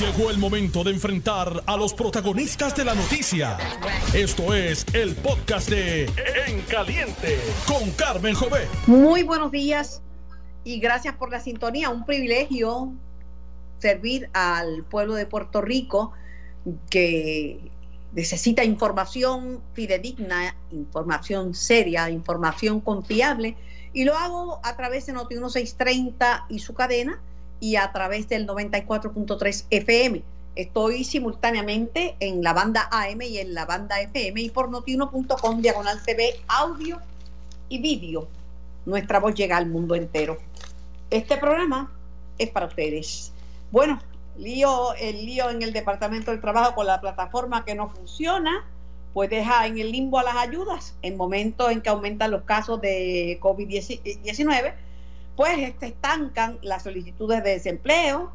Llegó 0.00 0.30
el 0.30 0.36
momento 0.36 0.84
de 0.84 0.90
enfrentar 0.90 1.62
a 1.64 1.74
los 1.74 1.94
protagonistas 1.94 2.76
de 2.76 2.84
la 2.84 2.94
noticia. 2.94 3.56
Esto 4.12 4.52
es 4.52 4.84
el 4.92 5.14
podcast 5.16 5.70
de 5.70 6.04
En 6.46 6.60
Caliente 6.68 7.38
con 7.66 7.90
Carmen 7.92 8.34
Jové. 8.34 8.68
Muy 8.86 9.22
buenos 9.22 9.50
días 9.50 10.02
y 10.64 10.80
gracias 10.80 11.16
por 11.16 11.30
la 11.30 11.40
sintonía. 11.40 11.88
Un 11.88 12.04
privilegio 12.04 12.92
servir 13.78 14.28
al 14.34 14.84
pueblo 14.84 15.14
de 15.14 15.24
Puerto 15.24 15.62
Rico 15.62 16.12
que 16.90 17.70
necesita 18.12 18.64
información 18.64 19.62
fidedigna, 19.72 20.54
información 20.72 21.54
seria, 21.54 22.10
información 22.10 22.82
confiable. 22.82 23.56
Y 23.94 24.04
lo 24.04 24.14
hago 24.14 24.60
a 24.62 24.76
través 24.76 25.06
de 25.06 25.14
Noti 25.14 25.36
1630 25.36 26.44
y 26.50 26.58
su 26.58 26.74
cadena 26.74 27.18
y 27.60 27.76
a 27.76 27.92
través 27.92 28.28
del 28.28 28.46
94.3 28.46 29.66
FM. 29.70 30.22
Estoy 30.54 31.04
simultáneamente 31.04 32.16
en 32.20 32.42
la 32.42 32.52
banda 32.52 32.88
AM 32.90 33.22
y 33.22 33.38
en 33.38 33.54
la 33.54 33.66
banda 33.66 34.00
FM 34.00 34.40
y 34.40 34.50
por 34.50 34.70
notiuno.com 34.70 35.60
diagonal 35.60 36.02
TV, 36.02 36.40
audio 36.48 36.98
y 37.68 37.78
vídeo. 37.78 38.28
Nuestra 38.86 39.20
voz 39.20 39.34
llega 39.34 39.56
al 39.56 39.66
mundo 39.66 39.94
entero. 39.94 40.38
Este 41.10 41.36
programa 41.36 41.92
es 42.38 42.50
para 42.50 42.66
ustedes. 42.66 43.32
Bueno, 43.70 44.00
el 44.38 45.26
lío 45.26 45.50
en 45.50 45.62
el 45.62 45.72
Departamento 45.72 46.30
del 46.30 46.40
Trabajo 46.40 46.74
con 46.74 46.86
la 46.86 47.00
plataforma 47.00 47.64
que 47.64 47.74
no 47.74 47.90
funciona, 47.90 48.64
pues 49.12 49.30
deja 49.30 49.66
en 49.66 49.78
el 49.78 49.92
limbo 49.92 50.18
a 50.18 50.22
las 50.22 50.36
ayudas 50.36 50.94
en 51.02 51.16
momentos 51.16 51.70
en 51.70 51.80
que 51.80 51.88
aumentan 51.88 52.30
los 52.30 52.42
casos 52.42 52.80
de 52.80 53.38
COVID-19 53.40 54.74
pues 55.36 55.58
este, 55.58 55.88
estancan 55.88 56.58
las 56.62 56.82
solicitudes 56.82 57.44
de 57.44 57.50
desempleo, 57.50 58.32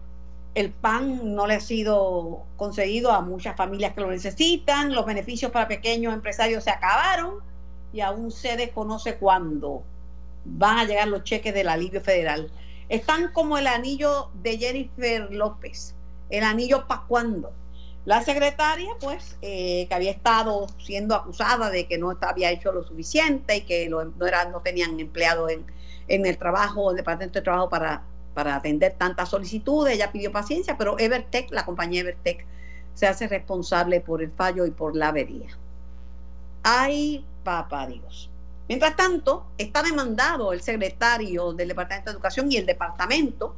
el 0.54 0.72
PAN 0.72 1.34
no 1.34 1.48
le 1.48 1.56
ha 1.56 1.60
sido 1.60 2.44
conseguido 2.58 3.12
a 3.12 3.22
muchas 3.22 3.56
familias 3.56 3.94
que 3.94 4.02
lo 4.02 4.12
necesitan, 4.12 4.94
los 4.94 5.06
beneficios 5.06 5.52
para 5.52 5.68
pequeños 5.68 6.14
empresarios 6.14 6.64
se 6.64 6.70
acabaron 6.70 7.36
y 7.94 8.02
aún 8.02 8.32
se 8.32 8.58
desconoce 8.58 9.16
cuándo 9.16 9.84
van 10.46 10.80
a 10.80 10.86
llegar 10.86 11.08
los 11.08 11.24
cheques 11.24 11.54
del 11.54 11.70
alivio 11.70 12.02
federal. 12.02 12.52
Están 12.90 13.32
como 13.32 13.58
el 13.58 13.68
anillo 13.68 14.30
de 14.42 14.58
Jennifer 14.58 15.32
López, 15.32 15.96
el 16.30 16.44
anillo 16.44 16.86
para 16.88 17.04
cuándo. 17.08 17.54
La 18.06 18.24
secretaria, 18.24 18.90
pues, 19.00 19.38
eh, 19.42 19.86
que 19.88 19.94
había 19.94 20.12
estado 20.12 20.68
siendo 20.80 21.16
acusada 21.16 21.70
de 21.70 21.88
que 21.88 22.00
no 22.00 22.18
había 22.22 22.50
hecho 22.50 22.72
lo 22.72 22.84
suficiente 22.84 23.58
y 23.58 23.62
que 23.62 23.90
no, 23.90 24.04
no 24.04 24.62
tenían 24.64 25.00
empleado 25.00 25.50
en, 25.50 25.66
en 26.08 26.26
el 26.26 26.38
trabajo, 26.38 26.90
el 26.90 26.98
Departamento 26.98 27.40
de 27.40 27.44
Trabajo 27.44 27.70
para, 27.70 28.04
para 28.34 28.56
atender 28.56 28.96
tantas 28.98 29.30
solicitudes. 29.30 29.94
Ella 29.94 30.12
pidió 30.12 30.32
paciencia, 30.32 30.78
pero 30.78 30.98
Evertech, 30.98 31.52
la 31.52 31.64
compañía 31.64 32.02
Evertech, 32.02 32.46
se 32.96 33.08
hace 33.08 33.28
responsable 33.28 34.02
por 34.02 34.22
el 34.22 34.32
fallo 34.32 34.66
y 34.66 34.72
por 34.72 34.96
la 34.96 35.10
avería. 35.10 35.50
Ay, 36.64 37.24
papá 37.44 37.88
Dios. 37.88 38.30
Mientras 38.68 38.96
tanto, 38.96 39.46
está 39.58 39.84
demandado 39.84 40.54
el 40.54 40.62
secretario 40.62 41.54
del 41.54 41.68
Departamento 41.68 42.10
de 42.10 42.14
Educación 42.16 42.52
y 42.52 42.58
el 42.58 42.66
departamento 42.66 43.56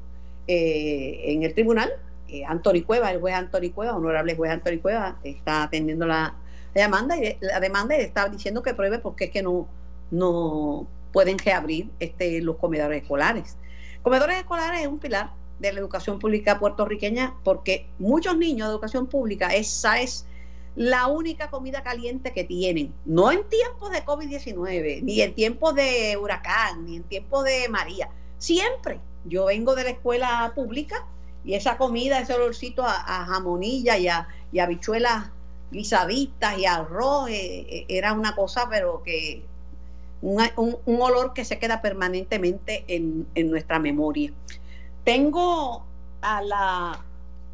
eh, 0.48 1.22
en 1.26 1.44
el 1.44 1.54
tribunal. 1.54 1.94
Eh, 2.34 2.44
Anthony 2.48 2.82
Cueva, 2.84 3.12
el 3.12 3.20
juez 3.20 3.36
Anthony 3.36 3.70
Cueva, 3.76 3.96
honorable 3.96 4.36
juez 4.36 4.52
Anthony 4.52 4.80
Cueva, 4.82 5.20
está 5.24 5.62
atendiendo 5.62 6.08
la, 6.08 6.34
demanda 6.74 7.16
y 7.16 7.38
la 7.40 7.60
demanda 7.60 7.96
está 7.96 8.28
diciendo 8.28 8.64
que 8.64 8.74
pruebe 8.74 8.98
porque 8.98 9.26
es 9.26 9.30
que 9.30 9.44
no, 9.44 9.68
no 10.10 10.88
pueden 11.12 11.38
reabrir 11.38 11.92
este, 12.00 12.42
los 12.42 12.56
comedores 12.56 13.04
escolares. 13.04 13.56
Comedores 14.02 14.38
escolares 14.38 14.82
es 14.82 14.88
un 14.88 14.98
pilar 14.98 15.30
de 15.60 15.74
la 15.74 15.80
educación 15.80 16.18
pública 16.18 16.58
puertorriqueña 16.58 17.36
porque 17.44 17.88
muchos 18.00 18.36
niños 18.36 18.68
de 18.68 18.74
educación 18.74 19.06
pública, 19.06 19.54
esa 19.54 20.02
es 20.02 20.26
la 20.76 21.06
única 21.06 21.52
comida 21.52 21.84
caliente 21.84 22.34
que 22.34 22.46
tienen. 22.46 22.96
No 23.06 23.32
en 23.32 23.48
tiempos 23.48 23.92
de 23.92 24.04
COVID-19, 24.04 25.04
ni 25.04 25.22
en 25.22 25.36
tiempos 25.36 25.76
de 25.76 26.18
huracán, 26.20 26.84
ni 26.88 26.96
en 26.96 27.04
tiempos 27.04 27.44
de 27.44 27.70
María. 27.70 28.10
Siempre. 28.40 29.00
Yo 29.26 29.46
vengo 29.46 29.76
de 29.76 29.84
la 29.84 29.92
escuela 29.92 30.52
pública 30.56 31.08
y 31.46 31.56
esa 31.56 31.78
comida, 31.78 32.20
ese 32.20 32.34
olorcito 32.34 32.84
a, 32.86 33.26
jamonilla 33.26 33.98
y 33.98 34.08
a, 34.08 34.28
y 34.52 34.60
habichuelas 34.60 35.30
guisaditas 35.72 36.58
y 36.58 36.66
arroz, 36.66 37.30
eh, 37.30 37.66
eh, 37.70 37.86
era 37.90 38.14
una 38.14 38.36
cosa, 38.36 38.68
pero 38.70 39.04
que 39.04 39.44
un, 40.22 41.02
olor 41.02 41.34
que 41.34 41.44
se 41.44 41.60
queda 41.60 41.82
permanentemente 41.82 42.86
en, 42.88 43.28
nuestra 43.50 43.80
memoria. 43.80 44.32
Tengo 45.04 45.84
a 46.22 46.42
la, 46.42 47.04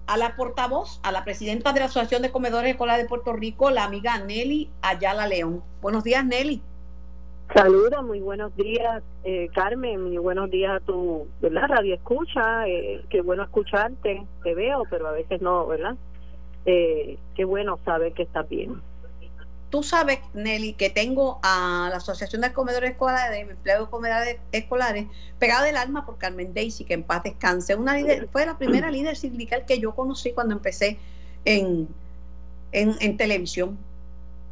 a 0.05 0.17
la 0.17 0.35
portavoz, 0.35 0.99
a 1.01 1.11
la 1.11 1.23
presidenta 1.23 1.73
de 1.73 1.79
la 1.79 1.85
Asociación 1.87 2.21
de 2.21 2.31
Comedores 2.31 2.71
Escolares 2.71 3.05
de 3.05 3.09
Puerto 3.09 3.33
Rico, 3.33 3.71
la 3.71 3.85
amiga 3.85 4.19
Nelly 4.19 4.69
Ayala 4.83 5.25
León. 5.25 5.63
Buenos 5.81 6.03
días, 6.03 6.23
Nelly. 6.23 6.61
Saludos, 7.53 8.05
muy 8.05 8.19
buenos 8.19 8.55
días, 8.55 9.01
eh, 9.23 9.49
Carmen, 9.55 10.03
muy 10.03 10.17
buenos 10.17 10.51
días 10.51 10.79
a 10.81 10.85
tu 10.85 11.27
¿verdad? 11.41 11.67
radio 11.67 11.95
escucha, 11.95 12.67
eh, 12.67 13.03
qué 13.09 13.21
bueno 13.21 13.41
escucharte, 13.41 14.23
te 14.43 14.53
veo, 14.53 14.83
pero 14.87 15.07
a 15.07 15.11
veces 15.13 15.41
no, 15.41 15.65
¿verdad? 15.65 15.95
Eh, 16.65 17.17
qué 17.35 17.45
bueno 17.45 17.79
saber 17.83 18.13
que 18.13 18.23
estás 18.23 18.47
bien. 18.47 18.79
Tú 19.71 19.81
sabes, 19.81 20.19
Nelly, 20.33 20.73
que 20.73 20.91
tengo 20.91 21.39
a 21.41 21.87
la 21.89 21.97
Asociación 21.97 22.41
de 22.41 22.53
Comedores 22.53 22.91
Escolares, 22.91 23.31
de 23.31 23.51
Empleados 23.51 23.87
de 23.87 23.91
Comedores 23.91 24.37
Escolares, 24.51 25.07
pegada 25.39 25.65
del 25.65 25.77
alma 25.77 26.05
por 26.05 26.17
Carmen 26.17 26.53
Daisy, 26.53 26.85
que 26.85 26.95
en 26.95 27.03
paz 27.03 27.23
descanse. 27.23 27.75
Una 27.75 27.95
líder, 27.95 28.29
fue 28.31 28.45
la 28.45 28.57
primera 28.57 28.91
líder 28.91 29.15
sindical 29.15 29.65
que 29.65 29.79
yo 29.79 29.95
conocí 29.95 30.33
cuando 30.33 30.53
empecé 30.53 30.99
en, 31.45 31.87
en, 32.71 33.17
televisión. 33.17 33.77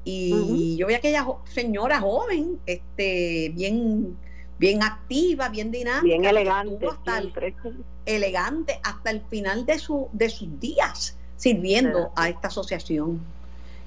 Y 0.10 0.78
yo 0.78 0.88
vi 0.88 0.94
a 0.94 0.98
aquella 0.98 1.28
señora 1.54 2.00
joven, 2.00 2.62
este, 2.66 3.52
bien, 3.54 4.18
bien 4.58 4.82
activa, 4.82 5.50
bien 5.50 5.70
dinámica. 5.70 6.04
Bien 6.04 6.24
elegante. 6.24 6.88
Hasta 6.88 7.22
elegante 8.06 8.80
hasta 8.84 9.12
el 9.12 9.22
final 9.30 9.66
de, 9.66 9.78
su, 9.80 10.08
de 10.14 10.30
sus 10.30 10.62
días 10.62 11.18
sirviendo 11.36 12.14
a 12.16 12.30
esta 12.30 12.48
asociación. 12.48 13.20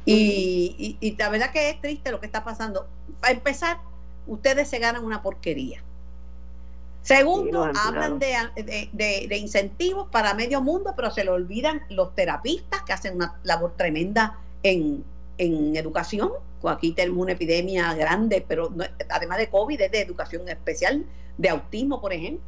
Y, 0.05 0.99
y, 1.01 1.17
la 1.17 1.31
verdad 1.31 1.53
que 1.53 1.71
es 1.71 1.81
triste 1.81 2.11
lo 2.11 2.21
que 2.21 2.27
está 2.27 2.45
pasando. 2.45 2.87
Para 3.21 3.33
empezar, 3.33 3.79
ustedes 4.27 4.69
se 4.69 4.79
ganan 4.79 5.05
una 5.07 5.23
porquería. 5.23 5.83
Segundo, 7.01 7.73
hablan 7.83 8.19
de, 8.19 8.37
de, 8.93 9.37
incentivos 9.39 10.09
para 10.11 10.35
medio 10.35 10.61
mundo, 10.61 10.93
pero 10.95 11.11
se 11.11 11.25
le 11.25 11.31
olvidan 11.31 11.81
los 11.89 12.15
terapistas 12.15 12.83
que 12.83 12.93
hacen 12.93 13.17
una 13.17 13.41
labor 13.43 13.73
tremenda 13.79 14.39
en, 14.63 15.03
en 15.41 15.75
educación. 15.75 16.31
Aquí 16.65 16.93
tenemos 16.93 17.23
una 17.23 17.33
epidemia 17.33 17.95
grande, 17.95 18.45
pero 18.47 18.71
además 19.09 19.39
de 19.39 19.49
COVID, 19.49 19.81
es 19.81 19.91
de 19.91 20.03
educación 20.03 20.47
especial, 20.49 21.07
de 21.39 21.49
autismo, 21.49 22.01
por 22.01 22.13
ejemplo. 22.13 22.45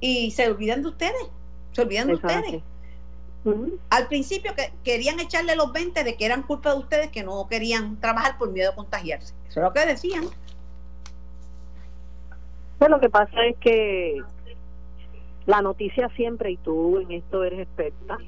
Y 0.00 0.32
se 0.32 0.50
olvidan 0.50 0.82
de 0.82 0.88
ustedes, 0.88 1.30
se 1.72 1.82
olvidan 1.82 2.08
de 2.08 2.14
ustedes. 2.14 2.62
Al 3.90 4.08
principio 4.08 4.56
que 4.56 4.72
querían 4.82 5.20
echarle 5.20 5.54
los 5.54 5.72
20 5.72 6.02
de 6.02 6.16
que 6.16 6.26
eran 6.26 6.42
culpa 6.42 6.72
de 6.72 6.80
ustedes 6.80 7.10
que 7.12 7.22
no 7.22 7.46
querían 7.48 8.00
trabajar 8.00 8.36
por 8.38 8.50
miedo 8.50 8.72
a 8.72 8.74
contagiarse. 8.74 9.32
Eso 9.48 9.60
es 9.60 9.64
lo 9.64 9.72
que 9.72 9.86
decían. 9.86 10.24
Pues 12.78 12.90
lo 12.90 12.98
que 12.98 13.08
pasa 13.08 13.46
es 13.48 13.56
que 13.58 14.20
la 15.46 15.62
noticia 15.62 16.08
siempre, 16.16 16.50
y 16.50 16.56
tú 16.56 16.98
en 16.98 17.12
esto 17.12 17.44
eres 17.44 17.60
experta, 17.60 18.18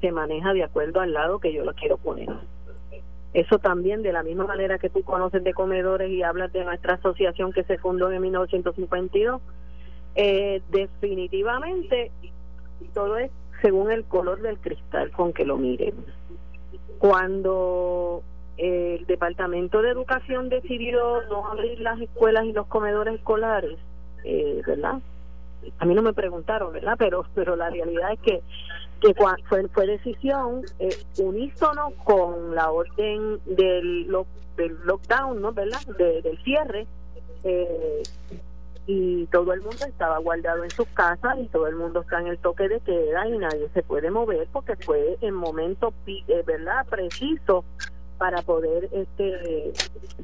se 0.00 0.10
maneja 0.10 0.52
de 0.52 0.64
acuerdo 0.64 1.00
al 1.00 1.12
lado 1.12 1.38
que 1.38 1.52
yo 1.52 1.64
lo 1.64 1.72
quiero 1.74 1.96
poner. 1.96 2.28
Eso 3.34 3.58
también, 3.58 4.02
de 4.02 4.12
la 4.12 4.22
misma 4.22 4.46
manera 4.46 4.78
que 4.78 4.88
tú 4.88 5.02
conoces 5.02 5.42
de 5.42 5.52
comedores 5.52 6.08
y 6.08 6.22
hablas 6.22 6.52
de 6.52 6.64
nuestra 6.64 6.94
asociación 6.94 7.52
que 7.52 7.64
se 7.64 7.78
fundó 7.78 8.10
en 8.12 8.22
1952, 8.22 9.42
eh, 10.14 10.62
definitivamente 10.70 12.12
todo 12.94 13.18
es 13.18 13.32
según 13.60 13.90
el 13.90 14.04
color 14.04 14.40
del 14.40 14.58
cristal 14.58 15.10
con 15.10 15.32
que 15.32 15.44
lo 15.44 15.56
miren. 15.56 15.94
Cuando 16.98 18.22
el 18.56 19.04
Departamento 19.06 19.82
de 19.82 19.90
Educación 19.90 20.48
decidió 20.48 21.22
no 21.28 21.48
abrir 21.48 21.80
las 21.80 22.00
escuelas 22.00 22.44
y 22.44 22.52
los 22.52 22.66
comedores 22.68 23.16
escolares, 23.16 23.76
eh, 24.22 24.62
¿verdad? 24.64 25.00
A 25.80 25.84
mí 25.86 25.94
no 25.94 26.02
me 26.02 26.12
preguntaron, 26.12 26.72
¿verdad? 26.72 26.94
Pero 26.98 27.24
pero 27.34 27.56
la 27.56 27.70
realidad 27.70 28.12
es 28.12 28.20
que 28.20 28.42
que 29.04 29.14
fue, 29.48 29.68
fue 29.68 29.86
decisión 29.86 30.62
eh, 30.78 30.96
unísono 31.18 31.92
con 32.04 32.54
la 32.54 32.70
orden 32.70 33.38
del, 33.44 34.08
del 34.56 34.78
lockdown, 34.84 35.42
¿no? 35.42 35.52
¿Verdad? 35.52 35.80
del 35.98 36.38
cierre. 36.42 36.86
Eh, 37.42 38.02
y 38.86 39.26
todo 39.26 39.52
el 39.52 39.60
mundo 39.60 39.84
estaba 39.86 40.18
guardado 40.18 40.62
en 40.64 40.70
sus 40.70 40.86
casas 40.88 41.38
y 41.38 41.46
todo 41.48 41.66
el 41.66 41.76
mundo 41.76 42.02
está 42.02 42.20
en 42.20 42.28
el 42.28 42.38
toque 42.38 42.68
de 42.68 42.80
queda 42.80 43.26
y 43.26 43.38
nadie 43.38 43.68
se 43.72 43.82
puede 43.82 44.10
mover 44.10 44.46
porque 44.52 44.76
fue 44.76 45.16
en 45.22 45.34
momento 45.34 45.94
eh, 46.06 46.42
verdad 46.46 46.84
preciso 46.90 47.64
para 48.18 48.42
poder 48.42 48.90
este 48.92 49.72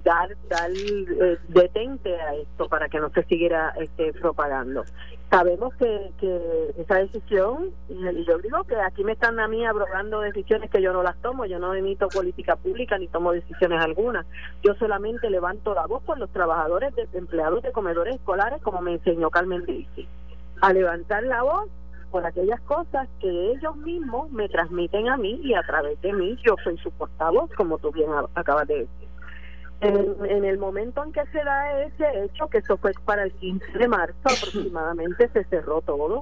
dar 0.04 0.36
dar 0.48 0.70
eh, 0.70 1.38
detente 1.48 2.20
a 2.20 2.34
esto 2.34 2.68
para 2.68 2.90
que 2.90 3.00
no 3.00 3.08
se 3.10 3.22
siguiera 3.24 3.72
este 3.78 4.12
propagando 4.12 4.84
sabemos 5.30 5.72
que, 5.76 6.12
que 6.18 6.74
esa 6.76 6.96
decisión, 6.96 7.70
y 7.88 8.24
yo 8.24 8.38
digo 8.38 8.64
que 8.64 8.74
aquí 8.76 9.04
me 9.04 9.12
están 9.12 9.38
a 9.38 9.46
mí 9.46 9.64
abrogando 9.64 10.20
decisiones 10.20 10.70
que 10.70 10.82
yo 10.82 10.92
no 10.92 11.04
las 11.04 11.16
tomo, 11.22 11.46
yo 11.46 11.60
no 11.60 11.72
emito 11.72 12.08
política 12.08 12.56
pública 12.56 12.98
ni 12.98 13.06
tomo 13.06 13.32
decisiones 13.32 13.80
algunas, 13.80 14.26
yo 14.62 14.74
solamente 14.74 15.30
levanto 15.30 15.72
la 15.72 15.86
voz 15.86 16.02
por 16.02 16.18
los 16.18 16.30
trabajadores, 16.30 16.94
de, 16.96 17.06
empleados 17.12 17.62
de 17.62 17.70
comedores 17.70 18.16
escolares, 18.16 18.60
como 18.62 18.80
me 18.80 18.94
enseñó 18.94 19.30
Carmen 19.30 19.64
Dici, 19.64 20.08
a 20.60 20.72
levantar 20.72 21.22
la 21.22 21.42
voz 21.42 21.68
por 22.10 22.26
aquellas 22.26 22.60
cosas 22.62 23.08
que 23.20 23.52
ellos 23.52 23.76
mismos 23.76 24.32
me 24.32 24.48
transmiten 24.48 25.08
a 25.08 25.16
mí 25.16 25.40
y 25.44 25.54
a 25.54 25.62
través 25.62 26.00
de 26.00 26.12
mí 26.12 26.36
yo 26.44 26.56
soy 26.64 26.76
su 26.78 26.90
portavoz, 26.90 27.50
como 27.56 27.78
tú 27.78 27.92
bien 27.92 28.10
acabas 28.34 28.66
de 28.66 28.80
decir. 28.80 29.09
En, 29.80 30.44
el 30.44 30.58
momento 30.58 31.02
en 31.02 31.12
que 31.12 31.24
se 31.32 31.42
da 31.42 31.82
ese 31.82 32.24
hecho, 32.24 32.48
que 32.48 32.58
eso 32.58 32.76
fue 32.76 32.92
para 33.04 33.22
el 33.22 33.32
15 33.32 33.78
de 33.78 33.88
marzo 33.88 34.14
aproximadamente, 34.24 35.28
se 35.28 35.44
cerró 35.44 35.80
todo. 35.80 36.20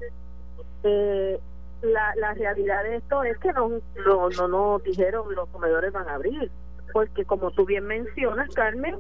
Eh, 0.84 1.40
la, 1.82 2.14
la 2.16 2.34
realidad 2.34 2.84
de 2.84 2.96
esto 2.96 3.24
es 3.24 3.36
que 3.38 3.52
no, 3.52 3.68
no, 4.06 4.28
no 4.30 4.48
nos 4.48 4.82
dijeron 4.84 5.34
los 5.34 5.48
comedores 5.48 5.92
van 5.92 6.08
a 6.08 6.14
abrir, 6.14 6.50
porque 6.92 7.24
como 7.24 7.50
tú 7.50 7.64
bien 7.66 7.86
mencionas, 7.86 8.48
Carmen, 8.54 8.96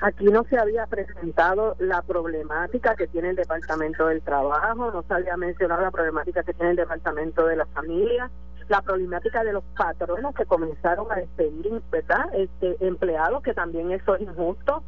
aquí 0.00 0.26
no 0.26 0.44
se 0.44 0.58
había 0.58 0.86
presentado 0.86 1.76
la 1.78 2.02
problemática 2.02 2.94
que 2.96 3.06
tiene 3.06 3.30
el 3.30 3.36
Departamento 3.36 4.06
del 4.06 4.22
Trabajo, 4.22 4.90
no 4.90 5.02
se 5.02 5.14
había 5.14 5.36
mencionado 5.36 5.82
la 5.82 5.90
problemática 5.90 6.42
que 6.42 6.54
tiene 6.54 6.72
el 6.72 6.76
Departamento 6.76 7.46
de 7.46 7.56
la 7.56 7.66
Familia, 7.66 8.30
la 8.68 8.82
problemática 8.82 9.42
de 9.44 9.52
los 9.52 9.64
patronos 9.76 10.34
que 10.34 10.44
comenzaron 10.44 11.10
a 11.10 11.16
despedir 11.16 11.82
verdad 11.90 12.26
este 12.34 12.76
empleados 12.80 13.42
que 13.42 13.54
también 13.54 13.92
eso 13.92 14.14
es 14.16 14.22
injusto 14.22 14.82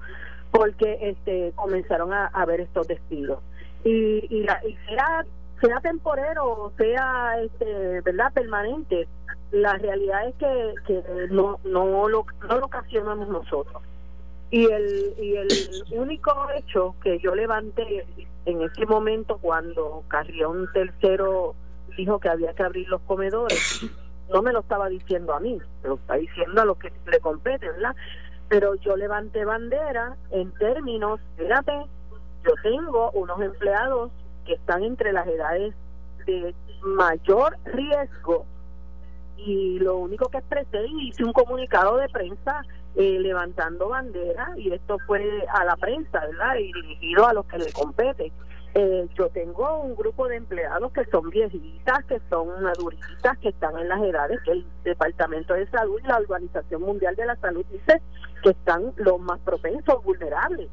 porque 0.50 0.98
este 1.00 1.52
comenzaron 1.54 2.12
a, 2.12 2.44
ver 2.44 2.60
estos 2.60 2.88
despidos. 2.88 3.40
Y, 3.84 4.26
y, 4.28 4.44
sea 4.88 5.24
sea 5.60 5.80
temporero 5.80 6.44
o 6.44 6.72
sea 6.76 7.40
este 7.40 8.00
verdad 8.00 8.32
permanente 8.32 9.06
la 9.52 9.74
realidad 9.74 10.28
es 10.28 10.34
que, 10.36 10.74
que 10.86 11.02
no 11.30 11.58
no 11.64 12.08
lo 12.08 12.26
no 12.48 12.58
lo 12.58 12.66
ocasionamos 12.66 13.28
nosotros. 13.28 13.82
Y 14.50 14.64
el 14.66 15.14
y 15.18 15.36
el 15.36 15.48
único 15.92 16.32
hecho 16.56 16.94
que 17.02 17.18
yo 17.20 17.34
levanté 17.34 18.04
en 18.46 18.62
ese 18.62 18.86
momento 18.86 19.38
cuando 19.38 20.02
Carrión 20.08 20.68
tercero 20.72 21.54
dijo 21.96 22.18
que 22.18 22.28
había 22.28 22.52
que 22.54 22.62
abrir 22.62 22.88
los 22.88 23.00
comedores. 23.02 23.82
No 24.32 24.42
me 24.42 24.52
lo 24.52 24.60
estaba 24.60 24.88
diciendo 24.88 25.34
a 25.34 25.40
mí, 25.40 25.58
lo 25.82 25.94
está 25.94 26.14
diciendo 26.14 26.62
a 26.62 26.64
los 26.64 26.78
que 26.78 26.92
le 27.10 27.18
competen, 27.20 27.72
¿verdad? 27.72 27.96
Pero 28.48 28.74
yo 28.76 28.96
levanté 28.96 29.44
bandera 29.44 30.16
en 30.30 30.52
términos, 30.52 31.20
fíjate, 31.36 31.72
yo 32.44 32.52
tengo 32.62 33.10
unos 33.12 33.40
empleados 33.40 34.10
que 34.46 34.54
están 34.54 34.84
entre 34.84 35.12
las 35.12 35.26
edades 35.26 35.74
de 36.26 36.54
mayor 36.82 37.56
riesgo 37.64 38.46
y 39.36 39.78
lo 39.78 39.96
único 39.96 40.28
que 40.28 40.38
expresé 40.38 40.86
y 40.86 41.08
hice 41.08 41.24
un 41.24 41.32
comunicado 41.32 41.96
de 41.96 42.08
prensa 42.08 42.62
eh, 42.96 43.18
levantando 43.20 43.88
bandera 43.88 44.52
y 44.56 44.72
esto 44.72 44.98
fue 45.06 45.22
a 45.48 45.64
la 45.64 45.76
prensa, 45.76 46.20
¿verdad? 46.20 46.56
Y 46.56 46.72
dirigido 46.72 47.26
a 47.26 47.32
los 47.32 47.46
que 47.46 47.58
le 47.58 47.72
competen 47.72 48.32
eh, 48.74 49.08
yo 49.18 49.28
tengo 49.30 49.80
un 49.80 49.96
grupo 49.96 50.28
de 50.28 50.36
empleados 50.36 50.92
que 50.92 51.04
son 51.06 51.28
viejitas, 51.30 52.04
que 52.04 52.20
son 52.28 52.62
maduritas, 52.62 53.36
que 53.38 53.48
están 53.48 53.76
en 53.78 53.88
las 53.88 54.00
edades 54.00 54.40
que 54.44 54.52
el 54.52 54.66
Departamento 54.84 55.54
de 55.54 55.66
Salud 55.68 55.98
y 56.02 56.06
la 56.06 56.18
Organización 56.18 56.82
Mundial 56.82 57.16
de 57.16 57.26
la 57.26 57.36
Salud 57.36 57.64
dice 57.70 58.00
que 58.42 58.50
están 58.50 58.92
los 58.96 59.20
más 59.20 59.40
propensos, 59.40 60.04
vulnerables. 60.04 60.68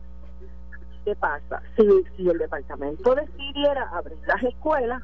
¿Qué 1.06 1.16
pasa? 1.16 1.62
Si, 1.76 1.88
si 2.16 2.30
el 2.30 2.38
departamento 2.38 3.16
decidiera 3.16 3.90
abrir 3.94 4.20
las 4.28 4.44
escuelas, 4.44 5.02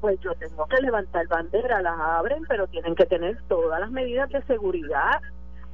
pues 0.00 0.18
yo 0.20 0.34
tengo 0.34 0.66
que 0.66 0.80
levantar 0.80 1.26
bandera, 1.28 1.82
las 1.82 1.98
abren, 1.98 2.44
pero 2.48 2.66
tienen 2.68 2.94
que 2.94 3.06
tener 3.06 3.38
todas 3.48 3.80
las 3.80 3.90
medidas 3.90 4.30
de 4.30 4.42
seguridad 4.42 5.20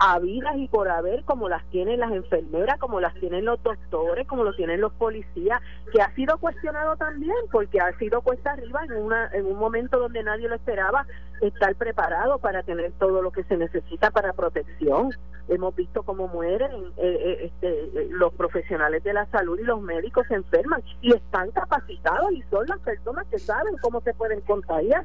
habidas 0.01 0.57
y 0.57 0.67
por 0.67 0.89
haber 0.89 1.25
como 1.25 1.51
las 1.51 1.63
tienen 1.67 2.01
las 2.01 2.11
enfermeras, 2.11 2.79
como 2.79 3.01
las 3.01 3.15
tienen 3.17 3.45
los 3.45 3.63
doctores, 3.63 4.27
como 4.27 4.45
lo 4.45 4.55
tienen 4.55 4.81
los 4.81 4.93
policías, 4.95 5.61
que 5.93 6.01
ha 6.01 6.13
sido 6.15 6.39
cuestionado 6.39 6.97
también 6.97 7.37
porque 7.53 7.81
ha 7.81 7.97
sido 7.99 8.23
cuesta 8.23 8.53
arriba 8.53 8.81
en 8.85 8.93
una 8.93 9.31
en 9.35 9.45
un 9.45 9.59
momento 9.59 9.99
donde 9.99 10.23
nadie 10.23 10.49
lo 10.49 10.55
esperaba 10.55 11.07
estar 11.43 11.75
preparado 11.75 12.39
para 12.39 12.63
tener 12.63 12.93
todo 12.93 13.21
lo 13.21 13.31
que 13.31 13.45
se 13.45 13.59
necesita 13.59 14.11
para 14.11 14.33
protección. 14.33 15.11
Hemos 15.49 15.77
visto 15.77 16.03
cómo 16.03 16.29
mueren 16.29 16.71
eh, 16.73 16.93
eh, 16.97 17.51
este, 17.61 18.09
los 18.11 18.33
profesionales 18.35 19.05
de 19.05 19.13
la 19.13 19.27
salud 19.27 19.59
y 19.59 19.65
los 19.65 19.83
médicos 19.83 20.25
enferman 20.31 20.83
y 21.03 21.15
están 21.15 21.51
capacitados 21.51 22.33
y 22.33 22.43
son 22.51 22.67
las 22.67 22.79
personas 22.81 23.27
que 23.27 23.39
saben 23.39 23.77
cómo 23.83 24.01
se 24.01 24.15
pueden 24.15 24.41
contagiar. 24.43 25.05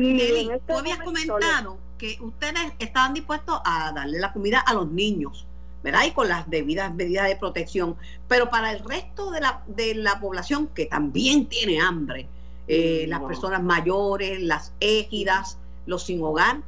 Y 0.00 0.20
este 0.20 0.60
tú 0.66 0.78
habías 0.78 0.98
comentado 0.98 1.78
que 1.98 2.16
ustedes 2.20 2.72
estaban 2.78 3.12
dispuestos 3.12 3.60
a 3.64 3.92
darle 3.92 4.18
la 4.18 4.32
comida 4.32 4.60
a 4.60 4.72
los 4.72 4.90
niños, 4.90 5.46
¿verdad? 5.82 6.04
Y 6.06 6.12
con 6.12 6.28
las 6.28 6.48
debidas 6.48 6.94
medidas 6.94 7.28
de 7.28 7.36
protección. 7.36 7.96
Pero 8.26 8.48
para 8.48 8.72
el 8.72 8.82
resto 8.82 9.30
de 9.30 9.40
la, 9.40 9.62
de 9.66 9.94
la 9.94 10.18
población 10.18 10.68
que 10.68 10.86
también 10.86 11.46
tiene 11.46 11.80
hambre, 11.80 12.26
eh, 12.68 13.04
las 13.08 13.20
personas 13.20 13.62
mayores, 13.62 14.40
las 14.40 14.72
égidas, 14.80 15.58
los 15.86 16.04
sin 16.04 16.22
hogar, 16.22 16.58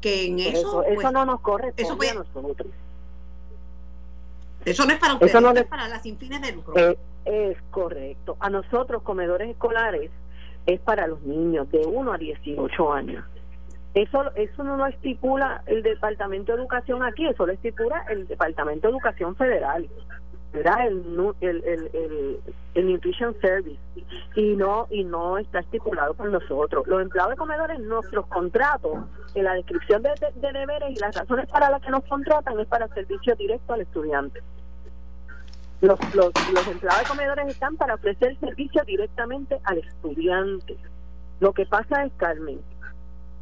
que 0.00 0.26
en 0.26 0.40
eso... 0.40 0.82
Eso, 0.82 0.94
pues, 0.94 1.12
no 1.12 1.24
nos 1.24 1.40
corre 1.40 1.72
eso 1.76 1.92
a 1.92 2.14
nosotros. 2.14 2.68
Eso 4.64 4.84
no 4.84 4.92
es 4.92 4.98
para 4.98 5.14
ustedes, 5.14 5.34
eso 5.34 5.50
es 5.54 5.64
para 5.64 5.88
las 5.88 6.02
sin 6.02 6.18
fines 6.18 6.40
de 6.42 6.52
lucro. 6.52 6.76
Eh, 6.76 6.98
es 7.24 7.56
correcto. 7.70 8.36
A 8.40 8.50
nosotros, 8.50 9.02
comedores 9.02 9.50
escolares, 9.50 10.10
es 10.66 10.80
para 10.80 11.06
los 11.06 11.22
niños 11.22 11.70
de 11.70 11.80
1 11.86 12.12
a 12.12 12.18
18 12.18 12.92
años. 12.92 13.24
Eso, 13.94 14.34
eso 14.36 14.64
no 14.64 14.76
lo 14.76 14.86
estipula 14.86 15.62
el 15.66 15.82
Departamento 15.82 16.52
de 16.52 16.62
Educación 16.62 17.02
aquí, 17.02 17.26
eso 17.26 17.46
lo 17.46 17.52
estipula 17.52 18.04
el 18.08 18.26
Departamento 18.26 18.88
de 18.88 18.92
Educación 18.92 19.36
Federal, 19.36 19.86
¿verdad? 20.52 20.86
El, 20.86 21.34
el, 21.42 21.64
el, 21.64 22.40
el, 22.74 22.92
Nutrition 22.92 23.34
Service, 23.42 23.78
y 24.34 24.56
no, 24.56 24.86
y 24.90 25.04
no 25.04 25.36
está 25.36 25.60
estipulado 25.60 26.14
por 26.14 26.30
nosotros. 26.30 26.86
Los 26.86 27.02
empleados 27.02 27.32
de 27.32 27.36
comedores, 27.36 27.80
nuestros 27.80 28.26
contratos, 28.28 29.04
en 29.34 29.44
la 29.44 29.54
descripción 29.54 30.02
de, 30.02 30.10
de 30.36 30.52
deberes 30.52 30.90
y 30.90 30.98
las 30.98 31.14
razones 31.14 31.46
para 31.50 31.68
las 31.68 31.82
que 31.82 31.90
nos 31.90 32.04
contratan 32.04 32.58
es 32.60 32.66
para 32.68 32.88
servicio 32.88 33.34
directo 33.36 33.74
al 33.74 33.82
estudiante. 33.82 34.40
Los, 35.82 35.98
los, 36.12 36.32
los 36.46 36.66
empleados 36.68 37.00
de 37.00 37.06
comedores 37.06 37.48
están 37.48 37.76
para 37.76 37.96
ofrecer 37.96 38.38
servicio 38.38 38.84
directamente 38.84 39.58
al 39.64 39.78
estudiante. 39.78 40.76
Lo 41.40 41.52
que 41.52 41.66
pasa 41.66 42.04
es, 42.04 42.12
Carmen, 42.18 42.60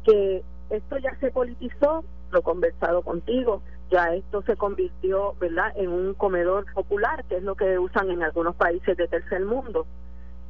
que 0.03 0.41
esto 0.71 0.97
ya 0.97 1.15
se 1.19 1.29
politizó, 1.29 2.03
lo 2.31 2.39
he 2.39 2.41
conversado 2.41 3.03
contigo, 3.03 3.61
ya 3.91 4.15
esto 4.15 4.41
se 4.41 4.55
convirtió, 4.55 5.35
¿verdad?, 5.39 5.71
en 5.75 5.89
un 5.89 6.15
comedor 6.15 6.65
popular, 6.73 7.23
que 7.25 7.37
es 7.37 7.43
lo 7.43 7.53
que 7.53 7.77
usan 7.77 8.09
en 8.09 8.23
algunos 8.23 8.55
países 8.55 8.97
de 8.97 9.07
tercer 9.07 9.45
mundo, 9.45 9.85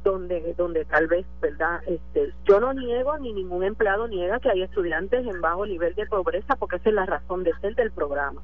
donde 0.02 0.54
donde 0.56 0.86
tal 0.86 1.08
vez, 1.08 1.26
¿verdad?, 1.42 1.80
este, 1.86 2.32
yo 2.48 2.58
no 2.58 2.72
niego 2.72 3.18
ni 3.18 3.34
ningún 3.34 3.64
empleado 3.64 4.08
niega 4.08 4.40
que 4.40 4.50
hay 4.50 4.62
estudiantes 4.62 5.26
en 5.26 5.42
bajo 5.42 5.66
nivel 5.66 5.94
de 5.94 6.06
pobreza, 6.06 6.56
porque 6.56 6.76
esa 6.76 6.88
es 6.88 6.94
la 6.94 7.04
razón 7.04 7.44
de 7.44 7.52
ser 7.60 7.74
del 7.74 7.92
programa. 7.92 8.40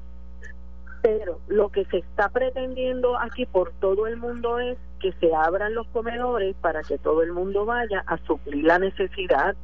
Pero 1.01 1.39
lo 1.47 1.69
que 1.69 1.85
se 1.85 1.97
está 1.99 2.29
pretendiendo 2.29 3.17
aquí 3.17 3.45
por 3.45 3.71
todo 3.79 4.07
el 4.07 4.17
mundo 4.17 4.59
es 4.59 4.77
que 4.99 5.13
se 5.13 5.33
abran 5.33 5.73
los 5.73 5.87
comedores 5.87 6.55
para 6.57 6.81
que 6.81 6.97
todo 6.97 7.21
el 7.23 7.31
mundo 7.31 7.65
vaya 7.65 8.03
a 8.05 8.17
suplir 8.25 8.65
la 8.65 8.79
necesidad 8.79 9.55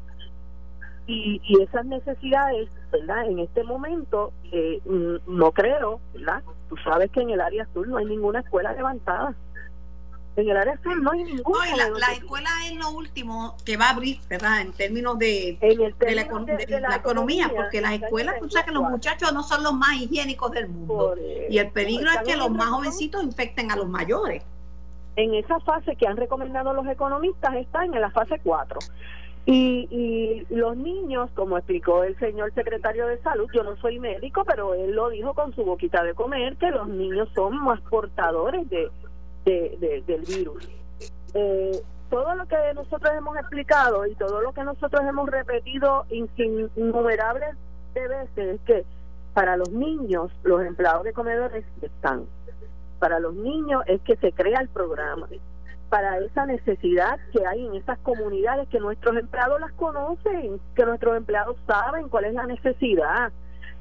y, 1.08 1.42
y 1.44 1.62
esas 1.62 1.86
necesidades, 1.86 2.70
¿verdad? 2.92 3.26
En 3.26 3.40
este 3.40 3.64
momento 3.64 4.32
eh, 4.52 4.82
no 5.28 5.52
creo, 5.52 6.00
¿verdad? 6.14 6.42
Tú 6.70 6.78
sabes 6.78 7.12
que 7.12 7.22
en 7.22 7.32
el 7.32 7.42
área 7.42 7.68
sur 7.74 7.88
no 7.88 7.98
hay 7.98 8.06
ninguna 8.06 8.40
escuela 8.40 8.74
levantada. 8.74 9.36
En 10.38 10.50
el 10.50 10.58
área 10.58 10.78
sur 10.84 11.02
no 11.02 11.12
hay 11.12 11.24
ninguna. 11.24 11.60
No, 11.88 11.98
la, 11.98 12.12
escuela 12.12 12.50
es 12.68 12.76
lo 12.76 12.90
último 12.90 13.56
que 13.66 13.78
va 13.78 13.86
a 13.86 13.90
abrir, 13.92 14.20
¿verdad? 14.30 14.62
En 14.62 14.74
términos 14.74 15.18
de, 15.18 15.58
de, 15.62 16.16
la, 16.16 16.96
economía, 16.96 17.50
porque 17.56 17.80
las 17.80 17.94
escuelas, 17.94 18.36
que 18.66 18.72
los 18.72 18.84
muchachos 18.84 19.32
no 19.34 19.44
son 19.44 19.64
los 19.64 19.74
más 19.74 19.96
higiénicos 19.96 20.52
del 20.52 20.68
mundo. 20.68 21.16
y 21.50 21.58
el 21.58 21.70
peligro 21.72 22.10
es 22.12 22.18
que 22.28 22.36
los 22.36 22.52
más 22.52 22.68
jovencitos 22.68 23.24
infecten 23.24 23.72
a 23.72 23.78
los 23.78 23.88
mayores. 23.88 24.44
En 25.16 25.34
esa 25.34 25.62
fase 25.62 25.96
que 25.96 26.06
han 26.06 26.18
recomendado 26.18 26.74
los 26.74 26.86
economistas 26.88 27.56
están 27.56 27.94
en 27.94 28.02
la 28.02 28.12
fase 28.12 28.42
4. 28.44 28.80
Y, 29.46 29.88
y 29.90 30.54
los 30.54 30.76
niños, 30.76 31.30
como 31.34 31.58
explicó 31.58 32.04
el 32.04 32.18
señor 32.20 32.54
secretario 32.54 33.08
de 33.08 33.22
salud, 33.22 33.48
yo 33.54 33.64
no 33.64 33.78
soy 33.78 34.00
médico, 34.00 34.44
pero 34.44 34.74
él 34.74 34.92
lo 34.92 35.10
dijo 35.10 35.34
con 35.34 35.56
su 35.56 35.64
boquita 35.64 36.04
de 36.04 36.14
comer, 36.14 36.58
que 36.58 36.72
los 36.72 36.90
niños 36.90 37.30
son 37.36 37.64
más 37.64 37.80
portadores 37.82 38.68
de, 38.70 38.90
de, 39.46 40.04
del 40.06 40.22
virus. 40.22 40.68
Eh, 41.34 41.82
todo 42.10 42.36
lo 42.36 42.46
que 42.48 42.56
nosotros 42.74 43.14
hemos 43.16 43.38
explicado 43.38 44.06
y 44.06 44.16
todo 44.16 44.42
lo 44.42 44.54
que 44.54 44.64
nosotros 44.64 45.02
hemos 45.08 45.30
repetido 45.30 46.06
innumerables 46.10 47.56
veces 47.94 48.30
es 48.38 48.62
que 48.62 48.86
para 49.34 49.58
los 49.58 49.70
niños 49.70 50.32
los 50.44 50.62
empleados 50.64 51.04
de 51.04 51.14
comedores 51.14 51.66
están. 51.82 52.26
Para 53.00 53.20
los 53.20 53.34
niños 53.36 53.84
es 53.88 54.02
que 54.02 54.16
se 54.18 54.32
crea 54.32 54.60
el 54.62 54.70
programa 54.70 55.28
para 55.90 56.18
esa 56.20 56.46
necesidad 56.46 57.20
que 57.32 57.46
hay 57.46 57.66
en 57.66 57.76
estas 57.76 57.98
comunidades, 58.00 58.68
que 58.70 58.80
nuestros 58.80 59.16
empleados 59.18 59.60
las 59.62 59.72
conocen, 59.74 60.60
que 60.76 60.86
nuestros 60.86 61.16
empleados 61.16 61.56
saben 61.68 62.10
cuál 62.10 62.26
es 62.26 62.34
la 62.34 62.46
necesidad, 62.46 63.32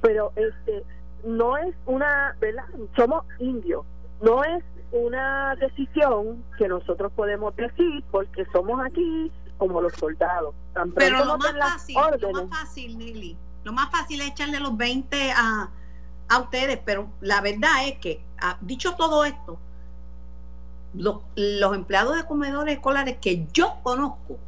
pero 0.01 0.33
este 0.37 0.85
no 1.25 1.57
es 1.57 1.75
una, 1.87 2.37
¿verdad? 2.41 2.65
Somos 2.95 3.25
indios, 3.39 3.85
no 4.21 4.45
es 4.45 4.63
una 4.95 5.57
decisión 5.57 6.45
que 6.57 6.69
nosotros 6.69 7.11
podemos 7.17 7.55
decir 7.57 8.05
porque 8.13 8.47
somos 8.53 8.81
aquí 8.85 9.31
como 9.59 9.81
los 9.81 9.93
soldados. 9.95 10.55
pero 10.95 11.25
lo 11.25 11.37
más, 11.37 11.53
fácil, 11.59 11.97
lo 12.21 12.33
más 12.33 12.61
fácil, 12.61 12.99
Nelly, 12.99 13.37
lo 13.65 13.73
más 13.73 13.91
fácil 13.91 14.21
es 14.21 14.29
echarle 14.29 14.61
los 14.61 14.77
20 14.77 15.33
a, 15.33 15.69
a 16.29 16.39
ustedes, 16.39 16.79
pero 16.85 17.09
la 17.21 17.41
verdad 17.41 17.89
es 17.89 17.99
que, 17.99 18.25
ah, 18.41 18.57
dicho 18.61 18.95
todo 18.95 19.25
esto, 19.25 19.59
los, 20.95 21.23
empleados 21.75 22.17
de 22.17 22.25
comedores 22.25 22.77
escolares 22.77 23.19
que 23.21 23.49
yo 23.53 23.79
conozco, 23.83 24.39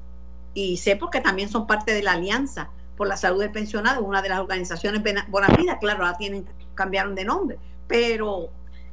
y 0.54 0.76
sé 0.76 0.94
porque 0.94 1.20
también 1.20 1.48
son 1.48 1.66
parte 1.66 1.92
de 1.92 2.02
la 2.02 2.12
Alianza 2.12 2.70
por 2.96 3.08
la 3.08 3.16
Salud 3.16 3.40
del 3.40 3.50
Pensionado, 3.50 4.04
una 4.04 4.22
de 4.22 4.28
las 4.28 4.38
organizaciones 4.38 5.02
Bonavida, 5.28 5.80
claro, 5.80 6.04
ahora 6.04 6.16
tienen, 6.16 6.46
cambiaron 6.74 7.16
de 7.16 7.24
nombre, 7.24 7.58
pero 7.88 8.48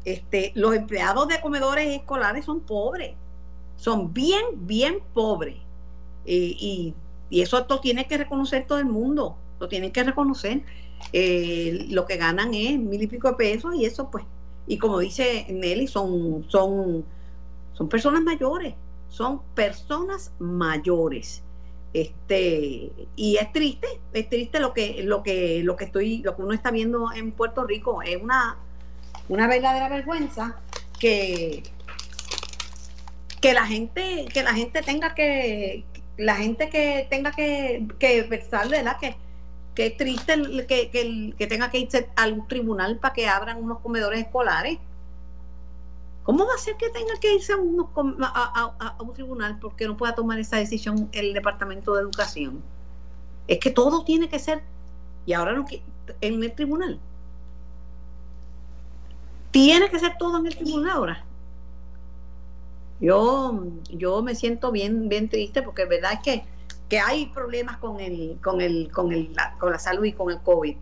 este, 0.05 0.51
los 0.55 0.75
empleados 0.75 1.27
de 1.27 1.41
comedores 1.41 1.87
escolares 1.87 2.45
son 2.45 2.61
pobres, 2.61 3.15
son 3.77 4.13
bien, 4.13 4.43
bien 4.53 4.99
pobres. 5.13 5.57
y, 6.25 6.93
y, 7.29 7.41
eso 7.41 7.57
esto 7.57 7.79
tiene 7.79 8.07
que 8.07 8.17
reconocer 8.17 8.67
todo 8.67 8.77
el 8.77 8.85
mundo, 8.85 9.35
lo 9.59 9.67
tiene 9.67 9.91
que 9.91 10.03
reconocer. 10.03 10.61
Eh, 11.11 11.87
lo 11.89 12.05
que 12.05 12.17
ganan 12.17 12.53
es 12.53 12.79
mil 12.79 13.01
y 13.01 13.07
pico 13.07 13.27
de 13.29 13.33
pesos 13.33 13.75
y 13.75 13.85
eso 13.85 14.09
pues, 14.09 14.23
y 14.67 14.77
como 14.77 14.99
dice 14.99 15.47
Nelly, 15.49 15.87
son, 15.87 16.45
son 16.47 17.03
son 17.73 17.89
personas 17.89 18.21
mayores, 18.21 18.75
son 19.09 19.41
personas 19.55 20.31
mayores. 20.39 21.43
Este, 21.93 22.91
y 23.15 23.37
es 23.37 23.51
triste, 23.51 23.87
es 24.13 24.29
triste 24.29 24.59
lo 24.59 24.73
que, 24.73 25.03
lo 25.03 25.21
que, 25.21 25.61
lo 25.63 25.75
que 25.75 25.85
estoy, 25.85 26.19
lo 26.19 26.35
que 26.35 26.41
uno 26.41 26.53
está 26.53 26.71
viendo 26.71 27.11
en 27.13 27.31
Puerto 27.31 27.65
Rico, 27.65 28.01
es 28.01 28.21
una, 28.21 28.57
una 29.29 29.47
verdadera 29.47 29.89
vergüenza 29.89 30.57
que, 30.99 31.63
que 33.41 33.53
la 33.53 33.65
gente, 33.65 34.25
que 34.33 34.43
la 34.43 34.53
gente 34.53 34.81
tenga 34.81 35.15
que, 35.15 35.85
la 36.17 36.35
gente 36.35 36.69
que 36.69 37.07
tenga 37.09 37.31
que, 37.31 37.87
que 37.99 38.23
pensar, 38.23 38.69
¿verdad? 38.69 38.97
Que, 38.99 39.15
que 39.75 39.87
es 39.87 39.97
triste 39.97 40.35
que, 40.67 40.89
que, 40.89 41.33
que 41.37 41.47
tenga 41.47 41.71
que 41.71 41.79
irse 41.79 42.09
al 42.15 42.47
tribunal 42.47 42.97
para 42.99 43.13
que 43.13 43.27
abran 43.27 43.63
unos 43.63 43.79
comedores 43.79 44.19
escolares 44.19 44.77
¿Cómo 46.23 46.45
va 46.45 46.53
a 46.55 46.57
ser 46.57 46.77
que 46.77 46.89
tenga 46.89 47.19
que 47.19 47.35
irse 47.35 47.51
a, 47.53 47.57
un 47.57 49.13
tribunal 49.13 49.59
porque 49.59 49.85
no 49.87 49.97
pueda 49.97 50.15
tomar 50.15 50.39
esa 50.39 50.57
decisión 50.57 51.09
el 51.11 51.33
Departamento 51.33 51.93
de 51.93 52.01
Educación? 52.01 52.63
Es 53.47 53.59
que 53.59 53.71
todo 53.71 54.05
tiene 54.05 54.29
que 54.29 54.39
ser, 54.39 54.63
y 55.25 55.33
ahora 55.33 55.51
no 55.51 55.65
en 56.21 56.43
el 56.43 56.53
tribunal. 56.53 56.99
Tiene 59.53 59.89
que 59.89 59.99
ser 59.99 60.17
todo 60.17 60.39
en 60.39 60.47
el 60.47 60.57
tribunal 60.57 60.91
ahora. 60.91 61.23
Yo, 62.99 63.63
yo 63.89 64.21
me 64.21 64.35
siento 64.35 64.69
bien, 64.69 65.07
bien 65.07 65.29
triste 65.29 65.61
porque 65.61 65.83
es 65.83 65.89
verdad 65.89 66.21
que, 66.21 66.43
que 66.89 66.99
hay 66.99 67.27
problemas 67.27 67.77
con 67.77 68.01
el, 68.01 68.37
con 68.43 68.59
el, 68.59 68.91
con 68.91 69.13
el, 69.13 69.33
la, 69.33 69.55
con 69.59 69.71
la 69.71 69.79
salud 69.79 70.03
y 70.03 70.11
con 70.11 70.29
el 70.29 70.41
COVID. 70.41 70.75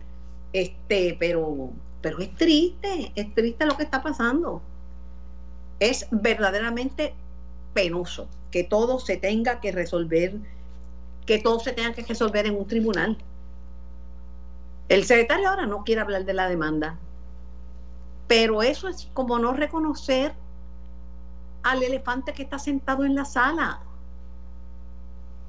Este, 0.52 1.16
pero, 1.20 1.70
pero 2.00 2.18
es 2.18 2.34
triste, 2.34 3.12
es 3.14 3.32
triste 3.32 3.64
lo 3.64 3.76
que 3.76 3.84
está 3.84 4.02
pasando 4.02 4.60
es 5.82 6.06
verdaderamente 6.12 7.12
penoso 7.74 8.28
que 8.52 8.62
todo 8.62 9.00
se 9.00 9.16
tenga 9.16 9.60
que 9.60 9.72
resolver, 9.72 10.34
que 11.26 11.38
todo 11.38 11.58
se 11.58 11.72
tenga 11.72 11.92
que 11.92 12.02
resolver 12.02 12.46
en 12.46 12.54
un 12.54 12.68
tribunal. 12.68 13.18
El 14.88 15.04
secretario 15.04 15.48
ahora 15.48 15.66
no 15.66 15.82
quiere 15.82 16.00
hablar 16.00 16.24
de 16.24 16.34
la 16.34 16.48
demanda, 16.48 16.98
pero 18.32 18.62
eso 18.62 18.88
es 18.88 19.10
como 19.12 19.38
no 19.38 19.52
reconocer 19.52 20.32
al 21.62 21.82
elefante 21.82 22.32
que 22.32 22.44
está 22.44 22.58
sentado 22.58 23.04
en 23.04 23.14
la 23.14 23.26
sala. 23.26 23.80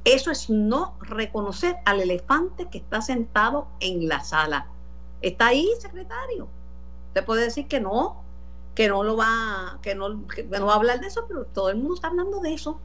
Eso 0.04 0.32
es 0.32 0.50
no 0.50 0.94
reconocer 1.00 1.78
al 1.86 2.02
elefante 2.02 2.68
que 2.68 2.80
está 2.80 3.02
sentado 3.02 3.70
en 3.80 4.10
la 4.10 4.20
sala. 4.20 4.68
Está 5.22 5.48
ahí, 5.48 5.70
secretario. 5.80 6.50
Usted 7.08 7.24
puede 7.24 7.44
decir 7.44 7.70
que 7.70 7.80
no, 7.80 8.22
que 8.75 8.90
no 8.90 9.02
lo 9.02 9.16
va, 9.16 9.80
que 9.82 9.96
no, 9.96 10.28
que 10.28 10.44
no 10.44 10.66
va 10.66 10.74
a 10.74 10.75
hablar 10.75 11.00
de 11.00 11.08
eso, 11.08 11.24
pero 11.25 11.46
todo 11.46 11.70
el 11.70 11.78
mundo 11.78 11.94
está 11.94 12.08
hablando 12.08 12.42
de 12.42 12.54
eso. 12.54 12.82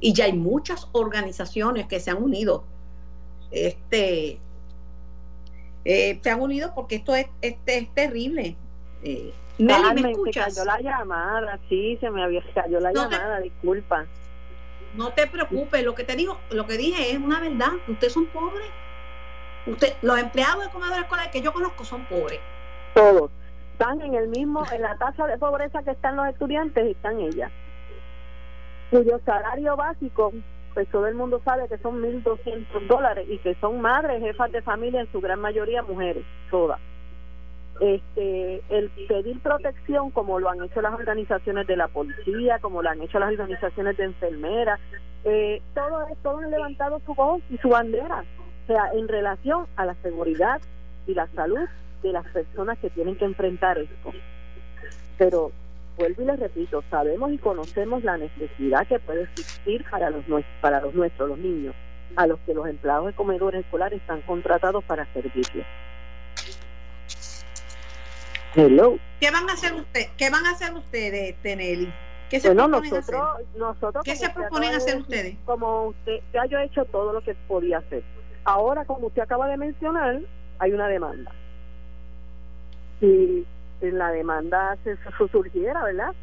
Y 0.00 0.14
ya 0.14 0.24
hay 0.24 0.32
muchas 0.32 0.88
organizaciones 0.92 1.86
que 1.88 2.00
se 2.00 2.10
han 2.10 2.22
unido. 2.22 2.64
Este 3.50 4.40
eh, 5.84 6.20
se 6.22 6.30
han 6.30 6.40
unido 6.40 6.72
porque 6.74 6.94
esto 6.94 7.14
es, 7.14 7.26
este, 7.42 7.76
es 7.76 7.94
terrible. 7.94 8.56
Eh, 9.06 9.32
Nelly, 9.58 10.02
¿me 10.02 10.10
escuchas? 10.10 10.54
Se 10.54 10.60
cayó 10.60 10.64
la 10.64 10.80
llamada, 10.80 11.58
sí, 11.68 11.96
se 12.00 12.10
me 12.10 12.22
había 12.22 12.42
cayó 12.52 12.80
la 12.80 12.92
llamada, 12.92 13.40
disculpa. 13.40 14.04
No 14.94 15.12
te 15.12 15.26
preocupes, 15.26 15.84
lo 15.84 15.94
que 15.94 16.04
te 16.04 16.16
digo, 16.16 16.38
lo 16.50 16.66
que 16.66 16.76
dije 16.76 17.12
es 17.12 17.18
una 17.18 17.38
verdad. 17.38 17.72
Ustedes 17.86 18.12
son 18.12 18.26
pobres. 18.26 18.68
Usted, 19.66 19.94
los 20.02 20.18
empleados 20.18 20.64
de 20.64 20.70
comedores 20.70 21.04
escolares 21.04 21.30
que 21.32 21.40
yo 21.40 21.52
conozco 21.52 21.84
son 21.84 22.04
pobres. 22.06 22.40
Todos 22.94 23.30
están 23.72 24.00
en 24.00 24.14
el 24.14 24.28
mismo, 24.28 24.64
en 24.72 24.82
la 24.82 24.96
tasa 24.96 25.26
de 25.26 25.36
pobreza 25.36 25.82
que 25.82 25.90
están 25.90 26.16
los 26.16 26.26
estudiantes, 26.28 26.86
están 26.86 27.20
ellas, 27.20 27.52
cuyo 28.90 29.20
salario 29.26 29.76
básico, 29.76 30.32
pues 30.72 30.88
todo 30.88 31.06
el 31.06 31.14
mundo 31.14 31.42
sabe 31.44 31.68
que 31.68 31.76
son 31.78 32.00
1.200 32.02 32.86
dólares 32.86 33.26
y 33.28 33.36
que 33.38 33.54
son 33.56 33.80
madres, 33.82 34.22
jefas 34.22 34.50
de 34.50 34.62
familia, 34.62 35.02
en 35.02 35.12
su 35.12 35.20
gran 35.20 35.40
mayoría 35.40 35.82
mujeres, 35.82 36.24
todas. 36.50 36.80
Este, 37.80 38.62
el 38.70 38.90
pedir 39.06 39.38
protección, 39.40 40.10
como 40.10 40.40
lo 40.40 40.48
han 40.48 40.62
hecho 40.64 40.80
las 40.80 40.94
organizaciones 40.94 41.66
de 41.66 41.76
la 41.76 41.88
policía, 41.88 42.58
como 42.60 42.82
lo 42.82 42.88
han 42.88 43.02
hecho 43.02 43.18
las 43.18 43.30
organizaciones 43.30 43.96
de 43.98 44.04
enfermeras, 44.04 44.80
eh, 45.24 45.60
todo, 45.74 46.06
todos 46.22 46.44
han 46.44 46.50
levantado 46.50 47.00
su 47.04 47.14
voz 47.14 47.42
y 47.50 47.58
su 47.58 47.68
bandera, 47.68 48.24
o 48.64 48.66
sea, 48.66 48.90
en 48.94 49.08
relación 49.08 49.66
a 49.76 49.84
la 49.84 49.94
seguridad 49.96 50.60
y 51.06 51.14
la 51.14 51.26
salud 51.34 51.68
de 52.02 52.12
las 52.12 52.26
personas 52.28 52.78
que 52.78 52.90
tienen 52.90 53.16
que 53.16 53.24
enfrentar 53.24 53.78
esto. 53.78 54.12
Pero 55.18 55.50
vuelvo 55.96 56.22
y 56.22 56.26
les 56.26 56.38
repito, 56.38 56.82
sabemos 56.90 57.32
y 57.32 57.38
conocemos 57.38 58.04
la 58.04 58.16
necesidad 58.16 58.86
que 58.86 58.98
puede 58.98 59.24
existir 59.24 59.84
para 59.90 60.10
los, 60.10 60.24
para 60.60 60.80
los 60.80 60.94
nuestros, 60.94 61.28
los 61.28 61.38
niños, 61.38 61.74
a 62.16 62.26
los 62.26 62.38
que 62.40 62.54
los 62.54 62.66
empleados 62.68 63.06
de 63.06 63.12
comedores 63.14 63.64
escolares 63.64 64.00
están 64.00 64.20
contratados 64.22 64.84
para 64.84 65.06
servirles. 65.12 65.66
Hello. 68.56 68.98
¿Qué 69.20 69.30
van 69.30 69.48
a 69.48 69.52
hacer 69.52 69.74
ustedes? 69.74 70.10
¿Qué 70.16 70.30
van 70.30 70.46
a 70.46 70.50
hacer 70.50 70.72
ustedes, 70.74 71.36
Teneli? 71.42 71.92
¿Qué 72.30 72.40
se 72.40 72.48
bueno, 72.48 72.68
nosotros, 72.68 73.40
nosotros 73.56 74.02
¿Qué 74.04 74.16
se 74.16 74.30
proponen 74.30 74.74
hacer 74.74 74.96
ustedes? 74.96 75.36
Como 75.44 75.88
usted, 75.88 76.20
ya 76.32 76.46
yo 76.46 76.58
he 76.58 76.64
hecho 76.64 76.84
todo 76.86 77.12
lo 77.12 77.20
que 77.20 77.34
podía 77.46 77.78
hacer. 77.78 78.02
Ahora, 78.44 78.84
como 78.84 79.08
usted 79.08 79.22
acaba 79.22 79.46
de 79.48 79.56
mencionar, 79.56 80.20
hay 80.58 80.72
una 80.72 80.88
demanda 80.88 81.30
si 83.00 83.46
en 83.80 83.98
la 83.98 84.10
demanda 84.10 84.76
se, 84.84 84.96
surgiera, 85.30 85.82
¿verdad? 85.84 86.14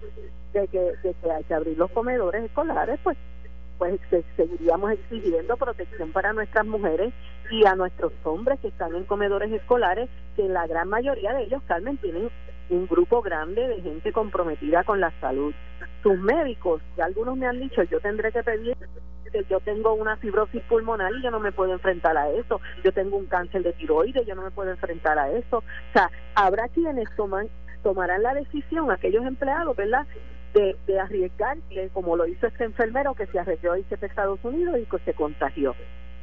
De 0.54 0.68
que, 0.68 0.80
de 0.80 1.14
que 1.14 1.32
hay 1.32 1.44
que 1.44 1.54
abrir 1.54 1.78
los 1.78 1.92
comedores 1.92 2.44
escolares, 2.44 3.00
pues 3.04 3.18
pues 3.78 4.00
seguiríamos 4.38 4.92
exigiendo 4.92 5.58
protección 5.58 6.12
para 6.12 6.34
nuestras 6.34 6.66
mujeres 6.66 7.14
y 7.52 7.66
a 7.66 7.76
nuestros 7.76 8.14
hombres 8.24 8.60
que 8.60 8.70
están 8.70 8.96
en 8.96 9.04
comedores 9.06 9.52
escolares, 9.52 10.10
que 10.36 10.48
la 10.48 10.68
gran 10.68 10.90
mayoría 10.90 11.34
de 11.34 11.44
ellos, 11.44 11.62
Carmen, 11.68 11.98
tienen 11.98 12.30
un 12.70 12.88
grupo 12.88 13.22
grande 13.22 13.68
de 13.68 13.82
gente 13.82 14.12
comprometida 14.12 14.84
con 14.84 15.00
la 15.00 15.12
salud. 15.20 15.54
Sus 16.02 16.18
médicos, 16.20 16.82
algunos 17.02 17.38
me 17.38 17.48
han 17.48 17.60
dicho, 17.60 17.84
yo 17.84 18.00
tendré 18.00 18.32
que 18.32 18.44
pedir 18.44 18.78
que 19.32 19.44
yo 19.50 19.60
tengo 19.62 19.94
una 19.94 20.16
fibrosis 20.18 20.62
pulmonar 20.64 21.12
y 21.12 21.24
yo 21.24 21.32
no 21.32 21.40
me 21.40 21.52
puedo 21.52 21.74
enfrentar 21.74 22.16
a 22.16 22.30
eso. 22.30 22.62
Yo 22.84 22.92
tengo 22.92 23.18
un 23.18 23.26
cáncer 23.26 23.64
de 23.64 23.74
tiroides, 23.74 24.26
yo 24.28 24.36
no 24.36 24.44
me 24.44 24.52
puedo 24.52 24.70
enfrentar 24.70 25.18
a 25.18 25.32
eso. 25.32 25.58
O 25.58 25.64
sea, 25.94 26.10
habrá 26.36 26.70
quienes 26.70 27.10
toman 27.16 27.50
tomarán 27.82 28.24
la 28.24 28.34
decisión, 28.34 28.90
aquellos 28.92 29.26
empleados, 29.26 29.76
¿verdad? 29.76 30.08
De, 30.54 30.76
de 30.86 31.00
arriesgar, 31.00 31.58
como 31.94 32.16
lo 32.16 32.28
hizo 32.28 32.46
este 32.46 32.64
enfermero 32.64 33.16
que 33.16 33.26
se 33.28 33.40
arriesgó 33.40 33.72
a 33.72 33.80
irse 33.80 33.98
a 34.00 34.06
Estados 34.06 34.40
Unidos 34.44 34.78
y 34.80 34.86
que 34.86 35.00
se 35.00 35.14
contagió. 35.14 35.74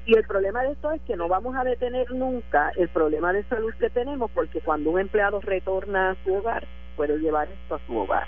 Y 0.07 0.17
el 0.17 0.25
problema 0.25 0.63
de 0.63 0.73
esto 0.73 0.93
es 0.93 1.03
que 1.03 1.17
no 1.17 1.27
vamos 1.27 1.57
a 1.57 1.65
detener 1.65 2.11
nunca 2.13 2.71
el 2.77 2.89
problema 2.91 3.33
de 3.33 3.43
salud 3.45 3.75
que 3.79 3.91
tenemos 3.91 4.31
porque 4.31 4.61
cuando 4.61 4.91
un 4.91 5.01
empleado 5.01 5.41
retorna 5.41 6.11
a 6.11 6.17
su 6.25 6.35
hogar, 6.35 6.65
puede 6.97 7.19
llevar 7.19 7.49
esto 7.51 7.75
a 7.75 7.81
su 7.87 7.97
hogar. 7.97 8.27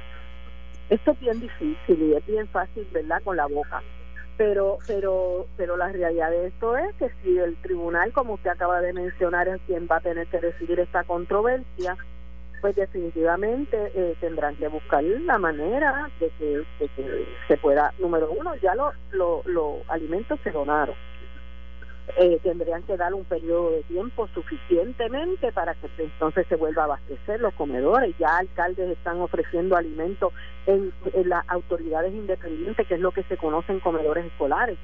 Esto 0.90 1.12
es 1.12 1.20
bien 1.20 1.40
difícil 1.40 2.02
y 2.02 2.14
es 2.14 2.26
bien 2.26 2.48
fácil, 2.48 2.86
¿verdad? 2.92 3.22
Con 3.22 3.36
la 3.36 3.46
boca 3.46 3.80
pero 4.36 4.78
pero 4.86 5.46
pero 5.56 5.76
la 5.76 5.88
realidad 5.88 6.30
de 6.30 6.46
esto 6.46 6.76
es 6.76 6.94
que 6.96 7.10
si 7.22 7.38
el 7.38 7.56
tribunal 7.62 8.12
como 8.12 8.34
usted 8.34 8.50
acaba 8.50 8.80
de 8.80 8.92
mencionar 8.92 9.48
es 9.48 9.60
quien 9.66 9.86
va 9.90 9.96
a 9.96 10.00
tener 10.00 10.26
que 10.28 10.40
decidir 10.40 10.80
esta 10.80 11.04
controversia 11.04 11.96
pues 12.62 12.76
definitivamente 12.76 13.76
eh, 13.92 14.14
tendrán 14.20 14.54
que 14.54 14.68
buscar 14.68 15.02
la 15.02 15.36
manera 15.36 16.08
de 16.20 16.30
que, 16.38 16.62
se 17.48 17.56
pueda, 17.56 17.92
número 17.98 18.30
uno, 18.30 18.54
ya 18.62 18.74
los 18.76 18.94
lo, 19.10 19.82
alimentos 19.88 20.38
se 20.44 20.52
donaron. 20.52 20.94
Eh, 22.18 22.38
tendrían 22.42 22.82
que 22.84 22.96
dar 22.96 23.14
un 23.14 23.24
periodo 23.24 23.72
de 23.72 23.82
tiempo 23.82 24.28
suficientemente 24.28 25.50
para 25.50 25.74
que 25.74 25.88
entonces 25.98 26.46
se 26.48 26.56
vuelva 26.56 26.82
a 26.82 26.84
abastecer 26.84 27.40
los 27.40 27.52
comedores. 27.54 28.16
Ya 28.18 28.38
alcaldes 28.38 28.90
están 28.90 29.20
ofreciendo 29.20 29.76
alimentos 29.76 30.32
en, 30.66 30.92
en 31.14 31.28
las 31.28 31.44
autoridades 31.48 32.14
independientes, 32.14 32.86
que 32.86 32.94
es 32.94 33.00
lo 33.00 33.10
que 33.10 33.24
se 33.24 33.36
conocen 33.36 33.80
comedores 33.80 34.26
escolares 34.26 34.78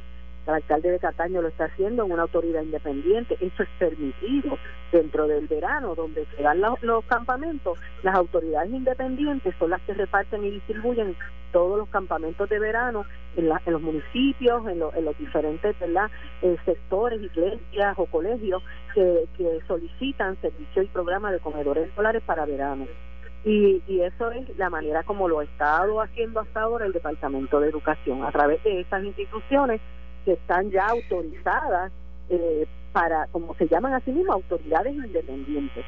el 0.49 0.55
alcalde 0.55 0.91
de 0.91 0.99
Cataño 0.99 1.43
lo 1.43 1.49
está 1.49 1.67
haciendo 1.67 2.05
en 2.05 2.13
una 2.13 2.23
autoridad 2.23 2.63
independiente. 2.63 3.37
Eso 3.41 3.63
es 3.63 3.69
permitido 3.79 4.59
dentro 4.91 5.27
del 5.27 5.47
verano, 5.47 5.95
donde 5.95 6.27
se 6.35 6.43
dan 6.43 6.61
los, 6.61 7.05
campamentos. 7.05 7.79
Las 8.03 8.15
autoridades 8.15 8.71
independientes 8.71 9.55
son 9.59 9.71
las 9.71 9.83
que 9.83 9.93
reparten 9.93 10.45
y 10.45 10.51
distribuyen 10.51 11.17
todos 11.53 11.79
los 11.79 11.89
campamentos 11.91 12.49
de 12.49 12.59
verano 12.59 13.05
en, 13.37 13.49
los 13.49 13.83
municipios, 13.83 14.67
en, 14.69 14.79
los 14.79 15.19
diferentes 15.19 15.77
eh, 15.81 16.57
sectores, 16.65 17.21
iglesias 17.23 17.95
o 17.99 18.07
colegios 18.07 18.63
que, 18.95 19.29
solicitan 19.67 20.41
servicios 20.41 20.87
y 20.87 20.89
programas 20.89 21.33
de 21.33 21.41
comedores 21.41 21.89
escolares 21.89 22.23
para 22.23 22.47
verano. 22.47 22.87
Y, 23.45 23.83
y, 23.87 24.01
eso 24.01 24.31
es 24.33 24.57
la 24.57 24.69
manera 24.69 25.05
como 25.05 25.29
lo 25.29 25.39
ha 25.39 25.45
estado 25.45 26.01
haciendo 26.01 26.41
hasta 26.41 26.63
ahora 26.63 26.87
el 26.87 26.93
Departamento 26.93 27.61
de 27.61 27.69
Educación, 27.69 28.25
a 28.25 28.33
través 28.33 28.63
de 28.65 28.81
esas 28.81 29.05
instituciones 29.05 29.81
que 30.29 30.35
están 30.35 30.71
ya 30.71 30.89
autorizadas 30.89 31.91
eh, 32.29 32.67
para, 32.93 33.29
como 33.29 33.55
se 33.55 33.67
llaman 33.67 33.95
así 33.95 34.13
mismo, 34.13 34.35
autoridades 34.35 34.95
independientes. 34.95 35.87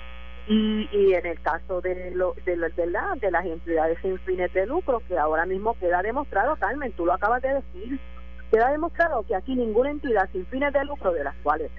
Y, 0.48 0.88
y 0.90 1.12
en 1.12 1.26
el 1.26 1.38
caso 1.42 1.82
de, 1.82 2.12
lo, 2.12 2.34
de, 2.46 2.56
de, 2.56 2.70
de 2.70 3.30
las 3.30 3.44
entidades 3.44 3.98
sin 4.00 4.18
fines 4.20 4.50
de 4.54 4.64
lucro, 4.64 5.02
que 5.06 5.18
ahora 5.18 5.44
mismo 5.44 5.74
queda 5.78 6.00
demostrado, 6.00 6.56
Carmen, 6.56 6.90
tú 6.92 7.04
lo 7.04 7.12
acabas 7.12 7.42
de 7.42 7.52
decir, 7.52 8.00
queda 8.50 8.70
demostrado 8.70 9.22
que 9.24 9.36
aquí 9.36 9.54
ninguna 9.54 9.90
entidad 9.90 10.26
sin 10.32 10.46
fines 10.46 10.72
de 10.72 10.86
lucro, 10.86 11.12
de 11.12 11.24
las 11.24 11.34
cuales 11.42 11.70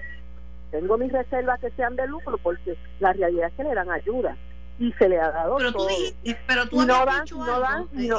tengo 0.70 0.96
mis 0.98 1.10
reservas 1.10 1.58
que 1.58 1.70
sean 1.72 1.96
de 1.96 2.06
lucro, 2.06 2.38
porque 2.38 2.76
la 3.00 3.12
realidad 3.12 3.48
es 3.48 3.54
que 3.54 3.64
le 3.64 3.74
dan 3.74 3.90
ayuda 3.90 4.36
y 4.78 4.92
se 4.92 5.08
le 5.08 5.20
ha 5.20 5.30
dado 5.30 5.56
pero 5.56 5.72
todo. 5.72 5.86
Tú 5.86 5.94
dijiste, 5.94 6.38
pero 6.46 6.68
tú 6.68 6.82
no 6.82 7.04
dan, 7.04 7.24
dicho 7.24 7.36
no 7.36 7.60
dan, 7.60 7.88
no 7.92 8.18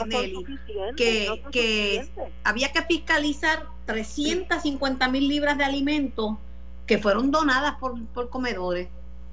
que, 0.95 1.43
que 1.51 2.07
había 2.43 2.71
que 2.71 2.81
fiscalizar 2.83 3.63
350 3.85 5.07
mil 5.09 5.27
libras 5.27 5.57
de 5.57 5.63
alimentos 5.63 6.37
que 6.85 6.97
fueron 6.97 7.31
donadas 7.31 7.75
por, 7.79 8.01
por 8.07 8.29
comedores. 8.29 8.89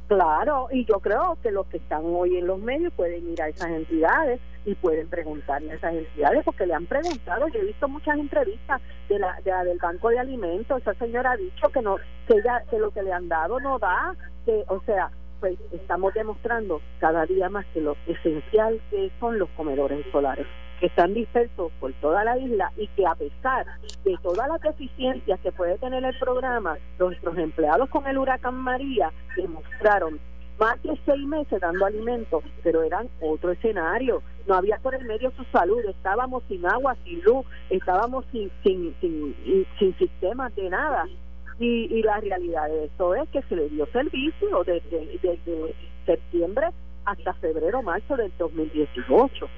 Claro, 0.08 0.66
y 0.72 0.84
yo 0.86 0.98
creo 0.98 1.38
que 1.40 1.52
los 1.52 1.66
que 1.66 1.76
están 1.76 2.02
hoy 2.04 2.36
en 2.36 2.48
los 2.48 2.58
medios 2.58 2.92
pueden 2.94 3.30
ir 3.30 3.40
a 3.40 3.48
esas 3.48 3.68
entidades 3.68 4.40
y 4.64 4.74
pueden 4.74 5.08
preguntarle 5.08 5.70
a 5.70 5.74
esas 5.76 5.94
entidades 5.94 6.44
porque 6.44 6.66
le 6.66 6.74
han 6.74 6.86
preguntado. 6.86 7.46
Yo 7.46 7.60
he 7.60 7.66
visto 7.66 7.88
muchas 7.88 8.18
entrevistas 8.18 8.80
de 9.08 9.20
la, 9.20 9.40
de 9.44 9.52
del 9.64 9.78
Banco 9.78 10.08
de 10.08 10.18
Alimentos. 10.18 10.80
Esa 10.80 10.94
señora 10.94 11.32
ha 11.32 11.36
dicho 11.36 11.68
que 11.68 11.80
no 11.80 11.96
que 12.26 12.34
ella 12.34 12.64
que 12.68 12.80
lo 12.80 12.90
que 12.90 13.04
le 13.04 13.12
han 13.12 13.28
dado 13.28 13.60
no 13.60 13.78
da, 13.78 14.16
que 14.44 14.64
o 14.66 14.82
sea 14.84 15.12
pues 15.40 15.58
estamos 15.72 16.14
demostrando 16.14 16.80
cada 16.98 17.26
día 17.26 17.48
más 17.48 17.66
que 17.72 17.80
lo 17.80 17.96
esencial 18.06 18.80
que 18.90 19.10
son 19.18 19.38
los 19.38 19.48
comedores 19.50 20.04
escolares 20.06 20.46
que 20.78 20.86
están 20.86 21.12
dispersos 21.12 21.70
por 21.78 21.92
toda 22.00 22.24
la 22.24 22.38
isla 22.38 22.72
y 22.76 22.88
que 22.88 23.06
a 23.06 23.14
pesar 23.14 23.66
de 24.02 24.16
todas 24.22 24.48
las 24.48 24.60
deficiencias 24.62 25.38
que 25.40 25.52
puede 25.52 25.76
tener 25.76 26.02
el 26.02 26.18
programa, 26.18 26.78
nuestros 26.98 27.36
empleados 27.36 27.90
con 27.90 28.06
el 28.06 28.16
huracán 28.16 28.54
María 28.54 29.12
demostraron 29.36 30.18
más 30.58 30.82
de 30.82 30.98
seis 31.06 31.26
meses 31.26 31.60
dando 31.60 31.86
alimentos, 31.86 32.42
pero 32.62 32.82
eran 32.82 33.08
otro 33.20 33.50
escenario. 33.50 34.22
No 34.46 34.54
había 34.54 34.78
por 34.78 34.94
el 34.94 35.04
medio 35.06 35.30
su 35.32 35.44
salud, 35.44 35.80
estábamos 35.86 36.42
sin 36.48 36.66
agua, 36.66 36.96
sin 37.04 37.22
luz, 37.22 37.46
estábamos 37.70 38.24
sin, 38.32 38.50
sin, 38.62 38.94
sin, 39.00 39.66
sin 39.78 39.96
sistemas 39.96 40.54
de 40.56 40.68
nada. 40.68 41.06
Y, 41.60 42.02
la 42.02 42.18
realidad 42.20 42.68
de 42.68 42.86
eso 42.86 43.14
es 43.14 43.28
que 43.28 43.42
se 43.42 43.54
le 43.54 43.68
dio 43.68 43.86
servicio 43.92 44.64
desde, 44.64 45.18
desde 45.22 45.74
septiembre 46.06 46.68
hasta 47.04 47.34
febrero, 47.34 47.82
marzo 47.82 48.16
del 48.16 48.32
2018. 48.38 49.44
O 49.44 49.48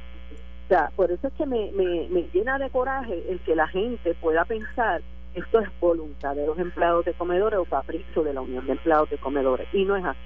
sea, 0.69 0.91
por 0.97 1.13
eso 1.13 1.29
es 1.29 1.33
que 1.35 1.47
me, 1.47 1.71
me, 1.73 2.09
me 2.11 2.29
llena 2.35 2.59
de 2.59 2.71
coraje 2.71 3.25
el 3.29 3.39
que 3.41 3.55
la 3.55 3.69
gente 3.69 4.15
pueda 4.15 4.45
pensar 4.45 5.01
esto 5.35 5.61
es 5.61 5.69
voluntad 5.81 6.35
de 6.37 6.47
los 6.47 6.59
empleados 6.59 7.05
de 7.05 7.15
comedores 7.15 7.59
o 7.59 7.65
capricho 7.65 8.23
de 8.23 8.35
la 8.35 8.43
Unión 8.43 8.67
de 8.67 8.73
Empleados 8.73 9.09
de 9.11 9.19
Comedores. 9.19 9.67
Y 9.73 9.85
no 9.85 9.97
es 9.97 10.05
así. 10.05 10.19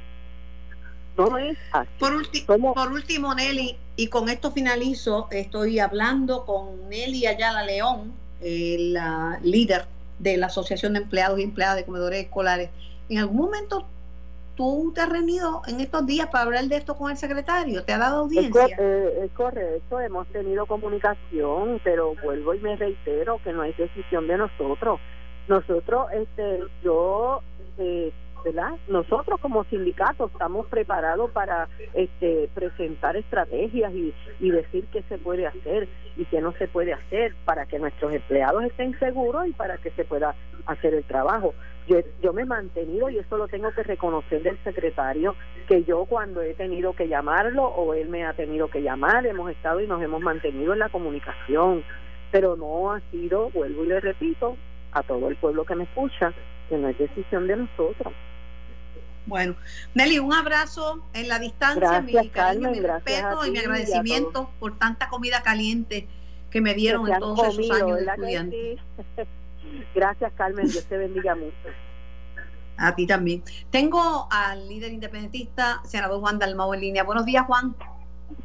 No 1.16 1.38
es 1.38 1.56
así. 1.72 1.88
Por, 1.98 2.74
por 2.74 2.92
último, 2.92 3.34
Nelly, 3.34 3.76
y 3.96 4.08
con 4.08 4.28
esto 4.28 4.50
finalizo, 4.50 5.28
estoy 5.30 5.78
hablando 5.78 6.44
con 6.44 6.88
Nelly 6.88 7.26
Ayala 7.26 7.62
León, 7.64 8.12
eh, 8.40 8.76
la 8.90 9.38
líder 9.42 9.86
de 10.18 10.36
la 10.36 10.46
Asociación 10.46 10.94
de 10.94 11.00
Empleados 11.00 11.38
y 11.38 11.42
Empleadas 11.42 11.76
de 11.76 11.84
Comedores 11.84 12.24
Escolares. 12.24 12.70
¿En 13.08 13.18
algún 13.18 13.36
momento 13.36 13.86
tú 14.56 14.92
te 14.94 15.02
has 15.02 15.08
reunido 15.08 15.62
en 15.66 15.80
estos 15.80 16.06
días 16.06 16.28
para 16.28 16.44
hablar 16.44 16.64
de 16.64 16.76
esto 16.76 16.96
con 16.96 17.10
el 17.10 17.16
secretario? 17.16 17.84
¿Te 17.84 17.92
ha 17.92 17.98
dado 17.98 18.22
audiencia? 18.22 18.64
Es, 18.64 18.78
eh, 18.78 19.24
es, 19.24 19.30
correcto, 19.32 20.00
hemos 20.00 20.26
tenido 20.28 20.66
comunicación, 20.66 21.80
pero 21.84 22.14
vuelvo 22.22 22.54
y 22.54 22.60
me 22.60 22.76
reitero 22.76 23.40
que 23.44 23.52
no 23.52 23.62
es 23.64 23.76
decisión 23.76 24.26
de 24.26 24.38
nosotros. 24.38 25.00
Nosotros, 25.48 26.08
este, 26.12 26.60
yo 26.82 27.42
eh, 27.78 28.12
nosotros 28.88 29.40
como 29.40 29.64
sindicato 29.64 30.26
estamos 30.26 30.66
preparados 30.66 31.30
para 31.30 31.68
este, 31.94 32.48
presentar 32.54 33.16
estrategias 33.16 33.92
y, 33.92 34.14
y 34.40 34.50
decir 34.50 34.86
qué 34.92 35.02
se 35.08 35.18
puede 35.18 35.46
hacer 35.46 35.88
y 36.16 36.24
qué 36.26 36.40
no 36.40 36.52
se 36.52 36.68
puede 36.68 36.92
hacer 36.92 37.34
para 37.44 37.66
que 37.66 37.78
nuestros 37.78 38.12
empleados 38.14 38.64
estén 38.64 38.98
seguros 38.98 39.46
y 39.46 39.52
para 39.52 39.78
que 39.78 39.90
se 39.90 40.04
pueda 40.04 40.34
hacer 40.66 40.94
el 40.94 41.04
trabajo. 41.04 41.54
Yo, 41.88 41.98
yo 42.22 42.32
me 42.32 42.42
he 42.42 42.46
mantenido, 42.46 43.08
y 43.10 43.18
eso 43.18 43.36
lo 43.36 43.46
tengo 43.48 43.70
que 43.72 43.82
reconocer 43.82 44.42
del 44.42 44.58
secretario, 44.64 45.36
que 45.68 45.84
yo 45.84 46.04
cuando 46.06 46.42
he 46.42 46.54
tenido 46.54 46.94
que 46.94 47.08
llamarlo 47.08 47.64
o 47.64 47.94
él 47.94 48.08
me 48.08 48.24
ha 48.24 48.32
tenido 48.32 48.68
que 48.68 48.82
llamar, 48.82 49.26
hemos 49.26 49.50
estado 49.50 49.80
y 49.80 49.86
nos 49.86 50.02
hemos 50.02 50.20
mantenido 50.20 50.72
en 50.72 50.80
la 50.80 50.88
comunicación, 50.88 51.84
pero 52.32 52.56
no 52.56 52.92
ha 52.92 53.00
sido, 53.10 53.50
vuelvo 53.50 53.84
y 53.84 53.88
le 53.88 54.00
repito, 54.00 54.56
a 54.92 55.02
todo 55.02 55.28
el 55.28 55.36
pueblo 55.36 55.64
que 55.64 55.74
me 55.74 55.84
escucha, 55.84 56.32
que 56.68 56.76
no 56.76 56.88
es 56.88 56.98
decisión 56.98 57.46
de 57.46 57.56
nosotros. 57.56 58.12
Bueno, 59.26 59.56
Nelly, 59.94 60.20
un 60.20 60.32
abrazo 60.32 61.02
en 61.12 61.28
la 61.28 61.38
distancia, 61.40 62.00
mi 62.00 62.28
cariño, 62.28 62.70
mi 62.70 62.80
respeto 62.80 63.44
y 63.44 63.50
mi 63.50 63.58
agradecimiento 63.58 64.50
por 64.60 64.78
tanta 64.78 65.08
comida 65.08 65.42
caliente 65.42 66.06
que 66.50 66.60
me 66.60 66.74
dieron 66.74 67.12
en 67.12 67.18
todos 67.18 67.58
esos 67.58 67.70
años 67.70 67.98
de 67.98 68.04
estudiante. 68.04 68.78
Gracias, 69.94 70.32
Carmen, 70.36 70.68
Dios 70.68 70.86
te 70.86 70.96
bendiga 70.96 71.34
mucho. 71.34 71.54
A 72.78 72.94
ti 72.94 73.06
también. 73.06 73.42
Tengo 73.70 74.28
al 74.30 74.68
líder 74.68 74.92
independentista, 74.92 75.80
senador 75.84 76.20
Juan 76.20 76.38
Dalmau 76.38 76.72
en 76.74 76.80
línea. 76.80 77.02
Buenos 77.02 77.24
días, 77.24 77.44
Juan. 77.46 77.74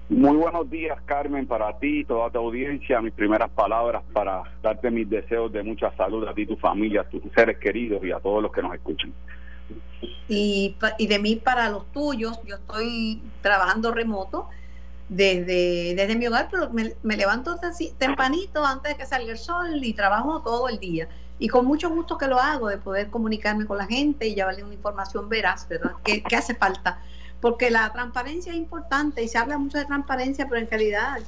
Muy 0.09 0.35
buenos 0.37 0.69
días, 0.69 0.99
Carmen, 1.05 1.45
para 1.45 1.77
ti 1.77 1.99
y 1.99 2.05
toda 2.05 2.29
tu 2.31 2.39
audiencia. 2.39 3.01
Mis 3.01 3.13
primeras 3.13 3.51
palabras 3.51 4.03
para 4.13 4.43
darte 4.63 4.89
mis 4.89 5.09
deseos 5.09 5.51
de 5.51 5.63
mucha 5.63 5.95
salud 5.95 6.27
a 6.27 6.33
ti, 6.33 6.45
tu 6.45 6.55
familia, 6.57 7.01
a 7.01 7.03
tus 7.03 7.21
seres 7.35 7.57
queridos 7.59 8.03
y 8.03 8.11
a 8.11 8.19
todos 8.19 8.41
los 8.41 8.51
que 8.51 8.61
nos 8.61 8.73
escuchan 8.73 9.13
y, 10.27 10.75
y 10.97 11.07
de 11.07 11.19
mí 11.19 11.35
para 11.35 11.69
los 11.69 11.91
tuyos. 11.91 12.39
Yo 12.45 12.55
estoy 12.55 13.21
trabajando 13.41 13.91
remoto 13.91 14.49
desde, 15.11 15.93
desde 15.93 16.15
mi 16.15 16.27
hogar, 16.27 16.47
pero 16.49 16.69
me, 16.71 17.17
levanto 17.17 17.59
tempranito 17.97 18.65
antes 18.65 18.93
de 18.93 18.97
que 18.97 19.05
salga 19.05 19.31
el 19.31 19.37
sol 19.37 19.83
y 19.83 19.93
trabajo 19.93 20.41
todo 20.41 20.69
el 20.69 20.79
día. 20.79 21.09
Y 21.37 21.49
con 21.49 21.65
mucho 21.65 21.89
gusto 21.89 22.17
que 22.17 22.27
lo 22.27 22.39
hago, 22.39 22.69
de 22.69 22.77
poder 22.77 23.09
comunicarme 23.09 23.65
con 23.65 23.77
la 23.77 23.87
gente 23.87 24.27
y 24.27 24.35
llevarle 24.35 24.63
una 24.63 24.73
información 24.73 25.27
veraz, 25.27 25.67
¿verdad? 25.67 25.93
¿Qué, 26.03 26.23
qué 26.23 26.35
hace 26.37 26.55
falta? 26.55 27.01
Porque 27.41 27.69
la 27.71 27.91
transparencia 27.91 28.53
es 28.53 28.57
importante 28.57 29.21
y 29.23 29.27
se 29.27 29.37
habla 29.37 29.57
mucho 29.57 29.77
de 29.77 29.85
transparencia, 29.85 30.47
pero 30.47 30.61
en 30.61 30.69
realidad 30.69 31.19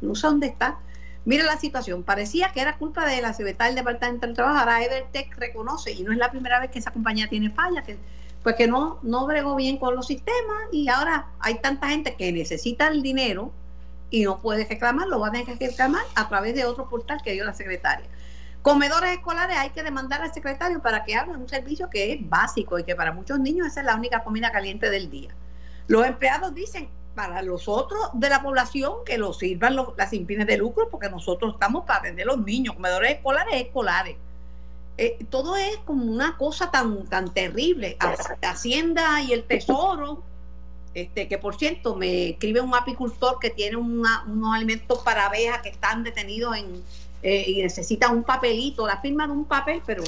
no 0.00 0.14
sé 0.14 0.26
dónde 0.28 0.46
está. 0.46 0.78
Mira 1.26 1.44
la 1.44 1.58
situación, 1.58 2.04
parecía 2.04 2.52
que 2.52 2.60
era 2.60 2.78
culpa 2.78 3.04
de 3.04 3.20
la 3.20 3.32
secretaria 3.32 3.74
del 3.74 3.84
Departamento 3.84 4.26
del 4.26 4.36
Trabajo, 4.36 4.60
ahora 4.60 4.84
Evertech 4.84 5.36
reconoce, 5.36 5.90
y 5.90 6.04
no 6.04 6.12
es 6.12 6.18
la 6.18 6.30
primera 6.30 6.60
vez 6.60 6.70
que 6.70 6.78
esa 6.78 6.92
compañía 6.92 7.28
tiene 7.28 7.50
fallas, 7.50 7.84
que 7.84 7.98
pues 8.44 8.54
que 8.54 8.68
no, 8.68 9.00
no 9.02 9.26
bregó 9.26 9.56
bien 9.56 9.76
con 9.76 9.96
los 9.96 10.06
sistemas 10.06 10.68
y 10.70 10.88
ahora 10.88 11.26
hay 11.40 11.58
tanta 11.58 11.88
gente 11.88 12.14
que 12.14 12.30
necesita 12.30 12.86
el 12.86 13.02
dinero 13.02 13.50
y 14.08 14.22
no 14.22 14.38
puede 14.38 14.66
reclamar, 14.66 15.08
lo 15.08 15.18
va 15.18 15.28
a 15.28 15.32
tener 15.32 15.58
que 15.58 15.66
reclamar 15.66 16.04
a 16.14 16.28
través 16.28 16.54
de 16.54 16.64
otro 16.64 16.88
portal 16.88 17.20
que 17.24 17.32
dio 17.32 17.44
la 17.44 17.54
secretaria. 17.54 18.06
Comedores 18.62 19.10
escolares 19.10 19.56
hay 19.56 19.70
que 19.70 19.82
demandar 19.82 20.22
al 20.22 20.32
secretario 20.32 20.80
para 20.80 21.02
que 21.02 21.16
haga 21.16 21.32
un 21.32 21.48
servicio 21.48 21.90
que 21.90 22.12
es 22.12 22.30
básico 22.30 22.78
y 22.78 22.84
que 22.84 22.94
para 22.94 23.10
muchos 23.10 23.40
niños 23.40 23.66
esa 23.66 23.80
es 23.80 23.86
la 23.86 23.96
única 23.96 24.22
comida 24.22 24.52
caliente 24.52 24.90
del 24.90 25.10
día. 25.10 25.34
Los 25.88 26.06
empleados 26.06 26.54
dicen 26.54 26.88
para 27.16 27.42
los 27.42 27.66
otros 27.66 27.98
de 28.12 28.28
la 28.28 28.42
población 28.42 28.92
que 29.04 29.16
lo 29.16 29.32
sirvan 29.32 29.74
las 29.96 30.12
impines 30.12 30.46
de 30.46 30.58
lucro 30.58 30.88
porque 30.90 31.08
nosotros 31.08 31.54
estamos 31.54 31.84
para 31.86 32.00
atender 32.00 32.28
a 32.28 32.36
los 32.36 32.44
niños, 32.44 32.74
comedores 32.74 33.16
escolares 33.16 33.54
escolares. 33.54 34.16
Eh, 34.98 35.18
todo 35.30 35.56
es 35.56 35.78
como 35.78 36.04
una 36.04 36.36
cosa 36.36 36.70
tan, 36.70 37.06
tan 37.06 37.32
terrible. 37.32 37.96
Hacienda 38.42 39.20
y 39.22 39.32
el 39.32 39.44
Tesoro 39.44 40.22
Este, 40.94 41.26
que 41.26 41.38
por 41.38 41.56
cierto, 41.56 41.96
me 41.96 42.30
escribe 42.30 42.60
un 42.60 42.74
apicultor 42.74 43.38
que 43.38 43.50
tiene 43.50 43.76
unos 43.76 44.54
alimentos 44.54 45.00
para 45.00 45.26
abejas 45.26 45.62
que 45.62 45.70
están 45.70 46.02
detenidos 46.02 46.56
en, 46.56 46.82
eh, 47.22 47.44
y 47.46 47.62
necesita 47.62 48.08
un 48.10 48.24
papelito, 48.24 48.86
la 48.86 49.00
firma 49.00 49.26
de 49.26 49.32
un 49.32 49.44
papel, 49.46 49.82
pero 49.84 50.04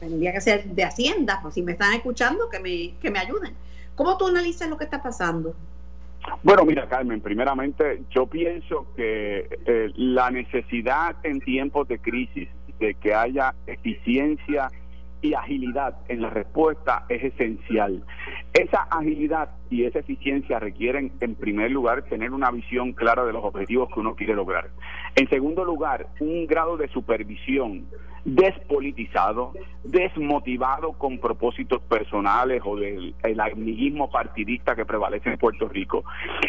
tendría 0.00 0.32
que 0.32 0.40
ser 0.40 0.64
de 0.64 0.84
Hacienda, 0.84 1.40
pues 1.42 1.54
si 1.54 1.62
me 1.62 1.72
están 1.72 1.92
escuchando, 1.94 2.48
que 2.48 2.58
me, 2.58 2.94
que 3.00 3.10
me 3.10 3.18
ayuden. 3.18 3.54
¿Cómo 3.94 4.16
tú 4.16 4.28
analizas 4.28 4.68
lo 4.68 4.78
que 4.78 4.84
está 4.84 5.02
pasando? 5.02 5.54
Bueno, 6.42 6.64
mira, 6.64 6.88
Carmen, 6.88 7.20
primeramente 7.20 8.02
yo 8.10 8.26
pienso 8.26 8.92
que 8.96 9.48
eh, 9.66 9.90
la 9.96 10.30
necesidad 10.30 11.16
en 11.22 11.40
tiempos 11.40 11.88
de 11.88 11.98
crisis 11.98 12.48
de 12.78 12.94
que 12.94 13.14
haya 13.14 13.54
eficiencia 13.66 14.70
y 15.22 15.34
agilidad 15.34 15.96
en 16.08 16.22
la 16.22 16.30
respuesta 16.30 17.04
es 17.08 17.22
esencial. 17.22 18.02
Esa 18.52 18.82
agilidad 18.82 19.50
y 19.70 19.84
esa 19.84 20.00
eficiencia 20.00 20.58
requieren, 20.58 21.12
en 21.20 21.34
primer 21.34 21.70
lugar, 21.70 22.02
tener 22.04 22.32
una 22.32 22.50
visión 22.50 22.92
clara 22.92 23.24
de 23.24 23.32
los 23.32 23.44
objetivos 23.44 23.88
que 23.92 24.00
uno 24.00 24.14
quiere 24.14 24.34
lograr. 24.34 24.70
En 25.16 25.28
segundo 25.28 25.64
lugar, 25.64 26.06
un 26.20 26.46
grado 26.46 26.76
de 26.76 26.88
supervisión 26.88 27.86
despolitizado, 28.24 29.52
desmotivado 29.84 30.92
con 30.92 31.18
propósitos 31.18 31.80
personales 31.82 32.62
o 32.64 32.76
del 32.76 33.14
amiguismo 33.40 34.10
partidista 34.10 34.74
que 34.74 34.84
prevalece 34.84 35.30
en 35.30 35.38
Puerto 35.38 35.68
Rico. 35.68 36.04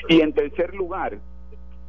Y 0.08 0.22
en 0.22 0.34
tercer 0.34 0.74
lugar, 0.74 1.20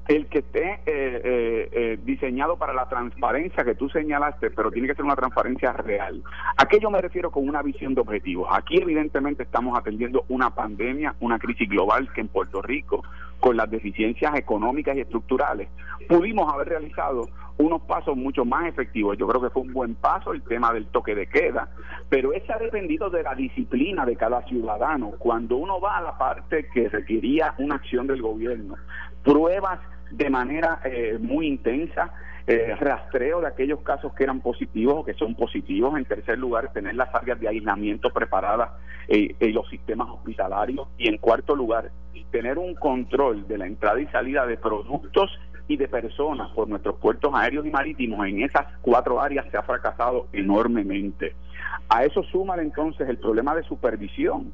el 0.09 0.27
que 0.27 0.39
esté 0.41 0.73
eh, 0.73 0.81
eh, 0.87 1.69
eh, 1.73 1.99
diseñado 2.03 2.57
para 2.57 2.73
la 2.73 2.89
transparencia 2.89 3.65
que 3.65 3.75
tú 3.75 3.89
señalaste, 3.89 4.51
pero 4.51 4.71
tiene 4.71 4.89
que 4.89 4.95
ser 4.95 5.05
una 5.05 5.15
transparencia 5.15 5.73
real. 5.73 6.23
¿A 6.57 6.67
yo 6.79 6.91
me 6.91 7.01
refiero 7.01 7.31
con 7.31 7.49
una 7.49 7.63
visión 7.63 7.95
de 7.95 8.01
objetivos? 8.01 8.49
Aquí 8.51 8.81
evidentemente 8.81 9.43
estamos 9.43 9.79
atendiendo 9.79 10.25
una 10.29 10.51
pandemia, 10.51 11.15
una 11.21 11.39
crisis 11.39 11.69
global 11.69 12.13
que 12.13 12.23
en 12.23 12.29
Puerto 12.29 12.63
Rico, 12.63 13.03
con 13.39 13.57
las 13.57 13.71
deficiencias 13.71 14.35
económicas 14.37 14.97
y 14.97 15.01
estructurales, 15.01 15.69
pudimos 16.09 16.53
haber 16.53 16.69
realizado 16.69 17.29
unos 17.59 17.83
pasos 17.83 18.17
mucho 18.17 18.45
más 18.45 18.67
efectivos. 18.67 19.19
Yo 19.19 19.27
creo 19.29 19.43
que 19.43 19.51
fue 19.51 19.63
un 19.63 19.73
buen 19.73 19.95
paso 19.95 20.33
el 20.33 20.43
tema 20.43 20.73
del 20.73 20.87
toque 20.87 21.15
de 21.15 21.27
queda, 21.27 21.69
pero 22.09 22.33
ese 22.33 22.53
ha 22.53 22.59
dependido 22.59 23.11
de 23.11 23.23
la 23.23 23.35
disciplina 23.35 24.07
de 24.07 24.17
cada 24.17 24.43
ciudadano. 24.47 25.13
Cuando 25.19 25.57
uno 25.57 25.81
va 25.81 25.99
a 25.99 26.03
la 26.03 26.19
parte 26.19 26.69
que 26.73 26.89
requería 26.89 27.55
una 27.59 27.77
acción 27.77 28.07
del 28.07 28.23
gobierno, 28.23 28.77
pruebas 29.23 29.81
de 30.11 30.31
manera 30.31 30.81
eh, 30.85 31.19
muy 31.21 31.47
intensa, 31.47 32.13
eh, 32.47 32.75
rastreo 32.79 33.41
de 33.41 33.47
aquellos 33.47 33.81
casos 33.81 34.13
que 34.15 34.25
eran 34.25 34.41
positivos 34.41 34.95
o 34.99 35.05
que 35.05 35.15
son 35.15 35.35
positivos. 35.35 35.97
En 35.97 36.05
tercer 36.05 36.39
lugar, 36.39 36.73
tener 36.73 36.95
las 36.95 37.15
áreas 37.15 37.39
de 37.39 37.49
aislamiento 37.49 38.11
preparadas 38.11 38.71
eh, 39.09 39.35
en 39.39 39.55
los 39.55 39.69
sistemas 39.69 40.09
hospitalarios. 40.09 40.89
Y 40.99 41.09
en 41.09 41.19
cuarto 41.19 41.55
lugar, 41.55 41.91
tener 42.31 42.59
un 42.59 42.75
control 42.75 43.47
de 43.47 43.59
la 43.59 43.67
entrada 43.67 44.01
y 44.01 44.07
salida 44.07 44.47
de 44.47 44.57
productos 44.57 45.31
y 45.71 45.77
de 45.77 45.87
personas 45.87 46.51
por 46.51 46.69
nuestros 46.69 46.97
puertos 46.97 47.33
aéreos 47.33 47.65
y 47.65 47.71
marítimos. 47.71 48.27
En 48.27 48.43
esas 48.43 48.67
cuatro 48.83 49.21
áreas 49.21 49.47
se 49.51 49.57
ha 49.57 49.63
fracasado 49.63 50.27
enormemente. 50.33 51.37
A 51.89 52.05
eso 52.05 52.25
suma 52.25 52.57
entonces 52.57 53.09
el 53.09 53.19
problema 53.19 53.55
de 53.55 53.63
supervisión. 53.63 54.53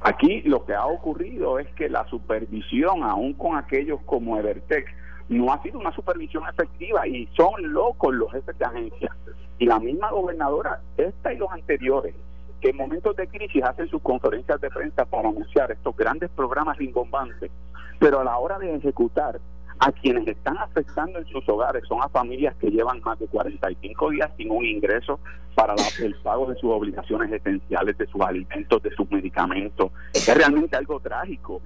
Aquí 0.00 0.42
lo 0.42 0.64
que 0.64 0.74
ha 0.74 0.84
ocurrido 0.84 1.60
es 1.60 1.68
que 1.74 1.88
la 1.88 2.04
supervisión, 2.08 3.04
aún 3.04 3.34
con 3.34 3.56
aquellos 3.56 4.00
como 4.06 4.36
Evertech, 4.36 4.86
no 5.28 5.52
ha 5.52 5.62
sido 5.62 5.78
una 5.78 5.94
supervisión 5.94 6.42
efectiva 6.48 7.06
y 7.06 7.28
son 7.36 7.72
locos 7.72 8.12
los 8.12 8.32
jefes 8.32 8.58
de 8.58 8.64
agencia. 8.64 9.16
Y 9.58 9.66
la 9.66 9.78
misma 9.78 10.10
gobernadora, 10.10 10.80
esta 10.96 11.32
y 11.32 11.38
los 11.38 11.50
anteriores, 11.52 12.14
que 12.60 12.70
en 12.70 12.76
momentos 12.76 13.14
de 13.14 13.28
crisis 13.28 13.62
hacen 13.62 13.88
sus 13.88 14.02
conferencias 14.02 14.60
de 14.60 14.70
prensa 14.70 15.04
para 15.04 15.28
anunciar 15.28 15.70
estos 15.70 15.96
grandes 15.96 16.28
programas 16.30 16.76
rimbombantes, 16.76 17.52
pero 18.00 18.20
a 18.20 18.24
la 18.24 18.36
hora 18.38 18.58
de 18.58 18.74
ejecutar 18.74 19.38
a 19.78 19.92
quienes 19.92 20.26
están 20.26 20.56
afectando 20.58 21.18
en 21.18 21.26
sus 21.26 21.46
hogares 21.48 21.82
son 21.86 22.02
a 22.02 22.08
familias 22.08 22.54
que 22.56 22.70
llevan 22.70 23.00
más 23.04 23.18
de 23.18 23.26
45 23.26 24.10
días 24.10 24.30
sin 24.36 24.50
un 24.50 24.64
ingreso 24.64 25.20
para 25.54 25.74
el 26.00 26.14
pago 26.16 26.46
de 26.46 26.54
sus 26.56 26.70
obligaciones 26.70 27.32
esenciales, 27.32 27.96
de 27.98 28.06
sus 28.06 28.20
alimentos, 28.20 28.82
de 28.82 28.90
sus 28.94 29.10
medicamentos. 29.10 29.90
Es 30.12 30.34
realmente 30.34 30.76
algo 30.76 31.00
trágico. 31.00 31.60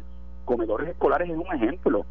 Comedores 0.44 0.88
escolares 0.88 1.30
es 1.30 1.36
un 1.36 1.54
ejemplo. 1.54 2.04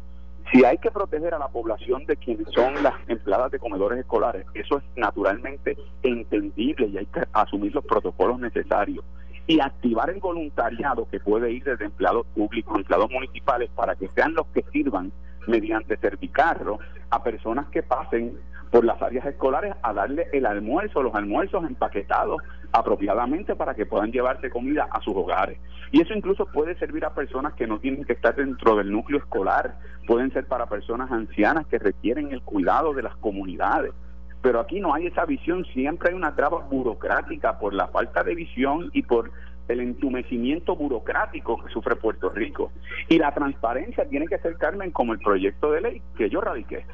Si 0.52 0.64
hay 0.64 0.78
que 0.78 0.90
proteger 0.90 1.34
a 1.34 1.38
la 1.38 1.48
población 1.48 2.06
de 2.06 2.16
quienes 2.16 2.48
son 2.52 2.82
las 2.82 2.94
empleadas 3.06 3.52
de 3.52 3.58
comedores 3.58 4.00
escolares, 4.00 4.46
eso 4.54 4.78
es 4.78 4.84
naturalmente 4.96 5.76
entendible 6.02 6.88
y 6.88 6.98
hay 6.98 7.06
que 7.06 7.22
asumir 7.32 7.74
los 7.74 7.84
protocolos 7.84 8.40
necesarios 8.40 9.04
y 9.46 9.60
activar 9.60 10.10
el 10.10 10.20
voluntariado 10.20 11.08
que 11.08 11.20
puede 11.20 11.52
ir 11.52 11.64
desde 11.64 11.84
empleados 11.84 12.26
públicos, 12.34 12.76
empleados 12.76 13.10
municipales, 13.10 13.70
para 13.74 13.94
que 13.94 14.08
sean 14.08 14.34
los 14.34 14.46
que 14.48 14.64
sirvan 14.72 15.12
mediante 15.46 15.96
servicarro 15.96 16.78
a 17.10 17.22
personas 17.22 17.68
que 17.68 17.82
pasen 17.82 18.38
por 18.70 18.84
las 18.84 19.02
áreas 19.02 19.26
escolares 19.26 19.74
a 19.82 19.92
darle 19.92 20.28
el 20.32 20.46
almuerzo, 20.46 21.02
los 21.02 21.14
almuerzos 21.14 21.64
empaquetados 21.64 22.40
apropiadamente 22.72 23.56
para 23.56 23.74
que 23.74 23.84
puedan 23.84 24.12
llevarse 24.12 24.48
comida 24.48 24.88
a 24.90 25.00
sus 25.00 25.14
hogares. 25.16 25.58
Y 25.90 26.00
eso 26.00 26.14
incluso 26.14 26.46
puede 26.46 26.76
servir 26.78 27.04
a 27.04 27.14
personas 27.14 27.54
que 27.54 27.66
no 27.66 27.80
tienen 27.80 28.04
que 28.04 28.12
estar 28.12 28.36
dentro 28.36 28.76
del 28.76 28.92
núcleo 28.92 29.18
escolar, 29.18 29.74
pueden 30.06 30.32
ser 30.32 30.46
para 30.46 30.66
personas 30.66 31.10
ancianas 31.10 31.66
que 31.66 31.78
requieren 31.78 32.32
el 32.32 32.42
cuidado 32.42 32.94
de 32.94 33.02
las 33.02 33.16
comunidades. 33.16 33.92
Pero 34.40 34.60
aquí 34.60 34.80
no 34.80 34.94
hay 34.94 35.06
esa 35.06 35.26
visión, 35.26 35.64
siempre 35.66 36.10
hay 36.10 36.14
una 36.14 36.34
traba 36.34 36.60
burocrática 36.60 37.58
por 37.58 37.74
la 37.74 37.88
falta 37.88 38.22
de 38.22 38.34
visión 38.34 38.90
y 38.92 39.02
por 39.02 39.32
el 39.72 39.80
entumecimiento 39.80 40.76
burocrático 40.76 41.62
que 41.62 41.72
sufre 41.72 41.96
Puerto 41.96 42.28
Rico. 42.30 42.72
Y 43.08 43.18
la 43.18 43.32
transparencia 43.32 44.08
tiene 44.08 44.26
que 44.26 44.38
ser, 44.38 44.56
Carmen, 44.56 44.90
como 44.90 45.12
el 45.12 45.18
proyecto 45.18 45.72
de 45.72 45.80
ley 45.80 46.02
que 46.16 46.28
yo 46.28 46.40
radiqué, 46.40 46.84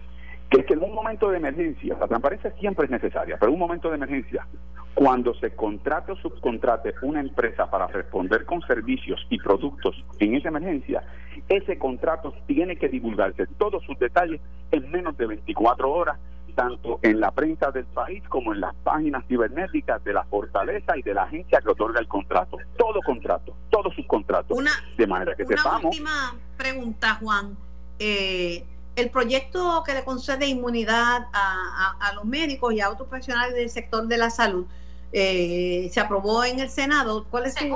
que 0.51 0.61
es 0.61 0.67
que 0.67 0.75
en 0.75 0.83
un 0.83 0.95
momento 0.95 1.31
de 1.31 1.39
emergencia, 1.39 1.97
la 1.99 2.07
transparencia 2.07 2.53
siempre 2.59 2.85
es 2.85 2.91
necesaria, 2.91 3.37
pero 3.39 3.51
en 3.51 3.55
un 3.55 3.61
momento 3.61 3.89
de 3.89 3.97
emergencia, 3.97 4.47
cuando 4.95 5.35
se 5.35 5.51
contrate 5.55 6.13
o 6.13 6.17
subcontrate 6.17 6.95
una 7.03 7.21
empresa 7.21 7.71
para 7.71 7.87
responder 7.89 8.47
con 8.47 8.63
servicios 8.63 9.27
y 9.29 9.39
productos 9.39 9.95
en 10.21 10.37
esa 10.37 10.49
emergencia, 10.49 11.03
ese 11.49 11.79
contrato 11.79 12.33
tiene 12.47 12.77
que 12.77 12.89
divulgarse 12.89 13.47
todos 13.59 13.85
sus 13.85 13.99
detalles 13.99 14.41
en 14.71 14.91
menos 14.91 15.17
de 15.17 15.27
24 15.27 15.93
horas 15.93 16.19
tanto 16.57 16.99
en 17.03 17.21
la 17.21 17.31
prensa 17.31 17.71
del 17.71 17.85
país 17.85 18.23
como 18.29 18.53
en 18.53 18.61
las 18.61 18.75
páginas 18.83 19.25
cibernéticas 19.29 20.03
de 20.03 20.13
la 20.13 20.25
fortaleza 20.25 20.97
y 20.97 21.03
de 21.03 21.15
la 21.15 21.25
agencia 21.25 21.61
que 21.61 21.71
otorga 21.71 22.01
el 22.01 22.09
contrato. 22.09 22.57
Todo 22.77 23.01
contrato, 23.03 23.55
todos 23.71 23.95
sus 23.95 24.07
contratos. 24.07 24.59
Una, 24.59 24.73
de 24.97 25.07
manera 25.07 25.37
que 25.37 25.45
una 25.45 25.79
última 25.79 26.35
pregunta, 26.57 27.15
Juan. 27.21 27.57
Eh, 27.99 28.65
el 28.97 29.11
proyecto 29.11 29.83
que 29.85 29.93
le 29.93 30.05
concede 30.05 30.47
inmunidad 30.47 31.27
a, 31.33 32.13
los 32.15 32.25
médicos 32.25 32.73
y 32.73 32.81
a 32.81 32.91
otros 32.91 33.09
profesionales 33.09 33.55
del 33.55 33.69
sector 33.69 34.07
de 34.07 34.17
la 34.17 34.31
salud 34.31 34.67
eh, 35.13 35.91
se 35.93 36.01
aprobó 36.01 36.45
en 36.45 36.59
el 36.61 36.71
Senado. 36.71 37.27
¿Cuál 37.31 37.45
es 37.45 37.55
tu, 37.55 37.69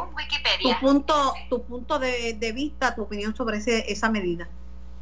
punto, 0.81 1.35
tu 1.51 1.63
punto 1.63 1.99
de, 1.99 2.33
de, 2.33 2.53
vista, 2.53 2.95
tu 2.95 3.03
opinión 3.03 3.37
sobre 3.37 3.59
ese, 3.59 3.93
esa 3.93 4.11
medida? 4.11 4.49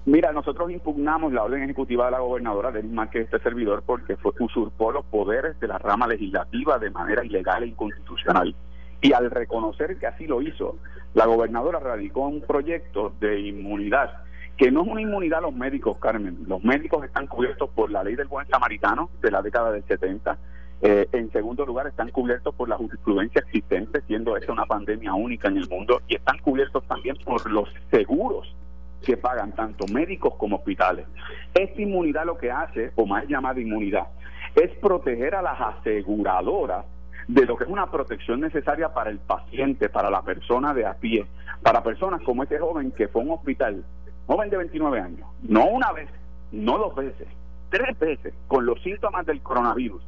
Mira, 0.08 0.32
nosotros 0.32 0.70
impugnamos 0.70 1.34
la 1.34 1.42
orden 1.42 1.64
ejecutiva 1.64 2.06
de 2.06 2.12
la 2.12 2.20
gobernadora 2.20 2.70
del 2.70 2.88
más 2.88 3.10
que 3.10 3.20
este 3.20 3.38
servidor 3.40 3.82
porque 3.84 4.16
fue, 4.16 4.32
usurpó 4.40 4.90
los 4.90 5.04
poderes 5.04 5.60
de 5.60 5.68
la 5.68 5.76
rama 5.76 6.06
legislativa 6.06 6.78
de 6.78 6.88
manera 6.88 7.22
ilegal 7.22 7.62
e 7.62 7.66
inconstitucional. 7.66 8.54
Y 9.02 9.12
al 9.12 9.30
reconocer 9.30 9.98
que 9.98 10.06
así 10.06 10.26
lo 10.26 10.40
hizo, 10.40 10.78
la 11.12 11.26
gobernadora 11.26 11.78
radicó 11.78 12.26
un 12.26 12.40
proyecto 12.40 13.12
de 13.20 13.38
inmunidad, 13.38 14.22
que 14.56 14.70
no 14.70 14.80
es 14.80 14.88
una 14.88 15.02
inmunidad 15.02 15.40
a 15.40 15.42
los 15.42 15.54
médicos, 15.54 15.98
Carmen. 15.98 16.38
Los 16.46 16.64
médicos 16.64 17.04
están 17.04 17.26
cubiertos 17.26 17.68
por 17.68 17.90
la 17.90 18.02
ley 18.02 18.16
del 18.16 18.28
buen 18.28 18.48
samaritano 18.48 19.10
de 19.20 19.30
la 19.30 19.42
década 19.42 19.72
del 19.72 19.84
70. 19.84 20.38
Eh, 20.80 21.06
en 21.12 21.30
segundo 21.32 21.66
lugar, 21.66 21.86
están 21.86 22.08
cubiertos 22.12 22.54
por 22.54 22.66
la 22.66 22.78
jurisprudencia 22.78 23.42
existente, 23.42 24.00
siendo 24.06 24.38
esta 24.38 24.52
una 24.54 24.64
pandemia 24.64 25.12
única 25.12 25.48
en 25.48 25.58
el 25.58 25.68
mundo, 25.68 26.00
y 26.08 26.14
están 26.14 26.38
cubiertos 26.38 26.82
también 26.88 27.18
por 27.26 27.52
los 27.52 27.68
seguros 27.90 28.54
que 29.04 29.16
pagan 29.16 29.52
tanto 29.52 29.86
médicos 29.92 30.34
como 30.36 30.56
hospitales. 30.56 31.06
Esta 31.54 31.80
inmunidad 31.80 32.26
lo 32.26 32.36
que 32.36 32.50
hace, 32.50 32.92
o 32.96 33.06
más 33.06 33.26
llamada 33.26 33.60
inmunidad, 33.60 34.08
es 34.54 34.70
proteger 34.78 35.34
a 35.34 35.42
las 35.42 35.60
aseguradoras 35.60 36.84
de 37.26 37.44
lo 37.44 37.56
que 37.56 37.64
es 37.64 37.70
una 37.70 37.90
protección 37.90 38.40
necesaria 38.40 38.92
para 38.92 39.10
el 39.10 39.18
paciente, 39.18 39.88
para 39.88 40.10
la 40.10 40.22
persona 40.22 40.72
de 40.72 40.86
a 40.86 40.94
pie, 40.94 41.26
para 41.62 41.82
personas 41.82 42.22
como 42.22 42.42
este 42.42 42.58
joven 42.58 42.90
que 42.92 43.08
fue 43.08 43.22
a 43.22 43.24
un 43.26 43.30
hospital, 43.32 43.84
joven 44.26 44.50
de 44.50 44.56
29 44.56 45.00
años, 45.00 45.28
no 45.42 45.66
una 45.66 45.92
vez, 45.92 46.08
no 46.52 46.78
dos 46.78 46.94
veces, 46.94 47.28
tres 47.70 47.98
veces, 47.98 48.34
con 48.46 48.64
los 48.64 48.82
síntomas 48.82 49.26
del 49.26 49.42
coronavirus, 49.42 50.02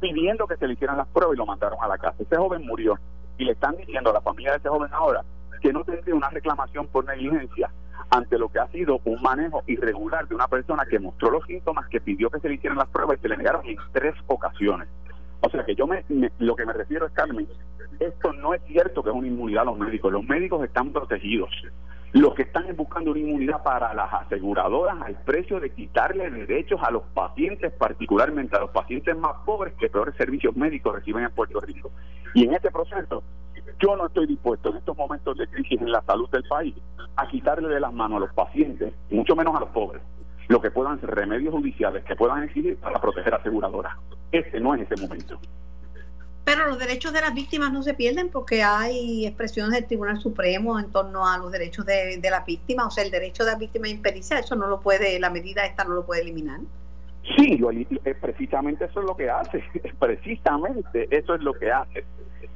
pidiendo 0.00 0.46
que 0.46 0.56
se 0.56 0.66
le 0.66 0.74
hicieran 0.74 0.98
las 0.98 1.08
pruebas 1.08 1.34
y 1.34 1.38
lo 1.38 1.46
mandaron 1.46 1.78
a 1.80 1.88
la 1.88 1.96
casa. 1.96 2.16
Ese 2.18 2.36
joven 2.36 2.66
murió 2.66 2.98
y 3.38 3.44
le 3.44 3.52
están 3.52 3.76
diciendo 3.76 4.10
a 4.10 4.14
la 4.14 4.20
familia 4.20 4.52
de 4.52 4.58
ese 4.58 4.68
joven 4.68 4.90
ahora 4.92 5.22
que 5.60 5.72
no 5.72 5.84
tendría 5.84 6.14
una 6.14 6.30
reclamación 6.30 6.86
por 6.88 7.04
negligencia 7.04 7.70
ante 8.10 8.38
lo 8.38 8.48
que 8.48 8.58
ha 8.58 8.68
sido 8.68 9.00
un 9.04 9.20
manejo 9.20 9.62
irregular 9.66 10.28
de 10.28 10.34
una 10.34 10.48
persona 10.48 10.84
que 10.88 10.98
mostró 10.98 11.30
los 11.30 11.44
síntomas, 11.46 11.88
que 11.88 12.00
pidió 12.00 12.30
que 12.30 12.40
se 12.40 12.48
le 12.48 12.54
hicieran 12.54 12.78
las 12.78 12.88
pruebas 12.88 13.18
y 13.18 13.22
se 13.22 13.28
le 13.28 13.36
negaron 13.36 13.66
en 13.66 13.76
tres 13.92 14.14
ocasiones. 14.26 14.88
O 15.40 15.50
sea 15.50 15.64
que 15.64 15.74
yo 15.74 15.86
me, 15.86 16.04
lo 16.38 16.56
que 16.56 16.64
me 16.64 16.72
refiero 16.72 17.06
es, 17.06 17.12
Carmen, 17.12 17.46
esto 18.00 18.32
no 18.32 18.54
es 18.54 18.62
cierto 18.66 19.02
que 19.02 19.10
es 19.10 19.16
una 19.16 19.26
inmunidad 19.26 19.62
a 19.62 19.66
los 19.66 19.78
médicos. 19.78 20.12
Los 20.12 20.24
médicos 20.24 20.64
están 20.64 20.92
protegidos. 20.92 21.50
Lo 22.12 22.34
que 22.34 22.42
están 22.42 22.66
es 22.66 22.76
buscando 22.76 23.10
una 23.10 23.20
inmunidad 23.20 23.62
para 23.62 23.92
las 23.92 24.12
aseguradoras 24.12 24.96
al 25.02 25.16
precio 25.24 25.60
de 25.60 25.70
quitarle 25.70 26.30
derechos 26.30 26.80
a 26.82 26.90
los 26.90 27.02
pacientes, 27.14 27.72
particularmente 27.72 28.56
a 28.56 28.60
los 28.60 28.70
pacientes 28.70 29.16
más 29.16 29.32
pobres 29.44 29.74
que 29.74 29.90
peores 29.90 30.14
servicios 30.16 30.56
médicos 30.56 30.94
reciben 30.94 31.24
en 31.24 31.30
Puerto 31.32 31.60
Rico. 31.60 31.90
Y 32.34 32.44
en 32.44 32.54
este 32.54 32.70
proceso, 32.70 33.22
yo 33.78 33.96
no 33.96 34.06
estoy 34.06 34.26
dispuesto 34.26 34.70
en 34.70 34.76
estos 34.76 34.96
momentos 34.96 35.36
de 35.36 35.46
crisis 35.48 35.80
en 35.80 35.92
la 35.92 36.02
salud 36.02 36.28
del 36.30 36.44
país 36.44 36.74
a 37.16 37.28
quitarle 37.28 37.68
de 37.68 37.80
las 37.80 37.92
manos 37.92 38.18
a 38.18 38.20
los 38.20 38.32
pacientes, 38.34 38.92
mucho 39.10 39.36
menos 39.36 39.54
a 39.56 39.60
los 39.60 39.70
pobres, 39.70 40.02
lo 40.48 40.60
que 40.60 40.70
puedan 40.70 41.00
ser 41.00 41.10
remedios 41.10 41.52
judiciales 41.52 42.04
que 42.04 42.16
puedan 42.16 42.42
exigir 42.44 42.76
para 42.78 43.00
proteger 43.00 43.34
aseguradoras. 43.34 43.94
Este 44.32 44.60
no 44.60 44.74
es 44.74 44.90
ese 44.90 45.00
momento. 45.00 45.38
Pero 46.44 46.68
los 46.68 46.78
derechos 46.78 47.12
de 47.12 47.20
las 47.20 47.34
víctimas 47.34 47.72
no 47.72 47.82
se 47.82 47.94
pierden 47.94 48.30
porque 48.30 48.62
hay 48.62 49.26
expresiones 49.26 49.72
del 49.72 49.86
Tribunal 49.86 50.20
Supremo 50.20 50.78
en 50.78 50.92
torno 50.92 51.26
a 51.26 51.38
los 51.38 51.50
derechos 51.50 51.84
de, 51.84 52.18
de 52.18 52.30
las 52.30 52.46
víctimas. 52.46 52.86
O 52.86 52.90
sea, 52.92 53.02
el 53.02 53.10
derecho 53.10 53.44
de 53.44 53.50
las 53.50 53.58
víctimas 53.58 53.90
impericia, 53.90 54.38
eso 54.38 54.54
no 54.54 54.68
lo 54.68 54.80
puede, 54.80 55.18
la 55.18 55.30
medida 55.30 55.64
esta 55.64 55.82
no 55.82 55.94
lo 55.94 56.06
puede 56.06 56.22
eliminar. 56.22 56.60
Sí, 57.36 57.60
precisamente 58.20 58.84
eso 58.84 59.00
es 59.00 59.06
lo 59.06 59.16
que 59.16 59.28
hace. 59.28 59.64
Precisamente 59.98 61.08
eso 61.10 61.34
es 61.34 61.42
lo 61.42 61.54
que 61.54 61.70
hace. 61.70 62.04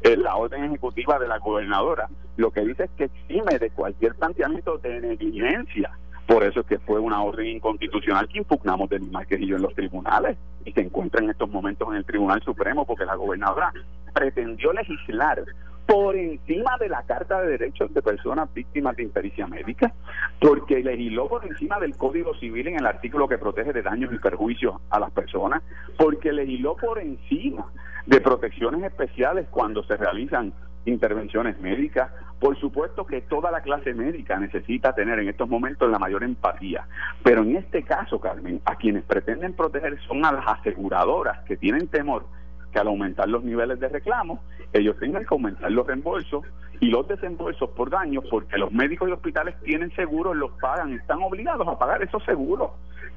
Eh, 0.03 0.17
la 0.17 0.37
orden 0.37 0.65
ejecutiva 0.65 1.19
de 1.19 1.29
la 1.29 1.39
gobernadora 1.39 2.09
lo 2.37 2.51
que 2.51 2.65
dice 2.65 2.85
es 2.85 2.91
que 2.97 3.05
exime 3.05 3.59
de 3.59 3.71
cualquier 3.71 4.15
planteamiento 4.15 4.79
de 4.79 5.01
negligencia 5.01 5.91
por 6.31 6.45
eso 6.45 6.61
es 6.61 6.67
que 6.67 6.79
fue 6.79 7.01
una 7.01 7.21
orden 7.25 7.45
inconstitucional 7.45 8.29
que 8.29 8.39
impugnamos 8.39 8.89
del 8.89 9.03
y 9.03 9.47
yo 9.49 9.57
en 9.57 9.63
los 9.63 9.75
tribunales 9.75 10.39
y 10.65 10.71
se 10.71 10.83
encuentra 10.83 11.21
en 11.21 11.31
estos 11.31 11.51
momentos 11.51 11.89
en 11.89 11.97
el 11.97 12.05
Tribunal 12.05 12.41
Supremo 12.45 12.87
porque 12.87 13.05
la 13.05 13.17
gobernadora 13.17 13.73
pretendió 14.15 14.73
legislar 14.73 15.43
por 15.91 16.15
encima 16.15 16.77
de 16.79 16.89
la 16.89 17.03
Carta 17.03 17.41
de 17.41 17.59
Derechos 17.59 17.93
de 17.93 18.01
Personas 18.01 18.55
Víctimas 18.55 18.95
de 18.95 19.03
Impericia 19.03 19.49
Médica, 19.49 19.93
porque 20.41 20.85
legisló 20.85 21.27
por 21.27 21.45
encima 21.45 21.81
del 21.81 21.97
Código 21.97 22.33
Civil 22.37 22.69
en 22.69 22.77
el 22.77 22.87
artículo 22.87 23.27
que 23.27 23.39
protege 23.39 23.73
de 23.73 23.83
daños 23.83 24.13
y 24.13 24.19
perjuicios 24.19 24.77
a 24.89 25.01
las 25.01 25.11
personas, 25.11 25.65
porque 25.99 26.33
legisló 26.33 26.77
por 26.77 27.01
encima 27.01 27.67
de 28.07 28.21
protecciones 28.21 28.85
especiales 28.85 29.49
cuando 29.51 29.83
se 29.83 29.97
realizan 29.97 30.53
intervenciones 30.85 31.59
médicas. 31.59 32.13
Por 32.39 32.57
supuesto 32.61 33.05
que 33.05 33.23
toda 33.23 33.51
la 33.51 33.61
clase 33.61 33.93
médica 33.93 34.39
necesita 34.39 34.95
tener 34.95 35.19
en 35.19 35.29
estos 35.29 35.49
momentos 35.49 35.91
la 35.91 35.99
mayor 35.99 36.23
empatía, 36.23 36.87
pero 37.25 37.43
en 37.43 37.57
este 37.57 37.83
caso, 37.83 38.21
Carmen, 38.21 38.61
a 38.65 38.77
quienes 38.77 39.03
pretenden 39.03 39.55
proteger 39.55 40.01
son 40.07 40.25
a 40.25 40.31
las 40.31 40.47
aseguradoras 40.47 41.41
que 41.47 41.57
tienen 41.57 41.89
temor 41.89 42.27
que 42.73 42.79
al 42.79 42.89
aumentar 42.89 43.29
los 43.29 43.45
niveles 43.45 43.81
de 43.81 43.89
reclamo, 43.89 44.41
ellos 44.73 44.97
tengan 44.99 45.23
que 45.23 45.35
aumentar 45.35 45.71
los 45.71 45.87
reembolsos 45.87 46.45
y 46.81 46.87
los 46.87 47.07
desembolsos 47.07 47.71
por 47.71 47.91
daños, 47.91 48.25
porque 48.31 48.57
los 48.57 48.73
médicos 48.73 49.09
y 49.09 49.13
hospitales 49.13 49.55
tienen 49.63 49.95
seguros, 49.95 50.37
los 50.37 50.53
pagan, 50.53 50.95
están 50.95 51.23
obligados 51.23 51.69
a 51.69 51.79
pagar 51.79 52.03
esos 52.03 52.25
seguros. 52.25 52.71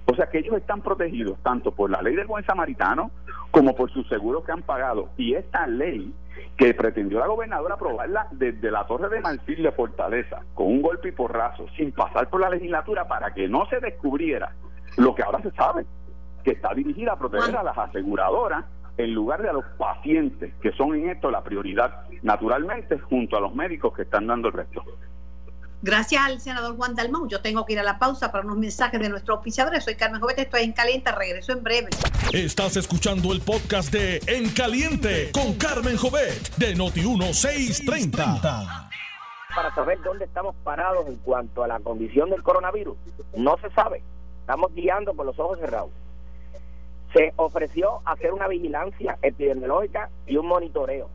O 0.05 0.15
sea 0.15 0.29
que 0.29 0.39
ellos 0.39 0.57
están 0.57 0.81
protegidos 0.81 1.37
tanto 1.43 1.71
por 1.71 1.89
la 1.89 2.01
ley 2.01 2.15
del 2.15 2.27
buen 2.27 2.45
samaritano 2.45 3.11
como 3.51 3.73
por 3.73 3.89
sus 3.91 4.07
seguros 4.09 4.43
que 4.43 4.51
han 4.51 4.63
pagado. 4.63 5.09
Y 5.17 5.35
esta 5.35 5.65
ley 5.65 6.13
que 6.57 6.73
pretendió 6.73 7.19
la 7.19 7.27
gobernadora 7.27 7.75
aprobarla 7.75 8.27
desde 8.31 8.69
la 8.69 8.85
Torre 8.85 9.09
de 9.09 9.21
Marfil 9.21 9.63
de 9.63 9.71
Fortaleza, 9.71 10.41
con 10.53 10.67
un 10.67 10.81
golpe 10.81 11.09
y 11.09 11.11
porrazo, 11.13 11.65
sin 11.77 11.91
pasar 11.93 12.29
por 12.29 12.41
la 12.41 12.49
legislatura 12.49 13.07
para 13.07 13.33
que 13.33 13.47
no 13.47 13.65
se 13.67 13.79
descubriera 13.79 14.51
lo 14.97 15.15
que 15.15 15.23
ahora 15.23 15.41
se 15.41 15.51
sabe, 15.51 15.85
que 16.43 16.51
está 16.51 16.73
dirigida 16.73 17.13
a 17.13 17.17
proteger 17.17 17.55
a 17.55 17.63
las 17.63 17.77
aseguradoras 17.77 18.65
en 18.97 19.13
lugar 19.13 19.41
de 19.41 19.49
a 19.49 19.53
los 19.53 19.65
pacientes, 19.77 20.53
que 20.61 20.71
son 20.73 20.95
en 20.95 21.09
esto 21.09 21.31
la 21.31 21.43
prioridad, 21.43 22.05
naturalmente, 22.21 22.99
junto 22.99 23.37
a 23.37 23.41
los 23.41 23.55
médicos 23.55 23.93
que 23.95 24.03
están 24.03 24.27
dando 24.27 24.49
el 24.49 24.53
resto. 24.53 24.83
Gracias 25.83 26.23
al 26.23 26.39
senador 26.39 26.77
Juan 26.77 26.95
Dalmau. 26.95 27.27
Yo 27.27 27.41
tengo 27.41 27.65
que 27.65 27.73
ir 27.73 27.79
a 27.79 27.83
la 27.83 27.99
pausa 27.99 28.31
para 28.31 28.45
unos 28.45 28.57
mensajes 28.57 29.01
de 29.01 29.09
nuestros 29.09 29.37
oficiadores. 29.37 29.83
Soy 29.83 29.95
Carmen 29.95 30.21
Jovete, 30.21 30.43
estoy 30.43 30.63
en 30.63 30.71
Caliente, 30.71 31.11
regreso 31.11 31.51
en 31.51 31.61
breve. 31.61 31.89
Estás 32.31 32.77
escuchando 32.77 33.33
el 33.33 33.41
podcast 33.41 33.91
de 33.91 34.21
En 34.27 34.49
Caliente 34.51 35.29
con 35.33 35.55
Carmen 35.55 35.97
Jovet 35.97 36.55
de 36.55 36.73
Noti1630. 36.75 38.89
Para 39.53 39.75
saber 39.75 40.01
dónde 40.03 40.23
estamos 40.23 40.55
parados 40.63 41.05
en 41.07 41.17
cuanto 41.17 41.65
a 41.65 41.67
la 41.67 41.81
condición 41.81 42.29
del 42.29 42.43
coronavirus, 42.43 42.95
no 43.35 43.57
se 43.57 43.69
sabe. 43.71 44.01
Estamos 44.39 44.73
guiando 44.73 45.13
con 45.13 45.25
los 45.25 45.37
ojos 45.37 45.59
cerrados. 45.59 45.91
Se 47.13 47.33
ofreció 47.35 48.01
hacer 48.05 48.33
una 48.33 48.47
vigilancia 48.47 49.17
epidemiológica 49.21 50.09
y 50.25 50.37
un 50.37 50.47
monitoreo 50.47 51.09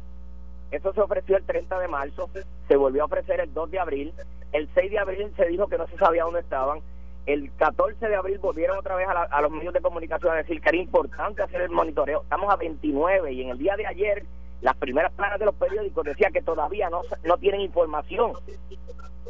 eso 0.71 0.93
se 0.93 1.01
ofreció 1.01 1.37
el 1.37 1.45
30 1.45 1.79
de 1.79 1.89
marzo, 1.89 2.29
se 2.67 2.77
volvió 2.77 3.03
a 3.03 3.07
ofrecer 3.07 3.41
el 3.41 3.55
2 3.55 3.71
de 3.71 3.79
abril, 3.79 4.15
el 4.53 4.69
6 4.75 4.91
de 4.91 4.99
abril 4.99 5.33
se 5.37 5.47
dijo 5.47 5.67
que 5.67 5.79
no 5.79 5.87
se 5.87 5.97
sabía 5.97 6.25
dónde 6.25 6.41
estaban, 6.41 6.81
el 7.25 7.51
14 7.57 8.07
de 8.07 8.17
abril 8.17 8.39
volvieron 8.39 8.79
otra 8.79 8.95
vez 8.97 9.07
a, 9.09 9.41
los 9.41 9.51
medios 9.51 9.75
de 9.75 9.81
comunicación 9.81 10.33
a 10.33 10.37
decir 10.37 10.61
que 10.61 10.69
era 10.69 10.79
importante 10.79 11.43
hacer 11.43 11.61
el 11.61 11.71
monitoreo. 11.71 12.23
Estamos 12.23 12.51
a 12.51 12.57
29 12.57 13.33
y 13.33 13.43
en 13.43 13.51
el 13.51 13.59
día 13.59 13.77
de 13.77 13.87
ayer 13.87 14.25
las 14.63 14.77
primeras 14.77 15.13
planas 15.13 15.39
de 15.39 15.45
los 15.45 15.55
periódicos 15.55 16.05
decían 16.05 16.33
que 16.33 16.41
todavía 16.41 16.89
no, 16.89 17.03
no 17.25 17.37
tienen 17.37 17.61
información 17.61 18.33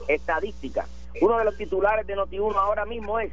estadística. 0.07 0.87
Uno 1.20 1.38
de 1.38 1.44
los 1.44 1.57
titulares 1.57 2.07
de 2.07 2.16
Noti1 2.16 2.54
ahora 2.54 2.85
mismo 2.85 3.18
es 3.18 3.33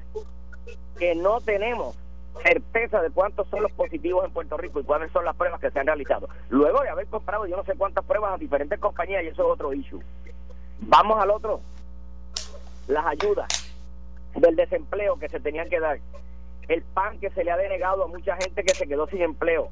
que 0.97 1.13
no 1.13 1.41
tenemos 1.41 1.95
certeza 2.43 3.01
de 3.01 3.09
cuántos 3.11 3.47
son 3.49 3.63
los 3.63 3.71
positivos 3.71 4.25
en 4.25 4.31
Puerto 4.31 4.57
Rico 4.57 4.79
y 4.79 4.83
cuáles 4.83 5.11
son 5.11 5.25
las 5.25 5.35
pruebas 5.35 5.59
que 5.59 5.71
se 5.71 5.79
han 5.79 5.87
realizado. 5.87 6.29
Luego 6.49 6.81
de 6.81 6.89
haber 6.89 7.07
comprado 7.07 7.45
yo 7.45 7.57
no 7.57 7.63
sé 7.63 7.75
cuántas 7.75 8.05
pruebas 8.05 8.33
a 8.33 8.37
diferentes 8.37 8.79
compañías 8.79 9.23
y 9.23 9.27
eso 9.27 9.43
es 9.43 9.49
otro 9.49 9.73
issue. 9.73 10.01
Vamos 10.79 11.21
al 11.21 11.31
otro. 11.31 11.61
Las 12.87 13.05
ayudas 13.05 13.47
del 14.35 14.55
desempleo 14.55 15.17
que 15.17 15.29
se 15.29 15.39
tenían 15.39 15.69
que 15.69 15.79
dar. 15.79 15.99
El 16.67 16.81
pan 16.81 17.19
que 17.19 17.29
se 17.31 17.43
le 17.43 17.51
ha 17.51 17.57
denegado 17.57 18.03
a 18.03 18.07
mucha 18.07 18.35
gente 18.37 18.63
que 18.63 18.75
se 18.75 18.87
quedó 18.87 19.07
sin 19.07 19.21
empleo. 19.21 19.69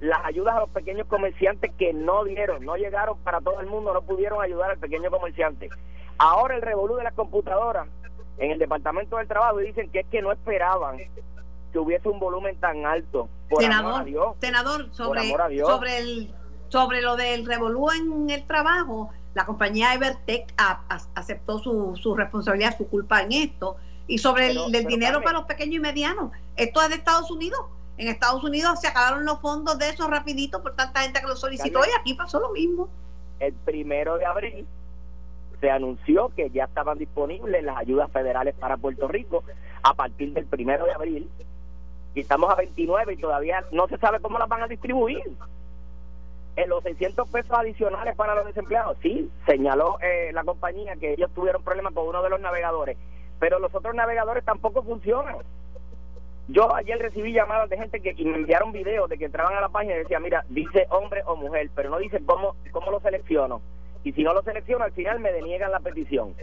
Las 0.00 0.24
ayudas 0.24 0.56
a 0.56 0.60
los 0.60 0.70
pequeños 0.70 1.06
comerciantes 1.06 1.72
que 1.76 1.92
no 1.92 2.24
dieron, 2.24 2.64
no 2.64 2.76
llegaron 2.76 3.18
para 3.20 3.40
todo 3.40 3.60
el 3.60 3.66
mundo, 3.66 3.94
no 3.94 4.02
pudieron 4.02 4.42
ayudar 4.42 4.70
al 4.70 4.78
pequeño 4.78 5.10
comerciante. 5.10 5.70
Ahora 6.18 6.56
el 6.56 6.62
revolú 6.62 6.96
de 6.96 7.04
las 7.04 7.14
computadoras 7.14 7.88
en 8.38 8.50
el 8.50 8.58
Departamento 8.58 9.16
del 9.16 9.28
Trabajo 9.28 9.58
dicen 9.58 9.90
que 9.90 10.00
es 10.00 10.06
que 10.06 10.22
no 10.22 10.32
esperaban 10.32 10.98
que 11.72 11.78
hubiese 11.78 12.08
un 12.08 12.18
volumen 12.18 12.58
tan 12.58 12.86
alto. 12.86 13.28
Por 13.48 13.62
senador, 13.62 14.04
senador 14.40 14.88
sobre, 14.92 15.28
sobre 15.58 15.98
el 15.98 16.34
sobre 16.68 17.00
lo 17.00 17.16
del 17.16 17.46
revolú 17.46 17.90
en 17.90 18.30
el 18.30 18.46
trabajo, 18.46 19.10
la 19.34 19.46
compañía 19.46 19.94
Evertech 19.94 20.52
aceptó 21.14 21.58
su, 21.58 21.96
su 21.96 22.14
responsabilidad, 22.14 22.76
su 22.76 22.88
culpa 22.88 23.22
en 23.22 23.32
esto. 23.32 23.76
Y 24.06 24.18
sobre 24.18 24.50
el 24.50 24.86
dinero 24.86 25.22
para 25.22 25.38
los 25.38 25.46
pequeños 25.46 25.76
y 25.76 25.80
medianos, 25.80 26.32
esto 26.56 26.80
es 26.80 26.88
de 26.88 26.94
Estados 26.94 27.30
Unidos. 27.30 27.60
En 27.98 28.08
Estados 28.08 28.42
Unidos 28.42 28.80
se 28.80 28.88
acabaron 28.88 29.24
los 29.24 29.40
fondos 29.40 29.78
de 29.78 29.90
eso 29.90 30.08
rapidito 30.08 30.62
por 30.62 30.74
tanta 30.76 31.02
gente 31.02 31.20
que 31.20 31.26
lo 31.26 31.36
solicitó 31.36 31.80
y 31.80 32.00
aquí 32.00 32.14
pasó 32.14 32.40
lo 32.40 32.52
mismo. 32.52 32.88
El 33.38 33.52
primero 33.52 34.16
de 34.16 34.24
abril 34.24 34.66
se 35.60 35.70
anunció 35.70 36.30
que 36.34 36.48
ya 36.50 36.64
estaban 36.64 36.96
disponibles 36.96 37.62
las 37.64 37.76
ayudas 37.76 38.10
federales 38.12 38.54
para 38.54 38.76
Puerto 38.76 39.08
Rico 39.08 39.42
a 39.82 39.94
partir 39.94 40.32
del 40.32 40.46
primero 40.46 40.86
de 40.86 40.92
abril 40.92 41.30
y 42.18 42.22
estamos 42.22 42.50
a 42.50 42.56
29 42.56 43.12
y 43.12 43.16
todavía 43.16 43.64
no 43.70 43.86
se 43.86 43.96
sabe 43.96 44.18
cómo 44.18 44.38
las 44.38 44.48
van 44.48 44.62
a 44.62 44.66
distribuir. 44.66 45.22
En 46.56 46.68
los 46.68 46.82
600 46.82 47.28
pesos 47.28 47.52
adicionales 47.52 48.16
para 48.16 48.34
los 48.34 48.44
desempleados, 48.44 48.98
sí, 49.00 49.30
señaló 49.46 49.98
eh, 50.00 50.32
la 50.32 50.42
compañía 50.42 50.96
que 50.96 51.12
ellos 51.12 51.30
tuvieron 51.32 51.62
problemas 51.62 51.94
con 51.94 52.08
uno 52.08 52.20
de 52.20 52.30
los 52.30 52.40
navegadores, 52.40 52.96
pero 53.38 53.60
los 53.60 53.72
otros 53.72 53.94
navegadores 53.94 54.44
tampoco 54.44 54.82
funcionan. 54.82 55.36
Yo 56.48 56.74
ayer 56.74 56.98
recibí 56.98 57.32
llamadas 57.32 57.70
de 57.70 57.78
gente 57.78 58.00
que 58.00 58.12
me 58.24 58.34
enviaron 58.34 58.72
videos 58.72 59.08
de 59.08 59.16
que 59.16 59.26
entraban 59.26 59.56
a 59.56 59.60
la 59.60 59.68
página 59.68 59.94
y 59.94 59.98
decía, 59.98 60.18
mira, 60.18 60.44
dice 60.48 60.88
hombre 60.90 61.22
o 61.26 61.36
mujer, 61.36 61.70
pero 61.76 61.90
no 61.90 61.98
dice 61.98 62.20
cómo, 62.26 62.56
cómo 62.72 62.90
lo 62.90 62.98
selecciono. 62.98 63.60
Y 64.04 64.12
si 64.12 64.22
no 64.22 64.32
lo 64.32 64.42
selecciono, 64.42 64.84
al 64.84 64.92
final 64.92 65.20
me 65.20 65.32
deniegan 65.32 65.70
la 65.70 65.80
petición. 65.80 66.34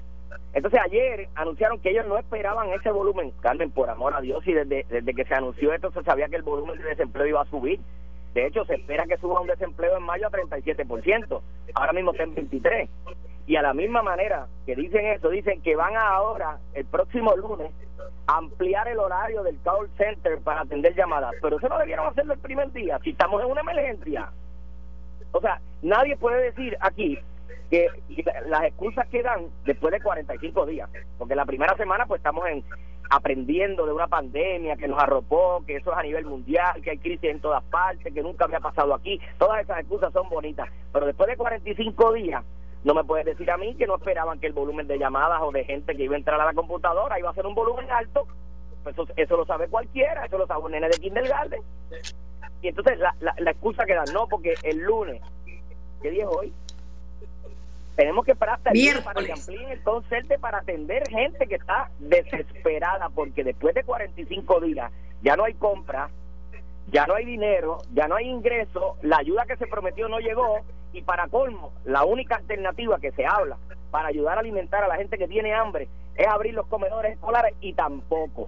Entonces 0.54 0.80
ayer 0.84 1.28
anunciaron 1.36 1.80
que 1.80 1.92
ellos 1.92 2.06
no 2.08 2.18
esperaban 2.18 2.70
ese 2.70 2.90
volumen, 2.90 3.32
Carmen, 3.42 3.72
por 3.72 3.90
amor 3.90 4.14
a 4.16 4.22
Dios, 4.22 4.46
y 4.48 4.54
desde, 4.54 4.86
desde 4.90 5.14
que 5.14 5.26
se 5.26 5.34
anunció 5.34 5.74
esto 5.74 5.92
se 5.92 6.04
sabía 6.04 6.30
que 6.30 6.38
el 6.38 6.44
volumen 6.44 6.78
de 6.78 6.84
desempleo 6.84 7.28
iba 7.28 7.42
a 7.42 7.50
subir. 7.50 7.80
De 8.34 8.46
hecho, 8.48 8.66
se 8.66 8.76
espera 8.76 9.06
que 9.06 9.18
suba 9.18 9.42
un 9.42 9.48
desempleo 9.48 9.98
en 9.98 10.04
mayo 10.04 10.28
a 10.28 10.32
37%, 10.32 11.42
ahora 11.74 11.94
mismo 11.94 12.12
está 12.12 12.24
en 12.24 12.36
23%. 12.36 12.90
Y 13.48 13.58
a 13.58 13.62
la 13.62 13.74
misma 13.74 14.02
manera 14.02 14.48
que 14.66 14.76
dicen 14.76 15.06
eso, 15.06 15.30
dicen 15.30 15.62
que 15.62 15.76
van 15.76 15.96
a 15.96 16.10
ahora, 16.10 16.58
el 16.74 16.86
próximo 16.86 17.36
lunes, 17.36 17.72
ampliar 18.28 18.88
el 18.88 18.98
horario 18.98 19.44
del 19.44 19.62
call 19.62 19.88
center 19.98 20.40
para 20.40 20.62
atender 20.62 20.96
llamadas. 20.96 21.34
Pero 21.42 21.58
eso 21.58 21.70
no 21.70 21.78
debieron 21.78 22.08
hacerlo 22.08 22.34
el 22.34 22.40
primer 22.40 22.72
día, 22.72 23.00
si 23.04 23.12
estamos 23.12 23.42
en 23.44 23.52
una 23.52 23.62
emergencia. 23.62 24.32
O 25.32 25.42
sea, 25.42 25.60
nadie 25.82 26.18
puede 26.18 26.44
decir 26.44 26.76
aquí 26.80 27.20
que 27.70 27.88
las 28.48 28.64
excusas 28.64 29.08
quedan 29.10 29.48
después 29.66 29.92
de 29.92 30.02
45 30.02 30.66
días, 30.66 30.90
porque 31.18 31.36
la 31.36 31.46
primera 31.46 31.76
semana 31.78 32.06
pues 32.06 32.20
estamos 32.20 32.46
en 32.48 32.64
aprendiendo 33.10 33.86
de 33.86 33.94
una 33.94 34.08
pandemia 34.08 34.76
que 34.78 34.88
nos 34.88 35.02
arropó, 35.02 35.64
que 35.66 35.76
eso 35.76 35.92
es 35.92 35.98
a 35.98 36.02
nivel 36.04 36.26
mundial, 36.26 36.82
que 36.82 36.90
hay 36.92 36.98
crisis 36.98 37.30
en 37.30 37.40
todas 37.40 37.64
partes, 37.66 38.12
que 38.14 38.24
nunca 38.24 38.46
había 38.46 38.60
pasado 38.60 38.96
aquí, 38.96 39.20
todas 39.38 39.62
esas 39.62 39.80
excusas 39.80 40.12
son 40.12 40.28
bonitas, 40.30 40.68
pero 40.92 41.06
después 41.06 41.30
de 41.30 41.38
45 41.38 42.14
días 42.14 42.44
No 42.86 42.94
me 42.94 43.04
puedes 43.04 43.26
decir 43.26 43.50
a 43.50 43.58
mí 43.58 43.74
que 43.76 43.88
no 43.88 43.96
esperaban 43.96 44.40
que 44.40 44.46
el 44.46 44.54
volumen 44.54 44.86
de 44.88 45.00
llamadas 45.00 45.42
o 45.42 45.52
de 45.52 45.66
gente 45.66 45.96
que 45.96 46.04
iba 46.04 46.14
a 46.14 46.20
entrar 46.20 46.40
a 46.40 46.46
la 46.46 46.54
computadora 46.54 47.18
iba 47.20 47.32
a 47.32 47.34
ser 47.34 47.48
un 47.48 47.56
volumen 47.56 47.90
alto. 47.90 48.28
Pues 48.84 48.94
eso, 48.94 49.08
eso 49.16 49.38
lo 49.38 49.46
sabe 49.48 49.68
cualquiera, 49.68 50.24
eso 50.24 50.38
lo 50.38 50.46
sabe 50.46 50.66
un 50.66 50.72
nene 50.72 50.90
de 50.90 51.00
kindergarten. 51.00 51.62
Y 52.62 52.68
entonces 52.68 53.00
la, 53.00 53.16
la, 53.22 53.34
la 53.40 53.52
excusa 53.52 53.86
que 53.86 53.96
dan, 53.96 54.06
no, 54.14 54.28
porque 54.28 54.54
el 54.62 54.78
lunes, 54.78 55.20
¿qué 56.04 56.12
día 56.12 56.26
es 56.26 56.30
hoy? 56.30 56.54
Tenemos 57.96 58.26
que 58.26 58.34
esperar 58.34 58.56
hasta 58.56 58.72
el 58.72 59.04
para 59.04 59.24
que 59.24 59.32
amplíen 59.32 59.70
el 59.70 60.40
para 60.40 60.58
atender 60.58 61.04
gente 61.10 61.48
que 61.48 61.56
está 61.56 61.90
desesperada 62.00 63.10
porque 63.10 63.44
después 63.44 63.74
de 63.74 63.84
45 63.84 64.60
días 64.62 64.92
ya 65.22 65.38
no 65.38 65.46
hay 65.46 65.54
compra, 65.54 66.10
ya 66.92 67.08
no 67.08 67.16
hay 67.16 67.26
dinero, 67.26 67.80
ya 67.94 68.08
no 68.08 68.16
hay 68.16 68.28
ingreso, 68.28 68.98
la 69.02 69.18
ayuda 69.18 69.46
que 69.46 69.58
se 69.58 69.68
prometió 69.68 70.10
no 70.10 70.20
llegó 70.20 70.60
y 70.94 71.02
para 71.02 71.28
colmo, 71.28 71.74
la 71.86 72.04
única 72.04 72.36
alternativa 72.36 73.00
que 73.00 73.12
se 73.12 73.26
habla 73.26 73.58
para 73.92 74.10
ayudar 74.10 74.38
a 74.38 74.42
alimentar 74.42 74.84
a 74.84 74.88
la 74.88 74.98
gente 74.98 75.18
que 75.18 75.28
tiene 75.28 75.54
hambre 75.54 75.88
es 76.16 76.28
abrir 76.28 76.54
los 76.54 76.68
comedores 76.68 77.14
escolares 77.14 77.54
y 77.62 77.74
tampoco. 77.74 78.48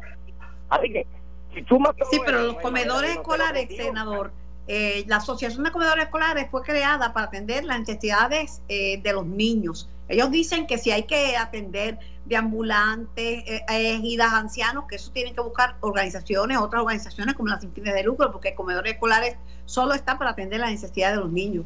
Así 0.70 0.92
que, 0.92 1.08
si 1.54 1.64
sumas 1.64 1.96
todo 1.96 2.10
Sí, 2.10 2.20
pero 2.26 2.40
eso, 2.40 2.48
los 2.48 2.58
comedores 2.58 3.12
escolares, 3.12 3.68
senador, 3.76 4.32
eh, 4.68 5.06
la 5.08 5.18
Asociación 5.18 5.64
de 5.64 5.72
Comedores 5.72 6.06
Escolares 6.06 6.50
fue 6.52 6.62
creada 6.62 7.14
para 7.14 7.28
atender 7.28 7.64
las 7.64 7.80
necesidades 7.80 8.62
eh, 8.68 9.02
de 9.02 9.14
los 9.14 9.26
niños. 9.26 9.90
Ellos 10.10 10.30
dicen 10.30 10.68
que 10.68 10.78
si 10.78 10.92
hay 10.92 11.04
que 11.04 11.38
atender 11.38 12.00
de 12.26 12.36
ambulantes, 12.36 13.44
eh, 13.48 13.64
ejidas 13.70 14.34
ancianos, 14.34 14.86
que 14.90 14.98
eso 14.98 15.12
tienen 15.12 15.34
que 15.34 15.42
buscar 15.42 15.76
organizaciones, 15.80 16.58
otras 16.58 16.82
organizaciones 16.82 17.36
como 17.36 17.50
las 17.50 17.62
sin 17.62 17.74
de 17.74 18.04
lucro, 18.04 18.32
porque 18.32 18.56
comedores 18.56 18.94
escolares 18.94 19.38
solo 19.66 19.94
están 19.94 20.18
para 20.18 20.32
atender 20.32 20.60
las 20.60 20.72
necesidades 20.72 21.18
de 21.18 21.24
los 21.24 21.32
niños. 21.32 21.66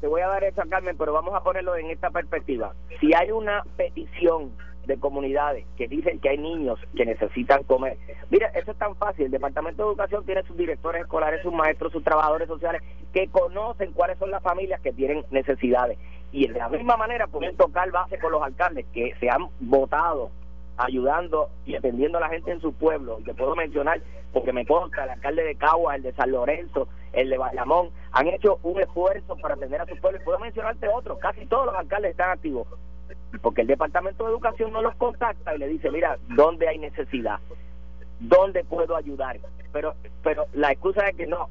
te 0.00 0.06
voy 0.06 0.22
a 0.22 0.28
dar 0.28 0.44
eso 0.44 0.62
Carmen, 0.68 0.96
pero 0.96 1.12
vamos 1.12 1.34
a 1.34 1.42
ponerlo 1.42 1.76
en 1.76 1.90
esta 1.90 2.10
perspectiva. 2.10 2.74
Si 3.00 3.12
hay 3.14 3.30
una 3.30 3.62
petición 3.76 4.50
de 4.86 4.98
comunidades 4.98 5.66
que 5.76 5.88
dicen 5.88 6.20
que 6.20 6.30
hay 6.30 6.38
niños 6.38 6.78
que 6.96 7.06
necesitan 7.06 7.62
comer, 7.64 7.96
mira, 8.30 8.48
eso 8.48 8.72
es 8.72 8.78
tan 8.78 8.94
fácil. 8.96 9.26
El 9.26 9.30
Departamento 9.30 9.82
de 9.82 9.88
Educación 9.88 10.24
tiene 10.24 10.42
sus 10.44 10.56
directores 10.56 11.02
escolares, 11.02 11.42
sus 11.42 11.52
maestros, 11.52 11.92
sus 11.92 12.04
trabajadores 12.04 12.48
sociales 12.48 12.82
que 13.12 13.28
conocen 13.28 13.92
cuáles 13.92 14.18
son 14.18 14.30
las 14.30 14.42
familias 14.42 14.80
que 14.80 14.92
tienen 14.92 15.24
necesidades. 15.30 15.98
Y 16.32 16.48
de 16.48 16.58
la 16.58 16.68
misma 16.68 16.96
manera 16.96 17.26
pueden 17.26 17.56
tocar 17.56 17.90
base 17.90 18.18
con 18.18 18.32
los 18.32 18.42
alcaldes 18.42 18.86
que 18.92 19.14
se 19.20 19.30
han 19.30 19.48
votado 19.60 20.30
ayudando 20.76 21.50
y 21.66 21.76
atendiendo 21.76 22.18
a 22.18 22.22
la 22.22 22.28
gente 22.28 22.50
en 22.50 22.60
su 22.60 22.72
pueblo. 22.72 23.18
Y 23.20 23.24
te 23.24 23.34
puedo 23.34 23.54
mencionar, 23.54 24.00
porque 24.32 24.52
me 24.52 24.66
consta, 24.66 25.04
el 25.04 25.10
alcalde 25.10 25.44
de 25.44 25.54
Cagua, 25.54 25.94
el 25.96 26.02
de 26.02 26.12
San 26.14 26.32
Lorenzo, 26.32 26.88
el 27.12 27.30
de 27.30 27.38
Bayamón, 27.38 27.90
han 28.12 28.26
hecho 28.28 28.58
un 28.62 28.80
esfuerzo 28.80 29.36
para 29.36 29.54
atender 29.54 29.80
a 29.80 29.86
su 29.86 29.96
pueblo. 29.96 30.20
Y 30.20 30.24
puedo 30.24 30.38
mencionarte 30.38 30.88
otros, 30.88 31.18
casi 31.18 31.46
todos 31.46 31.66
los 31.66 31.74
alcaldes 31.76 32.12
están 32.12 32.30
activos. 32.30 32.66
Porque 33.42 33.62
el 33.62 33.66
Departamento 33.66 34.24
de 34.24 34.30
Educación 34.30 34.72
no 34.72 34.82
los 34.82 34.94
contacta 34.96 35.54
y 35.54 35.58
le 35.58 35.68
dice, 35.68 35.90
mira, 35.90 36.18
¿dónde 36.30 36.68
hay 36.68 36.78
necesidad? 36.78 37.38
¿Dónde 38.20 38.64
puedo 38.64 38.96
ayudar? 38.96 39.38
Pero 39.72 39.94
pero 40.24 40.46
la 40.54 40.72
excusa 40.72 41.06
es 41.08 41.16
que 41.16 41.26
no, 41.26 41.48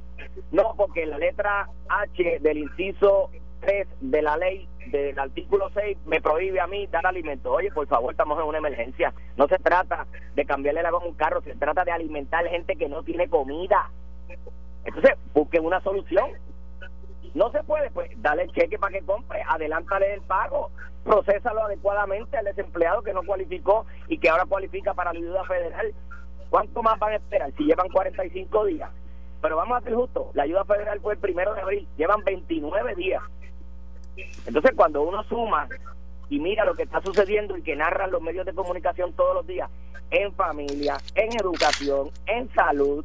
no, 0.52 0.74
porque 0.76 1.06
la 1.06 1.17
letra 1.17 1.69
H 1.88 2.39
del 2.41 2.58
inciso 2.58 3.30
3 3.62 3.88
de 4.02 4.22
la 4.22 4.36
ley 4.36 4.67
del 4.88 5.17
artículo 5.17 5.69
6 5.74 5.98
me 6.06 6.19
prohíbe 6.19 6.60
a 6.60 6.67
mí 6.67 6.88
dar 6.88 7.06
alimento. 7.06 7.54
Oye, 7.54 7.72
por 7.72 7.88
favor, 7.88 8.12
estamos 8.12 8.39
en 8.39 8.46
una 8.46 8.58
emergencia. 8.58 9.13
No 9.38 9.48
se 9.48 9.58
trata 9.58 10.06
de 10.36 10.46
cambiarle 10.46 10.84
la 10.84 10.91
goma 10.91 11.06
a 11.06 11.10
un 11.10 11.15
carro, 11.15 11.41
se 11.41 11.56
trata 11.56 11.86
de 11.86 11.91
alimentar 11.91 12.46
gente 12.48 12.76
que 12.76 12.89
no 12.89 13.04
tiene 13.04 13.30
comida. 13.30 13.89
Entonces, 14.84 15.13
busquen 15.34 15.63
una 15.65 15.80
solución. 15.82 16.32
No 17.34 17.52
se 17.52 17.63
puede, 17.63 17.89
pues 17.91 18.12
dale 18.22 18.43
el 18.43 18.52
cheque 18.52 18.78
para 18.78 18.93
que 18.93 19.06
compre, 19.06 19.41
adelántale 19.50 20.13
el 20.13 20.22
pago, 20.22 20.69
procésalo 21.04 21.63
adecuadamente 21.63 22.38
al 22.38 22.46
desempleado 22.46 23.02
que 23.02 23.13
no 23.13 23.24
cualificó 23.24 23.86
y 24.08 24.19
que 24.19 24.30
ahora 24.30 24.46
cualifica 24.46 24.93
para 24.93 25.13
la 25.13 25.19
ayuda 25.19 25.43
federal. 25.46 25.93
¿Cuánto 26.50 26.84
más 26.84 27.00
van 27.00 27.13
a 27.13 27.15
esperar? 27.15 27.52
Si 27.58 27.63
llevan 27.63 27.89
45 27.89 28.65
días. 28.65 28.91
Pero 29.41 29.58
vamos 29.58 29.78
a 29.78 29.82
ser 29.82 29.96
justos, 29.96 30.28
la 30.36 30.43
ayuda 30.43 30.63
federal 30.63 31.00
fue 31.02 31.13
el 31.13 31.19
primero 31.19 31.54
de 31.54 31.62
abril, 31.62 31.88
llevan 31.98 32.24
29 32.24 32.96
días. 32.96 33.22
Entonces, 34.46 34.72
cuando 34.76 35.02
uno 35.02 35.24
suma 35.24 35.67
y 36.30 36.39
mira 36.39 36.63
lo 36.65 36.76
que 36.76 36.84
está 36.84 37.02
sucediendo 37.02 37.58
y 37.58 37.63
que 37.63 37.76
narran 37.76 38.12
los 38.12 38.22
medios 38.22 38.46
de 38.46 38.54
comunicación 38.54 39.12
todos 39.13 39.36
los 39.36 39.48
días, 39.48 39.69
en 40.12 40.34
familia, 40.34 41.02
en 41.15 41.36
educación, 41.36 42.12
en 42.28 42.50
salud, 42.54 43.04